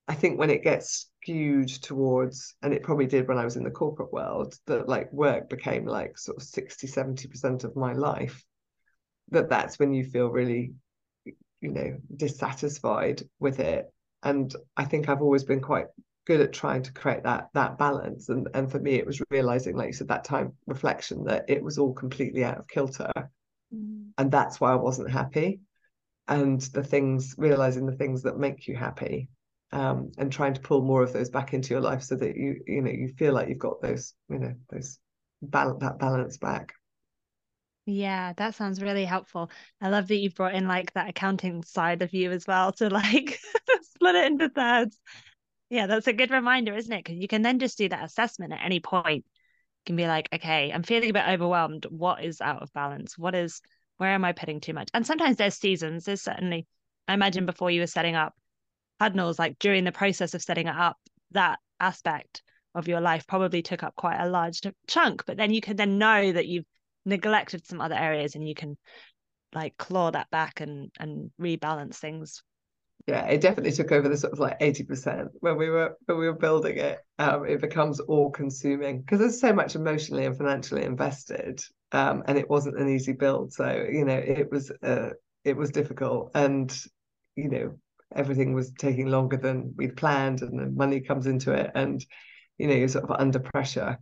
i 0.07 0.15
think 0.15 0.39
when 0.39 0.51
it 0.51 0.63
gets 0.63 1.11
skewed 1.23 1.69
towards 1.69 2.55
and 2.63 2.73
it 2.73 2.83
probably 2.83 3.07
did 3.07 3.27
when 3.27 3.39
i 3.39 3.45
was 3.45 3.57
in 3.57 3.65
the 3.65 3.71
corporate 3.71 4.13
world 4.13 4.55
that 4.67 4.89
like 4.89 5.13
work 5.13 5.49
became 5.49 5.85
like 5.87 6.17
sort 6.17 6.37
of 6.37 6.43
60 6.43 6.87
70% 6.87 7.65
of 7.65 7.75
my 7.75 7.93
life 7.93 8.45
that 9.31 9.49
that's 9.49 9.79
when 9.79 9.93
you 9.93 10.05
feel 10.05 10.29
really 10.29 10.73
you 11.65 11.73
know 11.73 11.97
dissatisfied 12.15 13.23
with 13.41 13.59
it. 13.59 13.87
And 14.23 14.55
i 14.77 14.85
think 14.85 15.09
i've 15.09 15.21
always 15.23 15.45
been 15.45 15.61
quite 15.61 15.87
good 16.27 16.41
at 16.41 16.53
trying 16.53 16.83
to 16.83 16.93
create 16.93 17.25
that 17.25 17.49
that 17.55 17.79
balance. 17.79 18.29
And 18.29 18.49
and 18.55 18.71
for 18.71 18.79
me 18.79 18.95
it 18.95 19.07
was 19.07 19.23
realizing 19.31 19.77
like 19.77 19.89
you 19.89 19.93
said 19.93 20.09
that 20.09 20.25
time 20.25 20.53
reflection 20.67 21.25
that 21.25 21.45
it 21.49 21.63
was 21.63 21.79
all 21.79 21.93
completely 21.93 22.45
out 22.45 22.59
of 22.59 22.69
kilter. 22.69 23.13
Mm. 23.75 24.11
and 24.19 24.31
that's 24.31 24.61
why 24.61 24.73
i 24.73 24.77
wasn't 24.77 25.11
happy. 25.11 25.61
And 26.29 26.61
the 26.61 26.85
things 26.85 27.35
realizing 27.37 27.87
the 27.87 27.97
things 27.97 28.23
that 28.23 28.39
make 28.39 28.67
you 28.69 28.77
happy 28.77 29.29
um, 29.73 30.13
and 30.19 30.33
trying 30.33 30.55
to 30.55 30.61
pull 30.61 30.83
more 30.83 31.03
of 31.03 31.13
those 31.13 31.31
back 31.31 31.53
into 31.53 31.75
your 31.75 31.81
life 31.81 32.03
so 32.03 32.15
that 32.17 32.37
you 32.37 32.61
you 32.67 32.81
know 32.83 32.91
you 32.91 33.09
feel 33.19 33.35
like 33.35 33.49
you've 33.49 33.69
got 33.69 33.83
those 33.83 34.15
you 34.29 34.39
know 34.39 34.55
those 34.71 34.99
balance 35.43 35.81
that 35.81 35.99
balance 35.99 36.39
back 36.39 36.75
yeah, 37.87 38.33
that 38.35 38.55
sounds 38.55 38.81
really 38.81 39.05
helpful. 39.05 39.51
I 39.81 39.91
love 39.91 40.09
that 40.09 40.17
you've 40.17 40.35
brought 40.35 40.55
in 40.55 40.67
like 40.67 40.93
that 40.95 41.09
accounting 41.09 41.63
side 41.65 42.01
of 42.03 42.15
you 42.15 42.31
as 42.31 42.47
well 42.47 42.73
to 42.73 42.89
like 42.89 43.39
split 43.83 44.15
it 44.15 44.27
into 44.27 44.49
thirds. 44.49 44.99
Yeah, 45.69 45.87
that's 45.87 46.07
a 46.07 46.13
good 46.13 46.31
reminder, 46.31 46.75
isn't 46.75 46.93
it? 46.93 47.05
Because 47.05 47.19
you 47.19 47.29
can 47.29 47.43
then 47.43 47.59
just 47.59 47.77
do 47.77 47.89
that 47.89 48.05
assessment 48.05 48.53
at 48.53 48.65
any 48.65 48.81
point. 48.81 49.25
You 49.27 49.87
can 49.87 49.97
be 49.97 50.07
like, 50.07 50.29
okay, 50.33 50.73
I'm 50.73 50.83
feeling 50.83 51.11
a 51.11 51.15
bit 51.15 51.29
overwhelmed. 51.29 51.87
What 51.91 52.25
is 52.25 52.41
out 52.41 52.63
of 52.63 52.73
balance? 52.73 53.19
What 53.19 53.35
is, 53.35 53.61
where 53.99 54.11
am 54.11 54.25
I 54.25 54.33
putting 54.33 54.61
too 54.61 54.73
much? 54.73 54.89
And 54.95 55.07
sometimes 55.07 55.37
there's 55.37 55.57
seasons. 55.57 56.05
There's 56.05 56.23
certainly, 56.23 56.67
I 57.07 57.15
imagine 57.15 57.45
before 57.45 57.71
you 57.71 57.81
were 57.81 57.87
setting 57.87 58.15
up 58.15 58.35
Hudnall's, 59.01 59.39
like 59.39 59.59
during 59.59 59.85
the 59.85 59.93
process 59.93 60.33
of 60.33 60.43
setting 60.43 60.69
it 60.69 60.77
up, 60.77 60.97
that 61.33 61.59
aspect 61.81 62.43
of 62.75 62.89
your 62.89 63.01
life 63.01 63.27
probably 63.27 63.63
took 63.63 63.83
up 63.83 63.95
quite 63.95 64.21
a 64.21 64.29
large 64.29 64.61
chunk. 64.87 65.27
But 65.27 65.37
then 65.37 65.53
you 65.53 65.61
can 65.61 65.77
then 65.77 65.99
know 65.99 66.33
that 66.33 66.47
you've 66.47 66.65
neglected 67.05 67.67
some 67.67 67.81
other 67.81 67.95
areas 67.95 68.35
and 68.35 68.47
you 68.47 68.55
can 68.55 68.77
like 69.55 69.77
claw 69.77 70.11
that 70.11 70.31
back 70.31 70.61
and 70.61 70.91
and 70.99 71.31
rebalance 71.41 71.97
things. 71.97 72.43
Yeah 73.07 73.27
it 73.27 73.41
definitely 73.41 73.73
took 73.73 73.93
over 73.93 74.09
the 74.09 74.17
sort 74.17 74.33
of 74.33 74.39
like 74.39 74.59
80% 74.61 75.29
when 75.41 75.57
we 75.57 75.69
were 75.69 75.97
when 76.07 76.19
we 76.19 76.27
were 76.27 76.35
building 76.35 76.79
it. 76.79 76.99
Um 77.19 77.47
it 77.47 77.61
becomes 77.61 78.01
all 78.01 78.31
consuming 78.31 79.01
because 79.01 79.21
there's 79.21 79.41
so 79.41 79.53
much 79.53 79.75
emotionally 79.75 80.27
and 80.27 80.37
financially 80.37 80.85
invested 80.85 81.61
um 81.93 82.23
and 82.27 82.39
it 82.39 82.51
wasn't 82.51 82.79
an 82.79 82.89
easy 82.89 83.13
build. 83.13 83.53
So 83.53 83.87
you 83.91 84.05
know 84.05 84.17
it 84.17 84.51
was 84.51 84.71
uh 84.83 85.11
it 85.45 85.57
was 85.57 85.71
difficult 85.71 86.31
and 86.35 86.77
you 87.37 87.49
know 87.49 87.79
everything 88.15 88.53
was 88.55 88.73
taking 88.73 89.07
longer 89.07 89.37
than 89.37 89.75
we'd 89.77 89.97
planned 89.97 90.43
and 90.43 90.59
the 90.59 90.67
money 90.67 91.01
comes 91.01 91.27
into 91.27 91.53
it 91.53 91.71
and 91.75 92.05
you 92.59 92.67
know 92.69 92.75
you're 92.75 92.89
sort 92.89 93.05
of 93.05 93.21
under 93.21 93.39
pressure. 93.39 93.99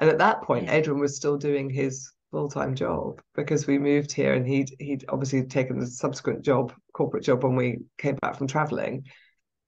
And 0.00 0.10
at 0.10 0.18
that 0.18 0.42
point 0.42 0.64
yeah. 0.64 0.74
adrian 0.74 1.00
was 1.00 1.16
still 1.16 1.36
doing 1.36 1.70
his 1.70 2.10
full-time 2.34 2.74
job 2.74 3.20
because 3.36 3.68
we 3.68 3.78
moved 3.78 4.10
here 4.10 4.34
and 4.34 4.44
he'd 4.44 4.74
he'd 4.80 5.04
obviously 5.08 5.44
taken 5.44 5.78
the 5.78 5.86
subsequent 5.86 6.44
job 6.44 6.72
corporate 6.92 7.22
job 7.22 7.44
when 7.44 7.54
we 7.54 7.78
came 7.96 8.16
back 8.16 8.34
from 8.36 8.48
traveling 8.48 9.04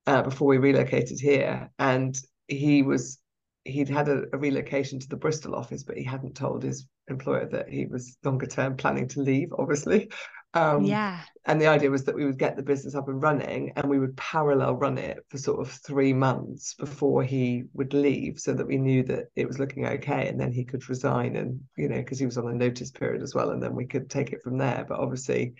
uh, 0.08 0.20
before 0.22 0.48
we 0.48 0.58
relocated 0.58 1.20
here. 1.20 1.70
And 1.78 2.18
he 2.48 2.82
was 2.82 3.20
he'd 3.62 3.88
had 3.88 4.08
a, 4.08 4.24
a, 4.32 4.38
relocation 4.38 4.98
to 4.98 5.08
the 5.08 5.16
Bristol 5.16 5.54
office 5.54 5.84
but 5.84 5.96
he 5.96 6.02
hadn't 6.02 6.34
told 6.34 6.64
his 6.64 6.88
employer 7.06 7.46
that 7.46 7.68
he 7.68 7.86
was 7.86 8.16
longer 8.24 8.46
term 8.46 8.76
planning 8.76 9.06
to 9.08 9.20
leave 9.20 9.52
obviously 9.56 10.10
um, 10.54 10.84
yeah. 10.84 11.20
And 11.44 11.60
the 11.60 11.66
idea 11.66 11.90
was 11.90 12.04
that 12.04 12.14
we 12.14 12.24
would 12.24 12.38
get 12.38 12.56
the 12.56 12.62
business 12.62 12.94
up 12.94 13.08
and 13.08 13.22
running 13.22 13.72
and 13.76 13.88
we 13.88 13.98
would 13.98 14.16
parallel 14.16 14.74
run 14.74 14.98
it 14.98 15.18
for 15.28 15.38
sort 15.38 15.60
of 15.60 15.70
three 15.70 16.12
months 16.12 16.74
before 16.74 17.22
he 17.22 17.64
would 17.74 17.94
leave 17.94 18.40
so 18.40 18.52
that 18.54 18.66
we 18.66 18.78
knew 18.78 19.04
that 19.04 19.26
it 19.36 19.46
was 19.46 19.58
looking 19.58 19.86
okay. 19.86 20.28
And 20.28 20.40
then 20.40 20.52
he 20.52 20.64
could 20.64 20.88
resign 20.88 21.36
and, 21.36 21.60
you 21.76 21.88
know, 21.88 21.98
because 21.98 22.18
he 22.18 22.26
was 22.26 22.38
on 22.38 22.48
a 22.48 22.54
notice 22.54 22.90
period 22.90 23.22
as 23.22 23.34
well. 23.34 23.50
And 23.50 23.62
then 23.62 23.74
we 23.74 23.86
could 23.86 24.10
take 24.10 24.32
it 24.32 24.42
from 24.42 24.58
there. 24.58 24.84
But 24.88 24.98
obviously, 24.98 25.54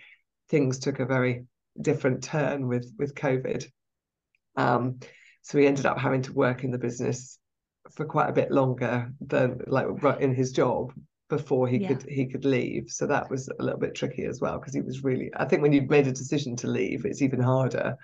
things 0.49 0.79
took 0.79 0.99
a 0.99 1.05
very 1.05 1.45
different 1.79 2.23
turn 2.23 2.67
with 2.67 2.91
with 2.97 3.15
COVID. 3.15 3.65
Um, 4.55 4.99
so 5.41 5.57
he 5.57 5.67
ended 5.67 5.85
up 5.85 5.99
having 5.99 6.23
to 6.23 6.33
work 6.33 6.63
in 6.63 6.71
the 6.71 6.77
business 6.77 7.39
for 7.91 8.03
quite 8.03 8.29
a 8.29 8.33
bit 8.33 8.51
longer 8.51 9.11
than 9.21 9.61
like 9.67 9.87
in 10.19 10.35
his 10.35 10.51
job 10.51 10.91
before 11.29 11.67
he 11.67 11.77
yeah. 11.77 11.89
could 11.89 12.03
he 12.03 12.25
could 12.25 12.45
leave 12.45 12.89
so 12.89 13.05
that 13.05 13.29
was 13.29 13.49
a 13.59 13.63
little 13.63 13.79
bit 13.79 13.95
tricky 13.95 14.23
as 14.23 14.39
well 14.39 14.59
because 14.59 14.73
he 14.73 14.81
was 14.81 15.03
really 15.03 15.29
i 15.35 15.45
think 15.45 15.61
when 15.61 15.73
you've 15.73 15.89
made 15.89 16.07
a 16.07 16.11
decision 16.11 16.55
to 16.55 16.67
leave 16.67 17.05
it's 17.05 17.21
even 17.21 17.39
harder 17.39 17.95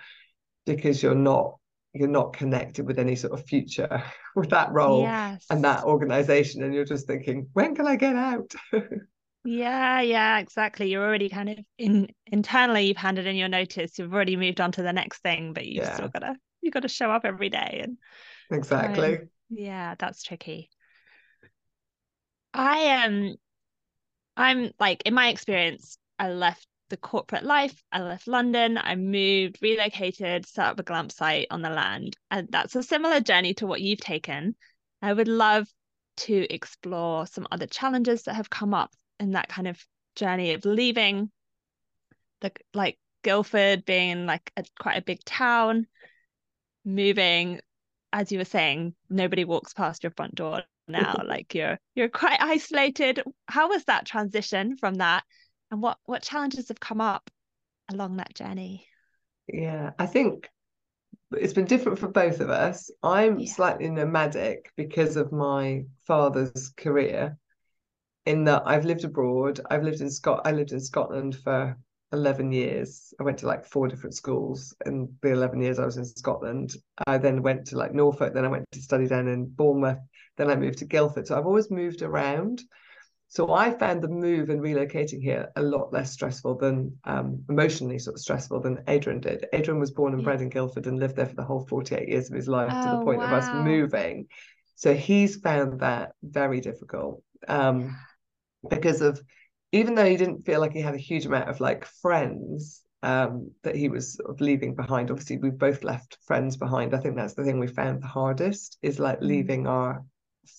because 0.66 1.02
you're 1.02 1.14
not 1.14 1.54
you're 1.94 2.08
not 2.08 2.32
connected 2.32 2.86
with 2.86 2.98
any 2.98 3.14
sort 3.14 3.32
of 3.32 3.46
future 3.46 4.02
with 4.36 4.50
that 4.50 4.70
role 4.72 5.02
yes. 5.02 5.44
and 5.50 5.64
that 5.64 5.84
organization 5.84 6.62
and 6.62 6.74
you're 6.74 6.84
just 6.84 7.06
thinking 7.06 7.48
when 7.52 7.74
can 7.74 7.86
i 7.86 7.96
get 7.96 8.16
out 8.16 8.52
yeah 9.44 10.00
yeah 10.00 10.38
exactly 10.38 10.90
you're 10.90 11.04
already 11.04 11.28
kind 11.28 11.48
of 11.50 11.58
in 11.78 12.08
internally 12.26 12.86
you've 12.86 12.96
handed 12.96 13.26
in 13.26 13.36
your 13.36 13.48
notice 13.48 13.98
you've 13.98 14.12
already 14.12 14.36
moved 14.36 14.60
on 14.60 14.72
to 14.72 14.82
the 14.82 14.92
next 14.92 15.22
thing 15.22 15.52
but 15.52 15.66
you've 15.66 15.84
yeah. 15.84 15.94
still 15.94 16.08
got 16.08 16.20
to 16.20 16.34
you've 16.60 16.74
got 16.74 16.82
to 16.82 16.88
show 16.88 17.10
up 17.10 17.24
every 17.24 17.48
day 17.48 17.80
and 17.84 17.96
exactly 18.50 19.18
um, 19.18 19.28
yeah 19.50 19.94
that's 19.98 20.22
tricky 20.22 20.70
I 22.54 22.78
am 22.78 23.12
um, 23.12 23.36
I'm 24.36 24.70
like 24.80 25.02
in 25.04 25.14
my 25.14 25.28
experience, 25.28 25.98
I 26.18 26.30
left 26.30 26.66
the 26.88 26.96
corporate 26.96 27.44
life, 27.44 27.82
I 27.92 28.00
left 28.00 28.28
London, 28.28 28.78
I 28.78 28.94
moved, 28.94 29.58
relocated, 29.60 30.46
set 30.46 30.66
up 30.66 30.78
a 30.78 30.82
glamp 30.82 31.12
site 31.12 31.48
on 31.50 31.62
the 31.62 31.70
land. 31.70 32.16
And 32.30 32.48
that's 32.50 32.76
a 32.76 32.82
similar 32.82 33.20
journey 33.20 33.54
to 33.54 33.66
what 33.66 33.80
you've 33.80 34.00
taken. 34.00 34.54
I 35.02 35.12
would 35.12 35.28
love 35.28 35.66
to 36.18 36.46
explore 36.52 37.26
some 37.26 37.46
other 37.50 37.66
challenges 37.66 38.22
that 38.24 38.34
have 38.34 38.50
come 38.50 38.74
up 38.74 38.92
in 39.18 39.32
that 39.32 39.48
kind 39.48 39.68
of 39.68 39.84
journey 40.14 40.54
of 40.54 40.64
leaving 40.64 41.30
the 42.40 42.52
like 42.72 42.98
Guildford 43.22 43.84
being 43.84 44.26
like 44.26 44.52
a 44.56 44.64
quite 44.78 44.98
a 44.98 45.02
big 45.02 45.24
town, 45.24 45.86
moving, 46.84 47.60
as 48.12 48.30
you 48.30 48.38
were 48.38 48.44
saying, 48.44 48.94
nobody 49.10 49.44
walks 49.44 49.72
past 49.74 50.04
your 50.04 50.12
front 50.12 50.34
door 50.34 50.62
now 50.88 51.22
like 51.26 51.54
you're 51.54 51.78
you're 51.94 52.08
quite 52.08 52.40
isolated. 52.40 53.22
How 53.48 53.68
was 53.68 53.84
that 53.84 54.06
transition 54.06 54.76
from 54.76 54.96
that? 54.96 55.24
And 55.70 55.82
what 55.82 55.98
what 56.04 56.22
challenges 56.22 56.68
have 56.68 56.80
come 56.80 57.00
up 57.00 57.30
along 57.90 58.16
that 58.16 58.34
journey? 58.34 58.86
Yeah 59.48 59.90
i 59.98 60.06
think 60.06 60.48
it's 61.32 61.52
been 61.52 61.64
different 61.64 61.98
for 61.98 62.08
both 62.08 62.40
of 62.40 62.50
us. 62.50 62.90
I'm 63.02 63.38
yeah. 63.38 63.52
slightly 63.52 63.88
nomadic 63.88 64.70
because 64.76 65.16
of 65.16 65.32
my 65.32 65.84
father's 66.06 66.72
career 66.76 67.36
in 68.26 68.44
that 68.44 68.62
i've 68.66 68.84
lived 68.84 69.04
abroad. 69.04 69.60
I've 69.70 69.82
lived 69.82 70.00
in 70.00 70.10
scot 70.10 70.42
i 70.44 70.52
lived 70.52 70.72
in 70.72 70.80
scotland 70.80 71.36
for 71.36 71.76
11 72.12 72.52
years. 72.52 73.12
I 73.18 73.24
went 73.24 73.38
to 73.38 73.46
like 73.46 73.64
four 73.66 73.88
different 73.88 74.14
schools 74.14 74.74
in 74.86 75.12
the 75.22 75.32
11 75.32 75.60
years 75.60 75.78
i 75.78 75.84
was 75.84 75.96
in 75.96 76.04
scotland. 76.04 76.74
I 77.06 77.18
then 77.18 77.42
went 77.42 77.66
to 77.66 77.76
like 77.76 77.92
norfolk 77.92 78.34
then 78.34 78.44
i 78.44 78.48
went 78.48 78.64
to 78.72 78.82
study 78.82 79.06
down 79.06 79.28
in 79.28 79.46
bournemouth 79.46 79.98
then 80.36 80.50
I 80.50 80.56
moved 80.56 80.78
to 80.78 80.84
Guildford. 80.84 81.26
So 81.26 81.36
I've 81.36 81.46
always 81.46 81.70
moved 81.70 82.02
around. 82.02 82.62
So 83.28 83.52
I 83.52 83.72
found 83.72 84.02
the 84.02 84.08
move 84.08 84.50
and 84.50 84.60
relocating 84.60 85.20
here 85.20 85.50
a 85.56 85.62
lot 85.62 85.92
less 85.92 86.12
stressful 86.12 86.56
than 86.56 86.96
um, 87.04 87.42
emotionally 87.48 87.98
sort 87.98 88.14
of 88.14 88.20
stressful 88.20 88.60
than 88.60 88.84
Adrian 88.86 89.20
did. 89.20 89.46
Adrian 89.52 89.80
was 89.80 89.90
born 89.90 90.14
and 90.14 90.22
bred 90.22 90.40
in 90.40 90.50
Guildford 90.50 90.86
and 90.86 91.00
lived 91.00 91.16
there 91.16 91.26
for 91.26 91.34
the 91.34 91.42
whole 91.42 91.66
48 91.66 92.08
years 92.08 92.30
of 92.30 92.36
his 92.36 92.48
life 92.48 92.70
oh, 92.72 92.82
to 92.82 92.88
the 92.90 93.02
oh, 93.02 93.04
point 93.04 93.18
wow. 93.18 93.26
of 93.26 93.32
us 93.32 93.48
moving. 93.52 94.26
So 94.76 94.94
he's 94.94 95.36
found 95.36 95.80
that 95.80 96.12
very 96.22 96.60
difficult 96.60 97.22
um, 97.48 97.96
because 98.68 99.00
of 99.00 99.20
even 99.72 99.96
though 99.96 100.08
he 100.08 100.16
didn't 100.16 100.42
feel 100.42 100.60
like 100.60 100.72
he 100.72 100.80
had 100.80 100.94
a 100.94 100.98
huge 100.98 101.26
amount 101.26 101.48
of 101.48 101.60
like 101.60 101.84
friends 101.84 102.82
um, 103.02 103.50
that 103.64 103.74
he 103.74 103.88
was 103.88 104.14
sort 104.14 104.30
of 104.30 104.40
leaving 104.40 104.74
behind. 104.74 105.10
Obviously, 105.10 105.36
we've 105.36 105.58
both 105.58 105.84
left 105.84 106.18
friends 106.24 106.56
behind. 106.56 106.94
I 106.94 106.98
think 106.98 107.16
that's 107.16 107.34
the 107.34 107.44
thing 107.44 107.58
we 107.58 107.66
found 107.66 108.00
the 108.00 108.06
hardest 108.06 108.78
is 108.82 108.98
like 108.98 109.18
mm. 109.18 109.26
leaving 109.26 109.66
our 109.66 110.04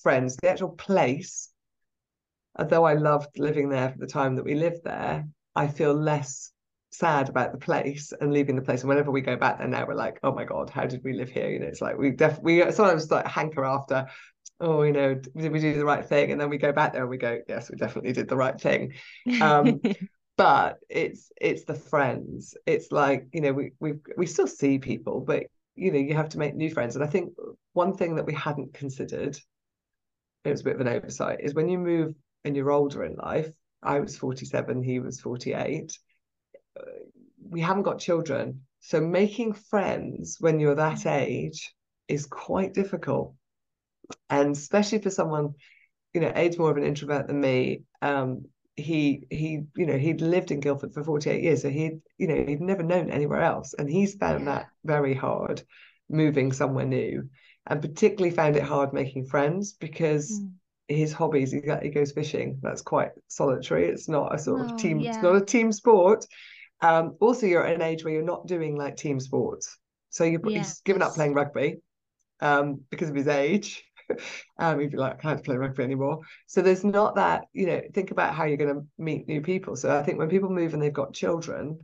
friends, 0.01 0.37
the 0.37 0.49
actual 0.49 0.69
place, 0.69 1.49
although 2.57 2.85
I 2.85 2.93
loved 2.93 3.37
living 3.37 3.69
there 3.69 3.89
for 3.89 3.97
the 3.97 4.07
time 4.07 4.35
that 4.35 4.45
we 4.45 4.55
lived 4.55 4.83
there, 4.83 5.25
I 5.55 5.67
feel 5.67 5.93
less 5.93 6.51
sad 6.91 7.29
about 7.29 7.51
the 7.51 7.57
place 7.57 8.13
and 8.19 8.31
leaving 8.31 8.55
the 8.55 8.61
place. 8.61 8.81
And 8.81 8.89
whenever 8.89 9.11
we 9.11 9.21
go 9.21 9.35
back 9.35 9.57
there 9.57 9.67
now, 9.67 9.85
we're 9.85 9.95
like, 9.95 10.19
oh 10.23 10.33
my 10.33 10.45
God, 10.45 10.69
how 10.69 10.85
did 10.85 11.03
we 11.03 11.13
live 11.13 11.29
here? 11.29 11.49
You 11.49 11.59
know, 11.59 11.67
it's 11.67 11.81
like 11.81 11.97
we 11.97 12.11
definitely 12.11 12.63
we 12.63 12.71
sometimes 12.71 13.11
like 13.11 13.27
hanker 13.27 13.65
after, 13.65 14.07
oh, 14.59 14.83
you 14.83 14.93
know, 14.93 15.15
did 15.15 15.51
we 15.51 15.59
do 15.59 15.73
the 15.73 15.85
right 15.85 16.05
thing? 16.05 16.31
And 16.31 16.39
then 16.39 16.49
we 16.49 16.57
go 16.57 16.71
back 16.71 16.93
there 16.93 17.01
and 17.01 17.09
we 17.09 17.17
go, 17.17 17.39
yes, 17.47 17.69
we 17.69 17.77
definitely 17.77 18.13
did 18.13 18.29
the 18.29 18.37
right 18.37 18.59
thing. 18.59 18.93
Um, 19.41 19.81
but 20.37 20.77
it's 20.89 21.31
it's 21.39 21.63
the 21.63 21.73
friends. 21.73 22.55
It's 22.65 22.91
like, 22.91 23.27
you 23.33 23.41
know, 23.41 23.53
we 23.53 23.71
we 23.79 23.93
we 24.17 24.25
still 24.25 24.47
see 24.47 24.79
people, 24.79 25.21
but 25.21 25.43
you 25.75 25.91
know, 25.91 25.99
you 25.99 26.15
have 26.15 26.29
to 26.29 26.37
make 26.37 26.55
new 26.55 26.69
friends. 26.69 26.95
And 26.95 27.03
I 27.03 27.07
think 27.07 27.33
one 27.73 27.95
thing 27.95 28.15
that 28.15 28.25
we 28.25 28.33
hadn't 28.33 28.73
considered, 28.73 29.37
it 30.45 30.51
was 30.51 30.61
a 30.61 30.65
bit 30.65 30.75
of 30.75 30.81
an 30.81 30.87
oversight, 30.87 31.39
is 31.41 31.53
when 31.53 31.69
you 31.69 31.77
move 31.77 32.15
and 32.43 32.55
you're 32.55 32.71
older 32.71 33.03
in 33.03 33.15
life, 33.15 33.51
I 33.81 33.99
was 33.99 34.17
47, 34.17 34.83
he 34.83 34.99
was 34.99 35.19
48 35.19 35.97
we 37.49 37.61
haven't 37.61 37.83
got 37.83 37.99
children. 37.99 38.61
So 38.79 39.01
making 39.01 39.53
friends 39.53 40.37
when 40.39 40.59
you're 40.59 40.75
that 40.75 41.05
age 41.05 41.73
is 42.07 42.25
quite 42.25 42.73
difficult. 42.73 43.33
And 44.29 44.55
especially 44.55 44.99
for 44.99 45.09
someone, 45.09 45.55
you 46.13 46.21
know, 46.21 46.31
age 46.35 46.57
more 46.57 46.71
of 46.71 46.77
an 46.77 46.83
introvert 46.83 47.27
than 47.27 47.41
me, 47.41 47.83
um, 48.01 48.45
he 48.75 49.25
he, 49.29 49.61
you 49.75 49.85
know, 49.85 49.97
he'd 49.97 50.21
lived 50.21 50.51
in 50.51 50.59
Guildford 50.59 50.93
for 50.93 51.03
48 51.03 51.41
years. 51.41 51.61
So 51.61 51.69
he'd, 51.69 52.01
you 52.17 52.27
know, 52.27 52.43
he'd 52.45 52.61
never 52.61 52.83
known 52.83 53.09
anywhere 53.09 53.41
else. 53.41 53.73
And 53.73 53.89
he's 53.89 54.15
found 54.15 54.45
yeah. 54.45 54.53
that 54.53 54.67
very 54.83 55.13
hard 55.13 55.63
moving 56.09 56.51
somewhere 56.51 56.85
new. 56.85 57.29
And 57.67 57.81
particularly 57.81 58.35
found 58.35 58.55
it 58.55 58.63
hard 58.63 58.93
making 58.93 59.25
friends 59.25 59.73
because 59.73 60.39
mm 60.39 60.51
his 60.87 61.11
hobbies 61.11 61.51
he, 61.51 61.63
he 61.81 61.89
goes 61.89 62.11
fishing 62.11 62.59
that's 62.61 62.83
quite 62.83 63.09
solitary 63.27 63.87
it's 63.87 64.07
not 64.07 64.35
a 64.35 64.37
sort 64.37 64.61
oh, 64.61 64.65
of 64.65 64.79
team 64.79 64.99
yeah. 64.99 65.09
it's 65.09 65.23
not 65.23 65.35
a 65.35 65.43
team 65.43 65.71
sport 65.71 66.27
um, 66.81 67.15
also, 67.19 67.45
you're 67.45 67.65
at 67.65 67.75
an 67.75 67.81
age 67.81 68.03
where 68.03 68.13
you're 68.13 68.23
not 68.23 68.47
doing 68.47 68.75
like 68.75 68.97
team 68.97 69.19
sports. 69.19 69.77
So 70.09 70.23
you, 70.23 70.39
yes. 70.45 70.67
he's 70.67 70.81
given 70.81 71.01
up 71.01 71.13
playing 71.13 71.33
rugby 71.33 71.77
um, 72.41 72.81
because 72.89 73.09
of 73.09 73.15
his 73.15 73.27
age. 73.27 73.83
um, 74.59 74.79
he'd 74.79 74.91
be 74.91 74.97
like, 74.97 75.13
I 75.13 75.21
can't 75.21 75.43
play 75.43 75.55
rugby 75.55 75.83
anymore. 75.83 76.19
So 76.47 76.61
there's 76.61 76.83
not 76.83 77.15
that, 77.15 77.45
you 77.53 77.65
know, 77.65 77.81
think 77.93 78.11
about 78.11 78.33
how 78.33 78.45
you're 78.45 78.57
going 78.57 78.75
to 78.75 78.85
meet 78.97 79.27
new 79.27 79.41
people. 79.41 79.75
So 79.75 79.97
I 79.97 80.03
think 80.03 80.19
when 80.19 80.29
people 80.29 80.49
move 80.49 80.73
and 80.73 80.81
they've 80.81 80.93
got 80.93 81.13
children, 81.13 81.79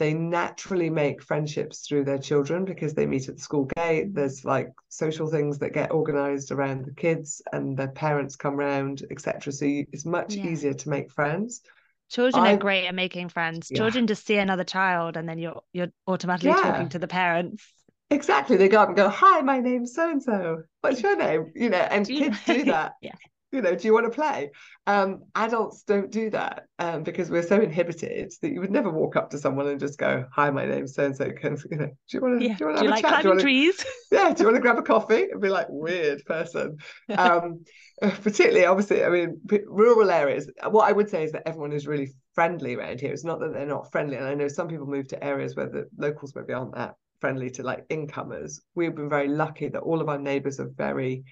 they 0.00 0.14
naturally 0.14 0.88
make 0.88 1.22
friendships 1.22 1.86
through 1.86 2.04
their 2.04 2.16
children 2.16 2.64
because 2.64 2.94
they 2.94 3.04
meet 3.04 3.28
at 3.28 3.36
the 3.36 3.42
school 3.42 3.68
gate. 3.76 4.14
There's 4.14 4.46
like 4.46 4.70
social 4.88 5.26
things 5.26 5.58
that 5.58 5.74
get 5.74 5.92
organized 5.92 6.52
around 6.52 6.86
the 6.86 6.94
kids 6.94 7.42
and 7.52 7.76
their 7.76 7.88
parents 7.88 8.34
come 8.34 8.56
round, 8.56 9.02
etc. 9.10 9.52
So 9.52 9.66
you, 9.66 9.86
it's 9.92 10.06
much 10.06 10.34
yeah. 10.34 10.46
easier 10.46 10.72
to 10.72 10.88
make 10.88 11.12
friends. 11.12 11.60
Children 12.08 12.44
I, 12.44 12.54
are 12.54 12.56
great 12.56 12.86
at 12.86 12.94
making 12.94 13.28
friends. 13.28 13.68
Yeah. 13.70 13.76
Children 13.76 14.06
just 14.06 14.26
see 14.26 14.38
another 14.38 14.64
child 14.64 15.18
and 15.18 15.28
then 15.28 15.38
you're 15.38 15.60
you're 15.74 15.92
automatically 16.06 16.48
yeah. 16.48 16.62
talking 16.62 16.88
to 16.88 16.98
the 16.98 17.06
parents. 17.06 17.62
Exactly. 18.08 18.56
They 18.56 18.70
go 18.70 18.80
up 18.80 18.88
and 18.88 18.96
go, 18.96 19.10
Hi, 19.10 19.42
my 19.42 19.60
name's 19.60 19.94
so 19.94 20.10
and 20.10 20.22
so. 20.22 20.62
What's 20.80 21.02
your 21.02 21.18
name? 21.18 21.52
You 21.54 21.68
know, 21.68 21.76
and 21.76 22.08
kids 22.08 22.38
do 22.46 22.64
that. 22.64 22.94
yeah. 23.02 23.12
You 23.52 23.62
know, 23.62 23.74
do 23.74 23.86
you 23.86 23.92
want 23.92 24.06
to 24.06 24.10
play? 24.10 24.50
Um, 24.86 25.24
adults 25.34 25.82
don't 25.82 26.10
do 26.10 26.30
that 26.30 26.66
um, 26.78 27.02
because 27.02 27.30
we're 27.30 27.42
so 27.42 27.60
inhibited 27.60 28.32
that 28.42 28.52
you 28.52 28.60
would 28.60 28.70
never 28.70 28.90
walk 28.90 29.16
up 29.16 29.30
to 29.30 29.38
someone 29.38 29.66
and 29.66 29.80
just 29.80 29.98
go, 29.98 30.24
"Hi, 30.32 30.50
my 30.50 30.66
name's 30.66 30.94
so 30.94 31.04
and 31.04 31.16
so." 31.16 31.30
Can 31.32 31.56
you 31.70 31.76
know? 31.76 31.86
Do 31.86 31.92
you 32.12 32.20
want 32.20 32.40
to? 32.40 32.46
Yeah. 32.46 32.54
Do 32.54 32.64
you 32.64 32.66
want 32.66 32.78
to 32.78 32.84
have 32.84 32.90
like 32.90 33.04
a 33.04 33.08
chat? 33.08 33.22
Do 33.22 33.28
you 33.28 33.30
want 33.30 33.40
to, 33.40 33.44
trees? 33.44 33.84
Yeah. 34.12 34.32
Do 34.32 34.42
you 34.42 34.46
want 34.46 34.56
to 34.56 34.62
grab 34.62 34.78
a 34.78 34.82
coffee 34.82 35.28
and 35.30 35.40
be 35.40 35.48
like 35.48 35.66
weird 35.68 36.24
person? 36.24 36.78
Um, 37.10 37.64
particularly, 38.00 38.64
obviously, 38.64 39.04
I 39.04 39.10
mean, 39.10 39.40
rural 39.66 40.10
areas. 40.10 40.50
What 40.70 40.88
I 40.88 40.92
would 40.92 41.10
say 41.10 41.24
is 41.24 41.32
that 41.32 41.46
everyone 41.46 41.72
is 41.72 41.86
really 41.86 42.12
friendly 42.34 42.74
around 42.74 43.00
here. 43.00 43.12
It's 43.12 43.24
not 43.24 43.40
that 43.40 43.52
they're 43.52 43.66
not 43.66 43.92
friendly, 43.92 44.16
and 44.16 44.26
I 44.26 44.34
know 44.34 44.48
some 44.48 44.68
people 44.68 44.86
move 44.86 45.08
to 45.08 45.22
areas 45.22 45.54
where 45.54 45.68
the 45.68 45.86
locals 45.98 46.34
maybe 46.34 46.54
aren't 46.54 46.74
that 46.76 46.94
friendly 47.20 47.50
to 47.50 47.62
like 47.62 47.84
incomers. 47.90 48.60
We've 48.74 48.94
been 48.94 49.10
very 49.10 49.28
lucky 49.28 49.68
that 49.68 49.80
all 49.82 50.00
of 50.00 50.08
our 50.08 50.18
neighbours 50.18 50.58
are 50.60 50.70
very 50.74 51.24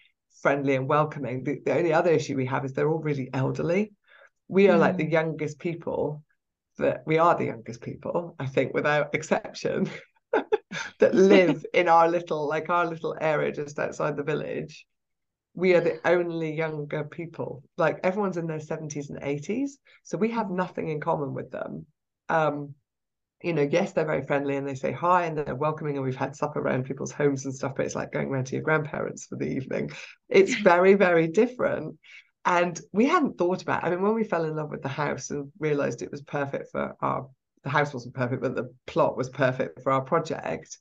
friendly 0.43 0.75
and 0.75 0.89
welcoming. 0.89 1.45
The, 1.45 1.61
the 1.65 1.77
only 1.77 1.93
other 1.93 2.11
issue 2.11 2.37
we 2.37 2.47
have 2.47 2.65
is 2.65 2.73
they're 2.73 2.89
all 2.89 3.01
really 3.01 3.29
elderly. 3.33 3.93
We 4.49 4.69
are 4.69 4.77
mm. 4.77 4.81
like 4.81 4.97
the 4.97 5.07
mm. 5.07 5.13
youngest 5.13 5.59
people 5.59 6.23
that 6.79 7.03
we 7.07 7.19
are 7.19 7.37
the 7.37 7.47
youngest 7.47 7.81
people, 7.81 8.37
I 8.39 8.47
think, 8.47 8.73
without 8.73 9.15
exception, 9.15 9.91
that 11.01 11.15
live 11.15 11.67
in 11.75 11.89
our 11.89 12.09
little, 12.09 12.49
like 12.49 12.71
our 12.71 12.87
little 12.87 13.17
area 13.21 13.53
just 13.53 13.79
outside 13.79 14.17
the 14.17 14.23
village. 14.23 14.87
We 15.55 15.75
are 15.75 15.81
the 15.81 15.99
only 16.05 16.55
younger 16.55 17.05
people. 17.05 17.65
Like 17.77 17.99
everyone's 18.05 18.37
in 18.37 18.47
their 18.47 18.59
70s 18.59 19.11
and 19.11 19.21
80s. 19.21 19.71
So 20.05 20.17
we 20.17 20.31
have 20.31 20.47
mm. 20.47 20.57
nothing 20.57 20.89
in 20.89 21.01
common 21.01 21.35
with 21.35 21.51
them. 21.51 21.87
Um, 22.29 22.75
you 23.43 23.53
know, 23.53 23.63
yes, 23.63 23.93
they're 23.93 24.05
very 24.05 24.27
friendly 24.27 24.57
and 24.57 24.67
they 24.67 24.75
say 24.75 24.91
hi 24.91 25.25
and 25.25 25.39
they're 25.39 25.55
welcoming, 25.55 25.97
and 25.97 26.05
we've 26.05 26.17
had 26.17 26.35
supper 26.35 26.61
around 26.61 26.85
people's 26.85 27.13
homes 27.13 27.45
and 27.45 27.55
stuff, 27.55 27.75
but 27.77 27.87
it's 27.87 27.95
like 27.95 28.13
going 28.13 28.29
around 28.29 28.47
to 28.47 28.55
your 28.55 28.63
grandparents 28.63 29.27
for 29.27 29.37
the 29.37 29.47
evening. 29.47 29.91
It's 30.29 30.55
very, 30.61 30.95
very 30.95 31.29
different. 31.29 31.97
And 32.45 32.81
we 32.93 33.07
hadn't 33.07 33.37
thought 33.37 33.63
about, 33.63 33.85
I 33.85 33.91
mean, 33.91 34.03
when 34.03 34.15
we 34.15 34.25
fell 34.25 34.45
in 34.45 34.57
love 34.57 34.71
with 34.71 34.83
the 34.83 34.89
house 34.89 35.31
and 35.31 35.53
realized 35.59 36.03
it 36.03 36.11
was 36.11 36.23
perfect 36.23 36.71
for 36.73 36.95
our, 37.01 37.29
the 37.63 37.71
house 37.71 37.93
wasn't 37.93 38.15
perfect, 38.15 38.43
but 38.43 38.57
the 38.57 38.75
plot 38.87 39.17
was 39.17 39.29
perfect 39.29 39.83
for 39.83 39.93
our 39.93 40.01
project, 40.01 40.79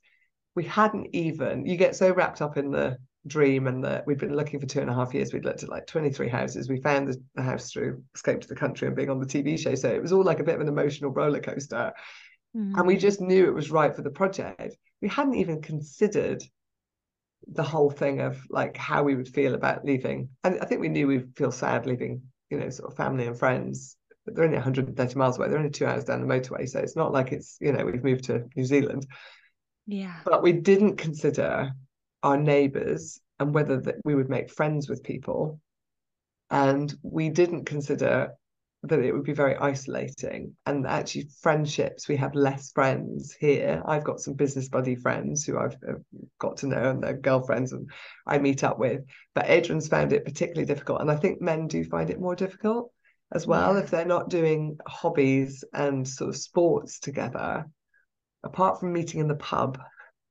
we 0.56 0.64
hadn't 0.64 1.14
even, 1.14 1.66
you 1.66 1.76
get 1.76 1.96
so 1.96 2.12
wrapped 2.12 2.42
up 2.42 2.58
in 2.58 2.72
the 2.72 2.98
dream 3.28 3.68
and 3.68 3.84
that 3.84 4.08
we'd 4.08 4.18
been 4.18 4.36
looking 4.36 4.60
for 4.60 4.66
two 4.66 4.80
and 4.80 4.90
a 4.90 4.94
half 4.94 5.14
years. 5.14 5.34
We'd 5.34 5.46
looked 5.46 5.64
at 5.64 5.70
like 5.70 5.86
23 5.86 6.30
houses. 6.30 6.70
We 6.70 6.82
found 6.82 7.10
the, 7.10 7.22
the 7.36 7.42
house 7.42 7.72
through 7.72 8.02
Escape 8.16 8.42
to 8.42 8.48
the 8.48 8.56
Country 8.56 8.88
and 8.88 8.96
being 8.96 9.10
on 9.10 9.20
the 9.20 9.26
TV 9.26 9.60
show. 9.60 9.76
So 9.76 9.90
it 9.90 10.02
was 10.02 10.14
all 10.14 10.24
like 10.24 10.40
a 10.40 10.44
bit 10.44 10.56
of 10.56 10.62
an 10.62 10.68
emotional 10.68 11.12
roller 11.12 11.42
coaster. 11.42 11.94
Mm. 12.56 12.78
And 12.78 12.88
we 12.88 12.98
just 12.98 13.22
knew 13.22 13.46
it 13.46 13.54
was 13.54 13.72
right 13.72 13.96
for 13.96 14.02
the 14.02 14.10
project. 14.10 14.78
We 15.02 15.10
hadn't 15.10 15.36
even 15.36 15.62
considered 15.62 16.44
the 17.48 17.64
whole 17.64 17.90
thing 17.90 18.20
of 18.22 18.42
like 18.50 18.76
how 18.78 19.04
we 19.04 19.16
would 19.16 19.28
feel 19.28 19.54
about 19.54 19.86
leaving. 19.86 20.30
And 20.44 20.60
I 20.62 20.66
think 20.66 20.82
we 20.82 20.90
knew 20.90 21.08
we'd 21.08 21.36
feel 21.36 21.52
sad 21.52 21.86
leaving, 21.86 22.24
you 22.50 22.60
know, 22.60 22.70
sort 22.70 22.92
of 22.92 22.98
family 22.98 23.28
and 23.28 23.38
friends. 23.38 23.96
But 24.26 24.36
they're 24.36 24.46
only 24.46 24.58
130 24.58 25.16
miles 25.16 25.38
away. 25.38 25.48
They're 25.48 25.58
only 25.58 25.70
two 25.70 25.86
hours 25.86 26.04
down 26.04 26.22
the 26.22 26.28
motorway. 26.28 26.68
So 26.68 26.80
it's 26.80 26.96
not 26.96 27.14
like 27.14 27.32
it's, 27.32 27.58
you 27.62 27.72
know, 27.72 27.86
we've 27.86 28.04
moved 28.04 28.26
to 28.26 28.46
New 28.56 28.66
Zealand. 28.66 29.08
Yeah. 29.86 30.16
But 30.26 30.44
we 30.44 30.52
didn't 30.52 30.98
consider 30.98 31.72
our 32.24 32.38
neighbours 32.38 33.22
and 33.40 33.54
whether 33.54 33.80
that 33.82 33.96
we 34.04 34.16
would 34.16 34.30
make 34.30 34.52
friends 34.52 34.90
with 34.90 35.04
people. 35.04 35.62
And 36.50 36.94
we 37.04 37.30
didn't 37.30 37.66
consider 37.66 38.32
that 38.84 39.00
it 39.00 39.12
would 39.12 39.24
be 39.24 39.34
very 39.34 39.56
isolating 39.56 40.56
and 40.66 40.86
actually 40.86 41.28
friendships 41.42 42.08
we 42.08 42.16
have 42.16 42.36
less 42.36 42.72
friends 42.72 43.36
here 43.40 43.82
i've 43.86 44.04
got 44.04 44.20
some 44.20 44.34
business 44.34 44.70
buddy 44.70 44.96
friends 44.96 45.44
who 45.44 45.58
i've 45.58 45.76
uh, 45.88 45.94
got 46.40 46.58
to 46.58 46.68
know 46.68 46.92
and 46.92 47.04
their 47.04 47.18
girlfriends 47.18 47.74
and 47.74 47.90
i 48.28 48.38
meet 48.38 48.64
up 48.64 48.78
with 48.78 49.02
but 49.34 49.50
adrian's 49.50 49.88
found 49.88 50.14
it 50.14 50.26
particularly 50.26 50.66
difficult 50.66 51.02
and 51.02 51.10
i 51.10 51.16
think 51.16 51.42
men 51.42 51.68
do 51.68 51.84
find 51.84 52.10
it 52.10 52.20
more 52.20 52.36
difficult 52.36 52.92
as 53.34 53.48
well 53.48 53.74
yeah. 53.74 53.82
if 53.82 53.90
they're 53.90 54.06
not 54.06 54.30
doing 54.30 54.78
hobbies 54.88 55.64
and 55.74 56.08
sort 56.08 56.30
of 56.30 56.38
sports 56.38 57.00
together 57.00 57.66
apart 58.44 58.80
from 58.80 58.94
meeting 58.94 59.20
in 59.20 59.28
the 59.28 59.36
pub 59.36 59.80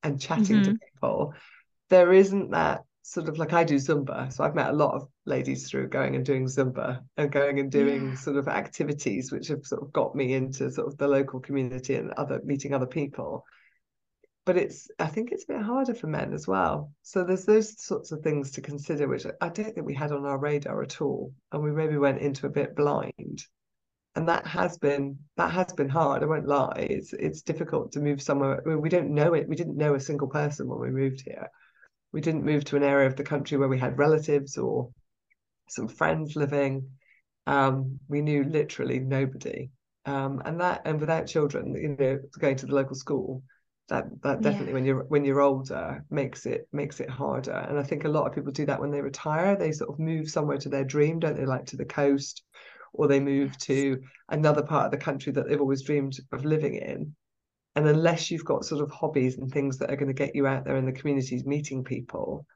and 0.03 0.21
chatting 0.21 0.57
mm-hmm. 0.57 0.73
to 0.73 0.79
people 0.93 1.35
there 1.89 2.13
isn't 2.13 2.53
that 2.53 2.83
sort 3.07 3.29
of 3.29 3.39
like 3.39 3.53
I 3.53 3.65
do 3.65 3.77
Zumba. 3.77 4.33
So 4.33 4.43
I've 4.43 4.55
met 4.55 4.71
a 4.71 4.77
lot 4.77 4.95
of 4.95 5.09
ladies 5.27 5.69
through 5.69 5.89
going 5.89 6.15
and 6.15 6.25
doing 6.25 6.47
Zumba 6.47 7.01
and 7.17 7.31
going 7.31 7.59
and 7.59 7.71
doing 7.71 8.11
yeah. 8.11 8.15
sort 8.15 8.37
of 8.37 8.49
activities 8.49 9.31
which 9.31 9.49
have 9.49 9.65
sort 9.65 9.83
of 9.83 9.93
got 9.93 10.15
me 10.15 10.35
into 10.35 10.71
sort 10.71 10.87
of 10.87 10.97
the 10.97 11.09
local 11.09 11.41
community 11.41 11.97
and 11.97 12.13
other 12.13 12.41
meeting 12.45 12.73
other 12.73 12.87
people. 12.87 13.45
But 14.45 14.57
it's 14.57 14.89
I 14.99 15.07
think 15.07 15.33
it's 15.33 15.45
a 15.45 15.55
bit 15.55 15.63
harder 15.63 15.95
for 15.95 16.07
men 16.07 16.33
as 16.33 16.47
well. 16.47 16.93
So 17.03 17.25
there's 17.25 17.45
those 17.45 17.83
sorts 17.83 18.13
of 18.13 18.21
things 18.21 18.53
to 18.53 18.61
consider, 18.61 19.09
which 19.09 19.27
I 19.41 19.49
don't 19.49 19.75
think 19.75 19.87
we 19.87 19.95
had 19.95 20.13
on 20.13 20.25
our 20.25 20.39
radar 20.39 20.83
at 20.83 21.01
all. 21.01 21.33
And 21.53 21.63
we 21.63 21.73
maybe 21.73 21.99
went 21.99 22.21
into 22.21 22.47
a 22.47 22.51
bit 22.51 22.77
blind. 22.77 23.45
And 24.15 24.29
that 24.29 24.47
has 24.47 24.79
been 24.79 25.19
that 25.37 25.51
has 25.51 25.73
been 25.73 25.89
hard. 25.89 26.23
I 26.23 26.27
won't 26.27 26.47
lie. 26.47 26.87
It's 26.89 27.13
it's 27.13 27.43
difficult 27.43 27.93
to 27.93 28.01
move 28.01 28.23
somewhere. 28.23 28.63
I 28.65 28.69
mean, 28.69 28.81
we 28.81 28.89
don't 28.89 29.11
know 29.11 29.35
it. 29.35 29.49
We 29.49 29.57
didn't 29.57 29.77
know 29.77 29.95
a 29.95 30.01
single 30.01 30.29
person 30.29 30.69
when 30.69 30.81
we 30.81 30.91
moved 30.91 31.23
here 31.23 31.51
we 32.13 32.23
didn't 32.23 32.47
move 32.47 32.65
to 32.65 32.77
an 32.77 32.83
area 32.83 33.07
of 33.07 33.17
the 33.17 33.23
country 33.23 33.59
where 33.59 33.69
we 33.69 33.79
had 33.79 33.99
relatives 33.99 34.57
or 34.57 34.89
some 35.69 35.89
friends 35.89 36.37
living. 36.37 36.91
Um, 37.47 38.01
we 38.09 38.23
knew 38.23 38.45
literally 38.45 38.99
nobody. 38.99 39.71
Um, 40.05 40.43
and 40.45 40.61
that 40.61 40.83
and 40.85 41.01
without 41.01 41.27
children, 41.27 41.75
you 41.75 41.97
know, 41.99 42.19
going 42.39 42.57
to 42.57 42.67
the 42.67 42.75
local 42.75 42.95
school, 42.95 43.43
that 43.89 44.05
that 44.23 44.41
definitely 44.41 44.69
yeah. 44.69 44.75
when 44.75 44.85
you're 44.85 45.05
when 45.05 45.25
you're 45.25 45.41
older 45.41 46.05
makes 46.11 46.47
it 46.47 46.69
makes 46.73 47.01
it 47.01 47.11
harder. 47.11 47.53
And 47.53 47.79
I 47.79 47.83
think 47.83 48.05
a 48.05 48.09
lot 48.09 48.27
of 48.27 48.35
people 48.35 48.53
do 48.53 48.67
that 48.67 48.81
when 48.81 48.91
they 48.91 49.01
retire. 49.01 49.57
They 49.57 49.73
sort 49.73 49.91
of 49.91 49.99
move 49.99 50.29
somewhere 50.29 50.59
to 50.59 50.69
their 50.69 50.85
dream, 50.85 51.19
don't 51.19 51.37
they? 51.37 51.47
Like 51.47 51.67
to 51.67 51.77
the 51.77 51.85
coast, 51.85 52.43
or 52.93 53.09
they 53.09 53.21
move 53.21 53.51
yes. 53.51 53.65
to 53.67 54.03
another 54.29 54.63
part 54.63 54.87
of 54.87 54.91
the 54.93 55.05
country 55.05 55.33
that 55.33 55.49
they've 55.49 55.61
always 55.61 55.83
dreamed 55.83 56.19
of 56.33 56.45
living 56.45 56.77
in 56.77 57.15
and 57.77 57.87
unless 57.87 58.31
you've 58.31 58.45
got 58.45 58.65
sort 58.65 58.83
of 58.83 58.91
hobbies 58.91 59.37
and 59.37 59.53
things 59.53 59.79
that 59.79 59.91
are 59.91 59.97
going 59.97 60.09
to 60.09 60.15
get 60.15 60.35
you 60.35 60.47
out 60.47 60.65
there 60.65 60.77
in 60.77 60.87
the 60.87 60.93
communities 60.93 61.45
meeting 61.45 61.85
people 61.85 62.47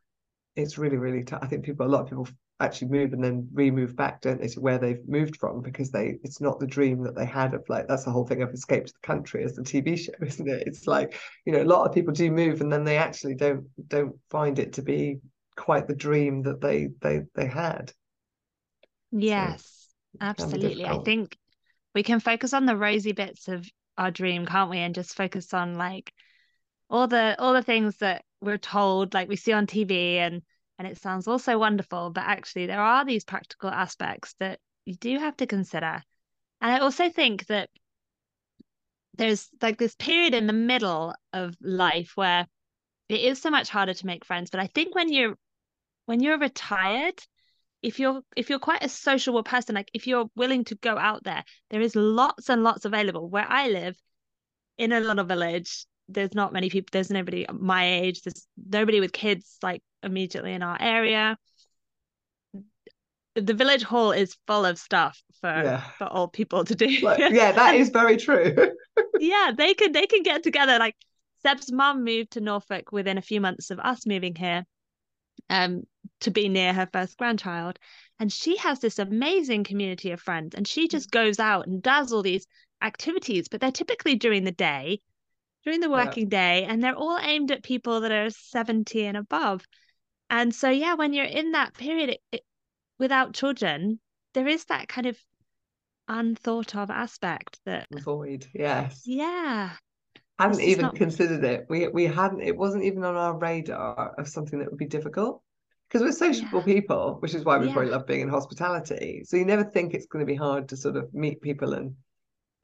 it's 0.56 0.78
really 0.78 0.96
really 0.96 1.24
tough. 1.24 1.40
I 1.42 1.46
think 1.46 1.64
people 1.64 1.86
a 1.86 1.88
lot 1.88 2.02
of 2.02 2.08
people 2.08 2.28
actually 2.60 2.88
move 2.88 3.12
and 3.14 3.24
then 3.24 3.48
remove 3.52 3.96
back, 3.96 4.20
don't 4.20 4.40
they, 4.40 4.48
to 4.48 4.60
where 4.60 4.78
they've 4.78 5.08
moved 5.08 5.36
from 5.38 5.62
because 5.62 5.90
they 5.90 6.18
it's 6.22 6.40
not 6.40 6.60
the 6.60 6.66
dream 6.66 7.02
that 7.02 7.16
they 7.16 7.24
had 7.24 7.54
of 7.54 7.64
like 7.68 7.88
that's 7.88 8.04
the 8.04 8.10
whole 8.10 8.26
thing 8.26 8.42
of 8.42 8.50
Escape 8.50 8.86
to 8.86 8.92
the 8.92 9.06
Country 9.06 9.44
as 9.44 9.54
the 9.54 9.62
TV 9.62 9.98
show, 9.98 10.12
isn't 10.22 10.48
it? 10.48 10.64
It's 10.66 10.86
like 10.86 11.18
you 11.44 11.52
know 11.52 11.62
a 11.62 11.64
lot 11.64 11.86
of 11.86 11.94
people 11.94 12.12
do 12.12 12.30
move 12.30 12.60
and 12.60 12.72
then 12.72 12.84
they 12.84 12.98
actually 12.98 13.34
don't 13.34 13.66
don't 13.88 14.16
find 14.30 14.58
it 14.58 14.74
to 14.74 14.82
be 14.82 15.18
quite 15.56 15.86
the 15.86 15.94
dream 15.94 16.42
that 16.42 16.60
they 16.60 16.88
they 17.00 17.22
they 17.34 17.46
had. 17.46 17.92
Yes, 19.10 19.88
so, 20.12 20.18
absolutely. 20.20 20.84
I 20.84 20.98
think 20.98 21.36
we 21.94 22.02
can 22.02 22.20
focus 22.20 22.52
on 22.52 22.66
the 22.66 22.76
rosy 22.76 23.12
bits 23.12 23.48
of 23.48 23.68
our 23.98 24.10
dream, 24.10 24.46
can't 24.46 24.70
we? 24.70 24.78
And 24.78 24.94
just 24.94 25.16
focus 25.16 25.52
on 25.52 25.74
like 25.74 26.12
all 26.88 27.08
the 27.08 27.36
all 27.38 27.52
the 27.52 27.62
things 27.62 27.96
that 27.98 28.24
we're 28.40 28.58
told, 28.58 29.14
like 29.14 29.28
we 29.28 29.36
see 29.36 29.52
on 29.52 29.66
TV 29.66 30.16
and 30.16 30.42
and 30.78 30.88
it 30.88 30.98
sounds 30.98 31.28
all 31.28 31.38
so 31.38 31.58
wonderful, 31.58 32.10
but 32.10 32.24
actually 32.24 32.66
there 32.66 32.80
are 32.80 33.04
these 33.04 33.24
practical 33.24 33.68
aspects 33.68 34.34
that 34.40 34.58
you 34.86 34.94
do 34.94 35.18
have 35.18 35.36
to 35.36 35.46
consider. 35.46 36.02
And 36.62 36.72
I 36.72 36.78
also 36.78 37.10
think 37.10 37.46
that 37.46 37.68
there's 39.14 39.50
like 39.60 39.76
this 39.78 39.94
period 39.96 40.32
in 40.32 40.46
the 40.46 40.54
middle 40.54 41.14
of 41.34 41.54
life 41.60 42.12
where 42.14 42.46
it 43.10 43.20
is 43.20 43.42
so 43.42 43.50
much 43.50 43.68
harder 43.68 43.92
to 43.92 44.06
make 44.06 44.24
friends. 44.24 44.50
But 44.50 44.60
I 44.60 44.68
think 44.68 44.94
when 44.94 45.12
you're 45.12 45.36
when 46.06 46.20
you're 46.20 46.38
retired, 46.38 47.20
if 47.82 48.00
you're 48.00 48.22
if 48.36 48.48
you're 48.48 48.58
quite 48.58 48.82
a 48.82 48.88
sociable 48.88 49.42
person, 49.42 49.74
like 49.74 49.90
if 49.92 50.06
you're 50.06 50.30
willing 50.34 50.64
to 50.64 50.76
go 50.76 50.96
out 50.96 51.24
there, 51.24 51.44
there 51.68 51.82
is 51.82 51.94
lots 51.94 52.48
and 52.48 52.64
lots 52.64 52.86
available. 52.86 53.28
Where 53.28 53.46
I 53.46 53.68
live, 53.68 53.96
in 54.80 54.92
a 54.92 55.00
little 55.00 55.24
village, 55.24 55.84
there's 56.12 56.34
not 56.34 56.52
many 56.52 56.70
people. 56.70 56.88
There's 56.92 57.10
nobody 57.10 57.46
my 57.52 58.00
age. 58.00 58.22
There's 58.22 58.46
nobody 58.68 59.00
with 59.00 59.12
kids 59.12 59.58
like 59.62 59.82
immediately 60.02 60.52
in 60.52 60.62
our 60.62 60.76
area. 60.80 61.36
The 63.36 63.54
village 63.54 63.82
hall 63.82 64.12
is 64.12 64.36
full 64.46 64.64
of 64.64 64.78
stuff 64.78 65.22
for 65.40 65.48
yeah. 65.48 65.82
for 65.98 66.12
old 66.12 66.32
people 66.32 66.64
to 66.64 66.74
do. 66.74 66.86
Like, 67.02 67.18
yeah, 67.32 67.52
that 67.52 67.74
is 67.74 67.90
very 67.90 68.16
true. 68.16 68.54
yeah, 69.20 69.52
they 69.56 69.74
can 69.74 69.92
they 69.92 70.06
can 70.06 70.22
get 70.22 70.42
together. 70.42 70.78
Like 70.78 70.96
Seb's 71.42 71.72
mum 71.72 72.04
moved 72.04 72.32
to 72.32 72.40
Norfolk 72.40 72.92
within 72.92 73.18
a 73.18 73.22
few 73.22 73.40
months 73.40 73.70
of 73.70 73.78
us 73.78 74.06
moving 74.06 74.34
here, 74.34 74.64
um, 75.48 75.84
to 76.20 76.30
be 76.30 76.48
near 76.48 76.72
her 76.72 76.88
first 76.92 77.16
grandchild, 77.16 77.78
and 78.18 78.32
she 78.32 78.56
has 78.58 78.80
this 78.80 78.98
amazing 78.98 79.64
community 79.64 80.10
of 80.10 80.20
friends, 80.20 80.54
and 80.54 80.66
she 80.66 80.88
just 80.88 81.10
goes 81.10 81.38
out 81.38 81.66
and 81.66 81.82
does 81.82 82.12
all 82.12 82.22
these 82.22 82.46
activities, 82.82 83.48
but 83.48 83.60
they're 83.60 83.70
typically 83.70 84.14
during 84.14 84.44
the 84.44 84.52
day, 84.52 85.00
during 85.64 85.80
the 85.80 85.90
working 85.90 86.24
yeah. 86.30 86.60
day, 86.60 86.64
and 86.64 86.82
they're 86.82 86.94
all 86.94 87.18
aimed 87.20 87.50
at 87.50 87.62
people 87.62 88.00
that 88.00 88.12
are 88.12 88.30
seventy 88.30 89.04
and 89.04 89.16
above. 89.16 89.64
And 90.28 90.54
so, 90.54 90.70
yeah, 90.70 90.94
when 90.94 91.12
you're 91.12 91.24
in 91.24 91.52
that 91.52 91.74
period 91.74 92.10
it, 92.10 92.20
it, 92.30 92.42
without 92.98 93.34
children, 93.34 93.98
there 94.34 94.46
is 94.46 94.64
that 94.66 94.88
kind 94.88 95.06
of 95.06 95.18
unthought 96.08 96.74
of 96.76 96.90
aspect 96.90 97.58
that 97.66 97.86
void. 98.04 98.46
Yes. 98.54 99.02
Yeah. 99.04 99.70
Hadn't 100.38 100.60
even 100.60 100.86
not... 100.86 100.96
considered 100.96 101.44
it. 101.44 101.66
We 101.68 101.88
we 101.88 102.06
hadn't. 102.06 102.40
It 102.40 102.56
wasn't 102.56 102.84
even 102.84 103.04
on 103.04 103.16
our 103.16 103.36
radar 103.36 104.14
of 104.16 104.28
something 104.28 104.58
that 104.60 104.70
would 104.70 104.78
be 104.78 104.86
difficult 104.86 105.42
because 105.88 106.02
we're 106.02 106.12
sociable 106.12 106.60
yeah. 106.60 106.74
people, 106.74 107.16
which 107.20 107.34
is 107.34 107.44
why 107.44 107.58
we 107.58 107.66
yeah. 107.66 107.72
probably 107.72 107.90
love 107.90 108.06
being 108.06 108.20
in 108.20 108.28
hospitality. 108.28 109.22
So 109.24 109.36
you 109.36 109.44
never 109.44 109.64
think 109.64 109.92
it's 109.92 110.06
going 110.06 110.24
to 110.24 110.32
be 110.32 110.36
hard 110.36 110.68
to 110.70 110.76
sort 110.76 110.96
of 110.96 111.12
meet 111.12 111.42
people 111.42 111.74
and 111.74 111.94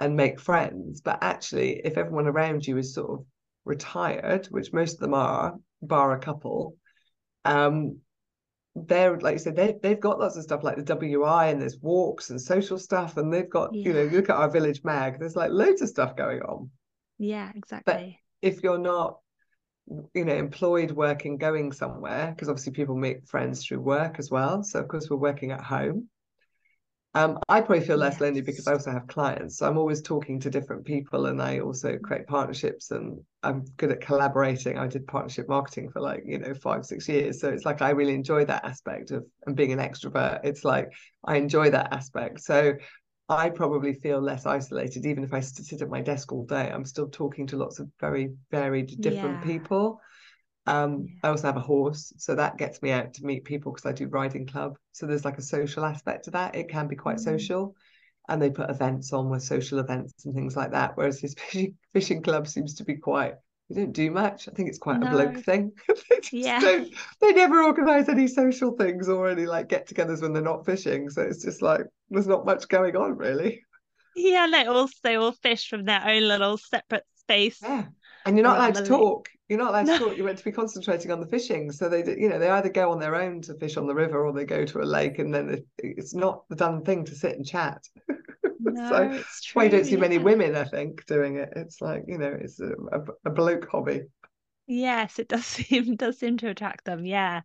and 0.00 0.16
make 0.16 0.40
friends. 0.40 1.00
But 1.00 1.18
actually, 1.22 1.80
if 1.84 1.96
everyone 1.96 2.26
around 2.26 2.66
you 2.66 2.78
is 2.78 2.94
sort 2.94 3.10
of 3.10 3.26
retired, 3.64 4.46
which 4.46 4.72
most 4.72 4.94
of 4.94 5.00
them 5.00 5.14
are, 5.14 5.54
bar 5.82 6.12
a 6.12 6.18
couple, 6.18 6.76
um, 7.44 7.98
they're 8.74 9.18
like 9.18 9.34
you 9.34 9.38
said, 9.38 9.56
they 9.56 9.74
they've 9.82 10.00
got 10.00 10.18
lots 10.18 10.36
of 10.36 10.42
stuff 10.42 10.62
like 10.62 10.76
the 10.76 10.82
WI 10.82 11.46
and 11.46 11.60
there's 11.60 11.78
walks 11.80 12.30
and 12.30 12.40
social 12.40 12.78
stuff, 12.78 13.16
and 13.16 13.32
they've 13.32 13.48
got, 13.48 13.74
yeah. 13.74 13.88
you 13.88 13.92
know, 13.94 14.02
you 14.02 14.10
look 14.10 14.30
at 14.30 14.36
our 14.36 14.50
village 14.50 14.82
mag, 14.84 15.18
there's 15.18 15.36
like 15.36 15.50
loads 15.50 15.80
of 15.80 15.88
stuff 15.88 16.16
going 16.16 16.42
on. 16.42 16.70
Yeah, 17.18 17.50
exactly. 17.54 18.20
But 18.42 18.48
if 18.48 18.62
you're 18.62 18.78
not, 18.78 19.18
you 20.14 20.24
know, 20.24 20.34
employed 20.34 20.90
working, 20.90 21.38
going 21.38 21.72
somewhere, 21.72 22.32
because 22.34 22.48
obviously 22.48 22.72
people 22.72 22.96
make 22.96 23.26
friends 23.26 23.64
through 23.64 23.80
work 23.80 24.18
as 24.18 24.30
well. 24.30 24.62
So 24.62 24.80
of 24.80 24.88
course 24.88 25.08
we're 25.08 25.16
working 25.16 25.52
at 25.52 25.62
home. 25.62 26.08
Um, 27.16 27.38
I 27.48 27.62
probably 27.62 27.82
feel 27.82 27.96
less 27.96 28.14
yes. 28.14 28.20
lonely 28.20 28.42
because 28.42 28.68
I 28.68 28.74
also 28.74 28.90
have 28.90 29.06
clients. 29.06 29.56
So 29.56 29.66
I'm 29.66 29.78
always 29.78 30.02
talking 30.02 30.38
to 30.40 30.50
different 30.50 30.84
people 30.84 31.26
and 31.26 31.40
I 31.40 31.60
also 31.60 31.96
create 31.96 32.26
partnerships 32.26 32.90
and 32.90 33.18
I'm 33.42 33.64
good 33.78 33.90
at 33.90 34.02
collaborating. 34.02 34.76
I 34.76 34.86
did 34.86 35.06
partnership 35.06 35.48
marketing 35.48 35.88
for 35.88 36.02
like, 36.02 36.24
you 36.26 36.38
know, 36.38 36.52
five, 36.52 36.84
six 36.84 37.08
years. 37.08 37.40
So 37.40 37.48
it's 37.48 37.64
like 37.64 37.80
I 37.80 37.90
really 37.90 38.14
enjoy 38.14 38.44
that 38.44 38.66
aspect 38.66 39.12
of 39.12 39.24
and 39.46 39.56
being 39.56 39.72
an 39.72 39.78
extrovert. 39.78 40.40
It's 40.44 40.62
like 40.62 40.90
I 41.24 41.36
enjoy 41.36 41.70
that 41.70 41.90
aspect. 41.90 42.42
So 42.42 42.74
I 43.30 43.48
probably 43.48 43.94
feel 43.94 44.20
less 44.20 44.44
isolated, 44.44 45.06
even 45.06 45.24
if 45.24 45.32
I 45.32 45.40
sit 45.40 45.80
at 45.80 45.88
my 45.88 46.02
desk 46.02 46.32
all 46.32 46.44
day. 46.44 46.70
I'm 46.70 46.84
still 46.84 47.08
talking 47.08 47.46
to 47.46 47.56
lots 47.56 47.78
of 47.78 47.88
very 47.98 48.34
varied, 48.50 49.00
different 49.00 49.38
yeah. 49.40 49.52
people. 49.52 50.00
Um, 50.66 51.08
I 51.22 51.28
also 51.28 51.46
have 51.46 51.56
a 51.56 51.60
horse, 51.60 52.12
so 52.18 52.34
that 52.34 52.58
gets 52.58 52.82
me 52.82 52.90
out 52.90 53.14
to 53.14 53.24
meet 53.24 53.44
people 53.44 53.72
because 53.72 53.86
I 53.86 53.92
do 53.92 54.08
riding 54.08 54.46
club. 54.46 54.76
So 54.92 55.06
there's 55.06 55.24
like 55.24 55.38
a 55.38 55.42
social 55.42 55.84
aspect 55.84 56.24
to 56.24 56.30
that. 56.32 56.56
It 56.56 56.68
can 56.68 56.88
be 56.88 56.96
quite 56.96 57.16
mm-hmm. 57.16 57.30
social, 57.30 57.76
and 58.28 58.42
they 58.42 58.50
put 58.50 58.70
events 58.70 59.12
on 59.12 59.30
with 59.30 59.42
social 59.42 59.78
events 59.78 60.24
and 60.24 60.34
things 60.34 60.56
like 60.56 60.72
that. 60.72 60.96
Whereas 60.96 61.20
this 61.20 61.34
fishing, 61.38 61.76
fishing 61.92 62.22
club 62.22 62.48
seems 62.48 62.74
to 62.76 62.84
be 62.84 62.96
quite 62.96 63.34
we 63.68 63.76
don't 63.76 63.92
do 63.92 64.12
much. 64.12 64.48
I 64.48 64.52
think 64.52 64.68
it's 64.68 64.78
quite 64.78 65.00
no. 65.00 65.08
a 65.08 65.10
bloke 65.10 65.44
thing. 65.44 65.72
they 65.88 66.20
yeah. 66.32 66.84
They 67.20 67.32
never 67.32 67.64
organise 67.64 68.08
any 68.08 68.28
social 68.28 68.76
things 68.76 69.08
or 69.08 69.28
any 69.28 69.44
like 69.44 69.68
get-togethers 69.68 70.22
when 70.22 70.32
they're 70.32 70.40
not 70.40 70.64
fishing. 70.64 71.10
So 71.10 71.22
it's 71.22 71.42
just 71.42 71.62
like 71.62 71.82
there's 72.08 72.28
not 72.28 72.46
much 72.46 72.68
going 72.68 72.94
on 72.96 73.16
really. 73.16 73.62
Yeah, 74.14 74.46
they 74.50 74.66
all 74.66 74.88
they 75.02 75.16
all 75.16 75.32
fish 75.32 75.68
from 75.68 75.84
their 75.84 76.02
own 76.06 76.28
little 76.28 76.58
separate 76.58 77.04
space. 77.16 77.58
Yeah 77.60 77.86
and 78.26 78.36
you're 78.36 78.44
not 78.44 78.56
allowed 78.56 78.74
to 78.76 78.84
talk. 78.84 79.28
You're 79.48 79.58
not 79.58 79.70
allowed 79.70 79.86
no. 79.86 79.98
to 79.98 80.04
talk. 80.04 80.16
You're 80.16 80.26
meant 80.26 80.38
to 80.38 80.44
be 80.44 80.52
concentrating 80.52 81.10
on 81.12 81.20
the 81.20 81.26
fishing. 81.26 81.70
So 81.70 81.88
they 81.88 82.04
you 82.18 82.28
know 82.28 82.38
they 82.38 82.48
either 82.48 82.68
go 82.68 82.90
on 82.90 82.98
their 82.98 83.14
own 83.14 83.40
to 83.42 83.54
fish 83.54 83.76
on 83.76 83.86
the 83.86 83.94
river 83.94 84.24
or 84.24 84.32
they 84.32 84.44
go 84.44 84.64
to 84.64 84.80
a 84.80 84.84
lake 84.84 85.18
and 85.18 85.34
then 85.34 85.64
it's 85.78 86.14
not 86.14 86.44
the 86.48 86.56
done 86.56 86.84
thing 86.84 87.04
to 87.04 87.14
sit 87.14 87.36
and 87.36 87.46
chat. 87.46 87.82
No, 88.58 88.88
so 88.88 89.10
it's 89.12 89.42
true, 89.42 89.60
why 89.60 89.64
you 89.64 89.70
don't 89.70 89.84
see 89.84 89.92
yeah. 89.92 90.00
many 90.00 90.18
women 90.18 90.56
i 90.56 90.64
think 90.64 91.06
doing 91.06 91.36
it? 91.36 91.50
It's 91.54 91.80
like 91.80 92.02
you 92.08 92.18
know 92.18 92.36
it's 92.40 92.58
a, 92.58 92.70
a, 92.90 93.00
a 93.26 93.30
bloke 93.30 93.68
hobby. 93.70 94.02
Yes 94.66 95.20
it 95.20 95.28
does 95.28 95.46
seem 95.46 95.94
does 95.94 96.18
seem 96.18 96.36
to 96.38 96.48
attract 96.48 96.84
them 96.84 97.04
yeah. 97.04 97.42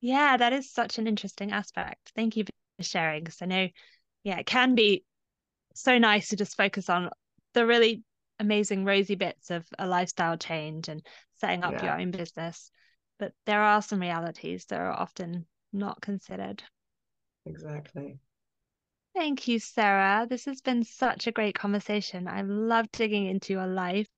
Yeah 0.00 0.36
that 0.36 0.52
is 0.52 0.70
such 0.70 0.98
an 0.98 1.06
interesting 1.06 1.52
aspect. 1.52 2.12
Thank 2.14 2.36
you 2.36 2.44
for 2.44 2.82
sharing 2.82 3.24
because 3.24 3.40
i 3.40 3.46
know 3.46 3.68
yeah 4.24 4.38
it 4.38 4.46
can 4.46 4.74
be 4.74 5.04
so 5.74 5.98
nice 5.98 6.28
to 6.28 6.36
just 6.36 6.56
focus 6.56 6.90
on 6.90 7.08
the 7.54 7.66
really 7.66 8.02
amazing 8.38 8.84
rosy 8.84 9.14
bits 9.14 9.50
of 9.50 9.66
a 9.78 9.86
lifestyle 9.86 10.36
change 10.36 10.88
and 10.88 11.04
setting 11.36 11.64
up 11.64 11.72
yeah. 11.72 11.84
your 11.84 12.00
own 12.00 12.10
business. 12.10 12.70
But 13.18 13.32
there 13.46 13.62
are 13.62 13.82
some 13.82 14.00
realities 14.00 14.66
that 14.66 14.80
are 14.80 14.92
often 14.92 15.46
not 15.72 16.00
considered. 16.00 16.62
Exactly. 17.46 18.18
Thank 19.14 19.48
you 19.48 19.58
sarah. 19.58 20.26
This 20.28 20.44
has 20.44 20.60
been 20.60 20.84
such 20.84 21.26
a 21.26 21.32
great 21.32 21.54
conversation. 21.54 22.28
I 22.28 22.42
love 22.42 22.90
digging 22.92 23.26
into 23.26 23.52
your 23.52 23.66
life. 23.66 24.08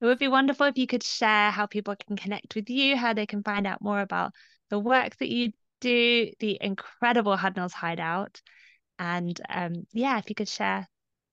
It 0.00 0.04
would 0.04 0.18
be 0.18 0.28
wonderful 0.28 0.66
if 0.66 0.78
you 0.78 0.86
could 0.86 1.02
share 1.02 1.50
how 1.50 1.66
people 1.66 1.96
can 2.06 2.16
connect 2.16 2.54
with 2.54 2.68
you 2.70 2.96
how 2.96 3.14
they 3.14 3.26
can 3.26 3.42
find 3.42 3.66
out 3.66 3.82
more 3.82 4.00
about 4.00 4.32
the 4.68 4.78
work 4.78 5.16
that 5.16 5.30
you 5.30 5.52
do 5.80 6.30
the 6.38 6.58
incredible 6.60 7.36
hudnall's 7.36 7.72
hideout. 7.72 8.40
And 8.98 9.40
um, 9.48 9.86
yeah 9.92 10.18
if 10.18 10.28
you 10.28 10.34
could 10.34 10.48
share 10.48 10.88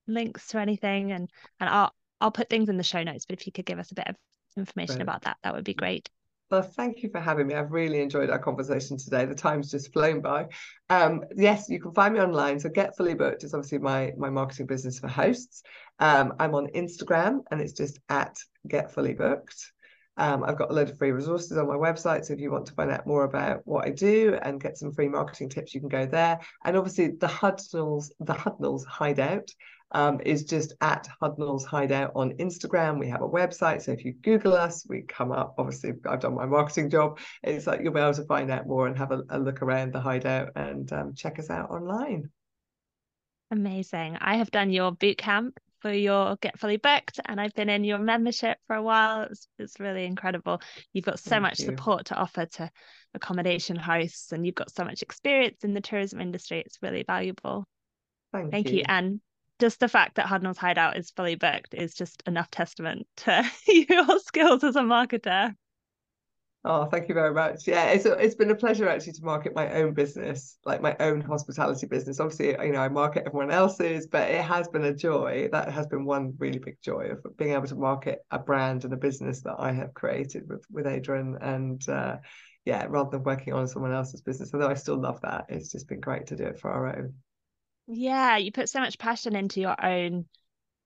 links 0.08 0.48
to 0.48 0.60
anything 0.60 1.12
and 1.12 1.30
and 1.60 1.70
I'll 1.70 1.94
I'll 2.24 2.32
put 2.32 2.50
things 2.50 2.70
in 2.70 2.78
the 2.78 2.84
show 2.84 3.04
notes, 3.04 3.26
but 3.26 3.38
if 3.38 3.46
you 3.46 3.52
could 3.52 3.66
give 3.66 3.80
us 3.80 3.92
a 3.92 3.96
bit 3.96 4.08
of 4.08 4.16
information 4.56 5.02
about 5.02 5.24
that, 5.24 5.36
that 5.44 5.54
would 5.54 5.66
be 5.66 5.74
great. 5.74 6.10
Well, 6.50 6.62
thank 6.62 7.04
you 7.04 7.10
for 7.10 7.20
having 7.20 7.48
me. 7.48 7.56
I've 7.56 7.72
really 7.72 8.00
enjoyed 8.00 8.30
our 8.30 8.40
conversation 8.40 8.98
today. 8.98 9.26
The 9.26 9.36
time's 9.36 9.70
just 9.70 9.92
flown 9.92 10.22
by. 10.22 10.48
Um, 10.90 11.26
yes, 11.36 11.68
you 11.68 11.82
can 11.82 11.94
find 11.94 12.14
me 12.14 12.22
online. 12.22 12.62
So 12.62 12.70
Get 12.70 12.96
Fully 12.96 13.14
Booked 13.14 13.44
is 13.44 13.54
obviously 13.54 13.80
my 13.80 14.14
my 14.18 14.30
marketing 14.30 14.68
business 14.68 15.00
for 15.00 15.10
hosts. 15.10 15.64
Um, 16.00 16.34
I'm 16.40 16.56
on 16.56 16.68
Instagram 16.68 17.40
and 17.52 17.60
it's 17.60 17.74
just 17.74 18.00
at 18.08 18.38
Get 18.70 18.94
Fully 18.94 19.16
Booked. 19.16 19.74
Um, 20.16 20.46
I've 20.46 20.58
got 20.58 20.72
a 20.72 20.74
load 20.74 20.90
of 20.90 20.98
free 20.98 21.12
resources 21.12 21.58
on 21.58 21.68
my 21.68 21.76
website. 21.76 22.24
So 22.24 22.34
if 22.34 22.40
you 22.40 22.52
want 22.52 22.68
to 22.68 22.74
find 22.74 22.92
out 22.92 23.06
more 23.06 23.26
about 23.26 23.62
what 23.66 23.86
I 23.86 23.90
do 23.90 24.38
and 24.44 24.62
get 24.62 24.78
some 24.78 24.94
free 24.94 25.10
marketing 25.10 25.50
tips, 25.50 25.74
you 25.74 25.82
can 25.82 25.90
go 25.90 26.06
there. 26.06 26.40
And 26.64 26.78
obviously 26.78 27.08
the 27.08 27.28
Hudnall's, 27.28 28.14
the 28.20 28.34
Hudnall's 28.34 28.86
Hideout 28.86 29.50
um, 29.94 30.20
is 30.26 30.44
just 30.44 30.74
at 30.82 31.08
Hudnall's 31.22 31.66
Hideout 31.66 32.12
on 32.16 32.32
Instagram. 32.34 33.00
We 33.00 33.10
have 33.10 33.22
a 33.22 33.28
website. 33.30 33.82
So 33.84 33.92
if 33.92 34.04
you 34.04 34.14
Google 34.14 34.54
us, 34.54 34.86
we 34.90 35.04
come 35.04 35.32
up. 35.32 35.56
Obviously, 35.58 35.94
I've 36.08 36.20
done 36.20 36.36
my 36.36 36.46
marketing 36.46 36.90
job. 36.90 37.20
It's 37.44 37.68
like 37.68 37.82
you'll 37.82 37.94
be 37.94 38.00
able 38.00 38.14
to 38.16 38.26
find 38.26 38.52
out 38.52 38.68
more 38.68 38.88
and 38.88 38.98
have 38.98 39.12
a, 39.12 39.22
a 39.30 39.40
look 39.40 39.62
around 39.62 39.94
the 39.94 40.02
hideout 40.02 40.50
and 40.56 40.92
um, 40.92 41.14
check 41.16 41.40
us 41.40 41.50
out 41.50 41.70
online. 41.70 42.30
Amazing. 43.52 44.18
I 44.20 44.38
have 44.38 44.50
done 44.50 44.72
your 44.72 44.92
boot 44.92 45.18
camp 45.18 45.60
for 45.80 45.92
your 45.92 46.38
Get 46.38 46.58
Fully 46.58 46.78
Booked, 46.78 47.20
and 47.26 47.40
I've 47.40 47.54
been 47.54 47.70
in 47.70 47.84
your 47.84 48.00
membership 48.00 48.58
for 48.66 48.76
a 48.76 48.82
while. 48.82 49.24
It's, 49.24 49.48
it's 49.60 49.80
really 49.80 50.06
incredible. 50.06 50.62
You've 50.94 51.06
got 51.06 51.20
so 51.20 51.32
Thank 51.32 51.42
much 51.44 51.60
you. 51.60 51.66
support 51.66 52.06
to 52.06 52.16
offer 52.16 52.46
to 52.46 52.72
accommodation 53.14 53.76
hosts, 53.76 54.32
and 54.32 54.46
you've 54.46 54.56
got 54.56 54.72
so 54.72 54.86
much 54.86 55.02
experience 55.02 55.64
in 55.64 55.74
the 55.74 55.82
tourism 55.82 56.22
industry. 56.22 56.64
It's 56.66 56.80
really 56.82 57.04
valuable. 57.04 57.68
Thank, 58.32 58.52
Thank 58.52 58.70
you. 58.72 58.78
you. 58.78 58.84
And 58.88 59.20
just 59.64 59.80
the 59.80 59.88
fact 59.88 60.16
that 60.16 60.26
Hudnall's 60.26 60.58
Hideout 60.58 60.98
is 60.98 61.12
fully 61.12 61.36
booked 61.36 61.74
is 61.74 61.94
just 61.94 62.22
enough 62.28 62.52
testament 62.52 63.08
to 63.16 63.50
your 63.68 64.20
skills 64.20 64.62
as 64.62 64.76
a 64.76 64.82
marketer. 64.82 65.56
Oh, 66.66 66.84
thank 66.88 67.08
you 67.08 67.16
very 67.16 67.34
much. 67.34 67.66
Yeah, 67.66 67.86
it's 67.92 68.06
it's 68.06 68.36
been 68.36 68.52
a 68.52 68.56
pleasure 68.56 68.90
actually 68.90 69.14
to 69.14 69.24
market 69.24 69.56
my 69.56 69.72
own 69.76 69.94
business, 69.94 70.58
like 70.66 70.82
my 70.82 70.98
own 71.00 71.22
hospitality 71.22 71.88
business. 71.88 72.20
Obviously, 72.20 72.50
you 72.50 72.74
know, 72.74 72.82
I 72.82 72.90
market 72.90 73.24
everyone 73.26 73.52
else's, 73.52 74.06
but 74.06 74.30
it 74.30 74.44
has 74.44 74.68
been 74.68 74.84
a 74.84 74.94
joy. 74.94 75.48
That 75.54 75.72
has 75.72 75.88
been 75.88 76.04
one 76.04 76.34
really 76.40 76.60
big 76.60 76.76
joy 76.82 77.12
of 77.12 77.38
being 77.38 77.54
able 77.54 77.68
to 77.68 77.76
market 77.76 78.20
a 78.32 78.40
brand 78.40 78.84
and 78.84 78.92
a 78.92 78.98
business 78.98 79.44
that 79.44 79.56
I 79.60 79.72
have 79.72 79.94
created 79.94 80.44
with 80.50 80.66
with 80.70 80.88
Adrian. 80.88 81.38
And 81.40 81.88
uh, 81.88 82.18
yeah, 82.66 82.86
rather 82.90 83.12
than 83.12 83.24
working 83.24 83.54
on 83.54 83.70
someone 83.70 83.94
else's 83.94 84.22
business, 84.22 84.54
although 84.54 84.70
I 84.70 84.74
still 84.74 85.00
love 85.00 85.22
that, 85.22 85.46
it's 85.48 85.72
just 85.72 85.88
been 85.88 86.02
great 86.02 86.28
to 86.28 86.36
do 86.36 86.44
it 86.44 86.60
for 86.60 86.70
our 86.70 86.98
own. 86.98 87.14
Yeah, 87.88 88.38
you 88.38 88.52
put 88.52 88.70
so 88.70 88.80
much 88.80 88.98
passion 88.98 89.36
into 89.36 89.62
your 89.62 89.84
own 89.84 90.26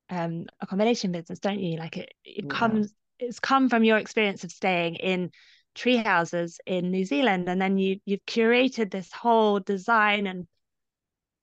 um 0.10 0.46
accommodation 0.62 1.12
business, 1.12 1.40
don't 1.40 1.60
you? 1.60 1.78
Like 1.78 1.98
it, 1.98 2.14
it 2.24 2.48
yeah. 2.48 2.50
comes 2.50 2.94
it's 3.20 3.40
come 3.40 3.70
from 3.70 3.84
your 3.84 3.98
experience 3.98 4.44
of 4.44 4.52
staying 4.52 4.96
in 4.96 5.32
tree 5.76 5.98
houses 5.98 6.60
in 6.66 6.92
New 6.92 7.06
Zealand, 7.06 7.50
and 7.50 7.62
then 7.62 7.78
you 7.78 8.00
you've 8.06 8.26
curated 8.26 8.92
this 8.92 9.12
whole 9.12 9.60
design 9.60 10.28
and 10.28 10.48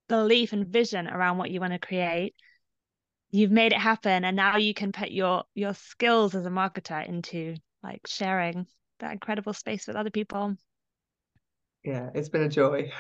belief 0.09 0.53
and 0.53 0.67
vision 0.67 1.09
around 1.09 1.39
what 1.39 1.51
you 1.51 1.61
want 1.61 1.73
to 1.73 1.79
create. 1.79 2.35
You've 3.31 3.51
made 3.51 3.73
it 3.73 3.79
happen, 3.79 4.25
and 4.25 4.37
now 4.37 4.57
you 4.57 4.75
can 4.75 4.93
put 4.93 5.11
your 5.11 5.45
your 5.55 5.75
skills 5.75 6.35
as 6.35 6.47
a 6.47 6.51
marketer 6.51 7.07
into 7.07 7.57
like 7.83 8.07
sharing 8.07 8.67
that 9.01 9.13
incredible 9.13 9.53
space 9.53 9.87
with 9.87 9.97
other 9.97 10.11
people. 10.11 10.57
Yeah, 11.85 12.11
it's 12.15 12.29
been 12.29 12.43
a 12.43 12.49
joy. 12.49 12.91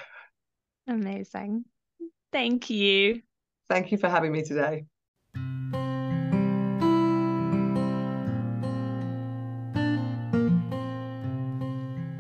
Amazing. 0.87 1.67
Thank 2.35 2.69
you. 2.69 3.23
Thank 3.69 3.93
you 3.93 3.97
for 3.97 4.09
having 4.09 4.33
me 4.33 4.43
today. 4.43 4.87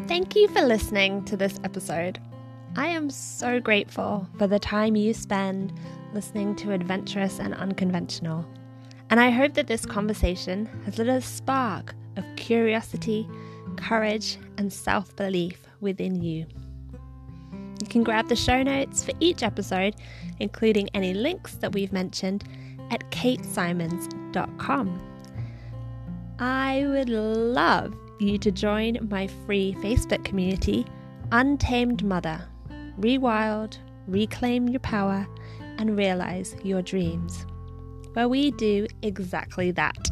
Thank 0.06 0.36
you 0.36 0.46
for 0.46 0.62
listening 0.62 1.24
to 1.24 1.36
this 1.36 1.58
episode. 1.64 2.20
I 2.76 2.86
am 2.86 3.10
so 3.10 3.58
grateful 3.58 4.28
for 4.38 4.46
the 4.46 4.60
time 4.60 4.94
you 4.94 5.12
spend 5.14 5.72
listening 6.12 6.54
to 6.56 6.70
Adventurous 6.70 7.40
and 7.40 7.52
Unconventional. 7.52 8.48
And 9.10 9.18
I 9.18 9.30
hope 9.30 9.54
that 9.54 9.66
this 9.66 9.84
conversation 9.84 10.66
has 10.84 10.96
lit 10.96 11.08
a 11.08 11.20
spark 11.20 11.92
of 12.14 12.24
curiosity, 12.36 13.28
courage, 13.76 14.38
and 14.58 14.72
self 14.72 15.16
belief 15.16 15.66
within 15.80 16.22
you. 16.22 16.46
You 17.84 17.90
can 17.90 18.02
grab 18.02 18.28
the 18.30 18.34
show 18.34 18.62
notes 18.62 19.04
for 19.04 19.12
each 19.20 19.42
episode, 19.42 19.96
including 20.40 20.88
any 20.94 21.12
links 21.12 21.56
that 21.56 21.74
we've 21.74 21.92
mentioned, 21.92 22.42
at 22.90 23.10
katesymonds.com. 23.10 25.00
I 26.38 26.86
would 26.86 27.10
love 27.10 27.94
you 28.20 28.38
to 28.38 28.50
join 28.50 29.06
my 29.10 29.26
free 29.44 29.76
Facebook 29.80 30.24
community, 30.24 30.86
Untamed 31.30 32.02
Mother. 32.02 32.48
Rewild, 32.98 33.76
reclaim 34.06 34.66
your 34.66 34.80
power, 34.80 35.26
and 35.76 35.94
realize 35.94 36.56
your 36.62 36.80
dreams, 36.80 37.44
where 38.14 38.30
we 38.30 38.50
do 38.52 38.86
exactly 39.02 39.72
that. 39.72 40.08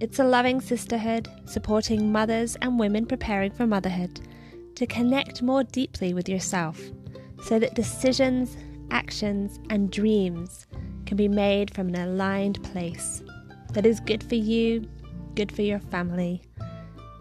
It's 0.00 0.20
a 0.20 0.24
loving 0.24 0.62
sisterhood 0.62 1.28
supporting 1.44 2.10
mothers 2.10 2.56
and 2.62 2.80
women 2.80 3.04
preparing 3.04 3.50
for 3.50 3.66
motherhood 3.66 4.22
to 4.78 4.86
connect 4.86 5.42
more 5.42 5.64
deeply 5.64 6.14
with 6.14 6.28
yourself 6.28 6.80
so 7.42 7.58
that 7.58 7.74
decisions, 7.74 8.56
actions, 8.92 9.58
and 9.70 9.90
dreams 9.90 10.68
can 11.04 11.16
be 11.16 11.26
made 11.26 11.74
from 11.74 11.88
an 11.88 11.96
aligned 11.96 12.62
place 12.62 13.20
that 13.72 13.84
is 13.84 13.98
good 13.98 14.22
for 14.22 14.36
you, 14.36 14.88
good 15.34 15.50
for 15.50 15.62
your 15.62 15.80
family, 15.80 16.40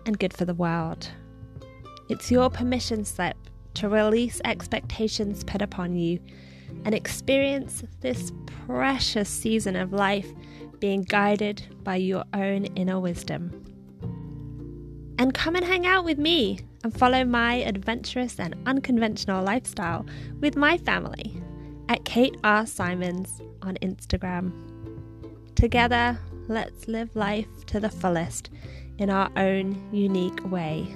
and 0.06 0.20
good 0.20 0.36
for 0.36 0.46
the 0.46 0.54
world. 0.54 1.10
It's 2.10 2.30
your 2.30 2.52
permission 2.52 3.04
slip 3.04 3.36
to 3.74 3.90
release 3.90 4.40
expectations 4.46 5.44
put 5.44 5.64
upon 5.64 5.96
you 5.96 6.20
and 6.86 6.94
experience 6.94 7.84
this 8.02 8.32
precious 8.68 9.30
season 9.30 9.76
of 9.76 9.94
life 9.94 10.32
being 10.78 11.02
guided 11.02 11.64
by 11.84 11.96
your 11.96 12.24
own 12.36 12.66
inner 12.76 13.00
wisdom. 13.00 13.64
And 15.18 15.34
come 15.34 15.56
and 15.56 15.66
hang 15.66 15.88
out 15.88 16.06
with 16.06 16.20
me 16.20 16.60
and 16.84 16.98
follow 16.98 17.24
my 17.24 17.56
adventurous 17.56 18.40
and 18.40 18.56
unconventional 18.66 19.44
lifestyle 19.44 20.06
with 20.40 20.56
my 20.56 20.78
family 20.78 21.42
at 21.90 22.06
Kate 22.06 22.38
R. 22.44 22.66
Symonds 22.66 23.42
on 23.62 23.76
Instagram. 23.82 24.52
Together, 25.56 26.20
let's 26.48 26.88
live 26.88 27.16
life 27.16 27.66
to 27.68 27.80
the 27.80 27.90
fullest 27.90 28.50
in 28.98 29.10
our 29.10 29.30
own 29.38 29.90
unique 29.92 30.44
way. 30.50 30.88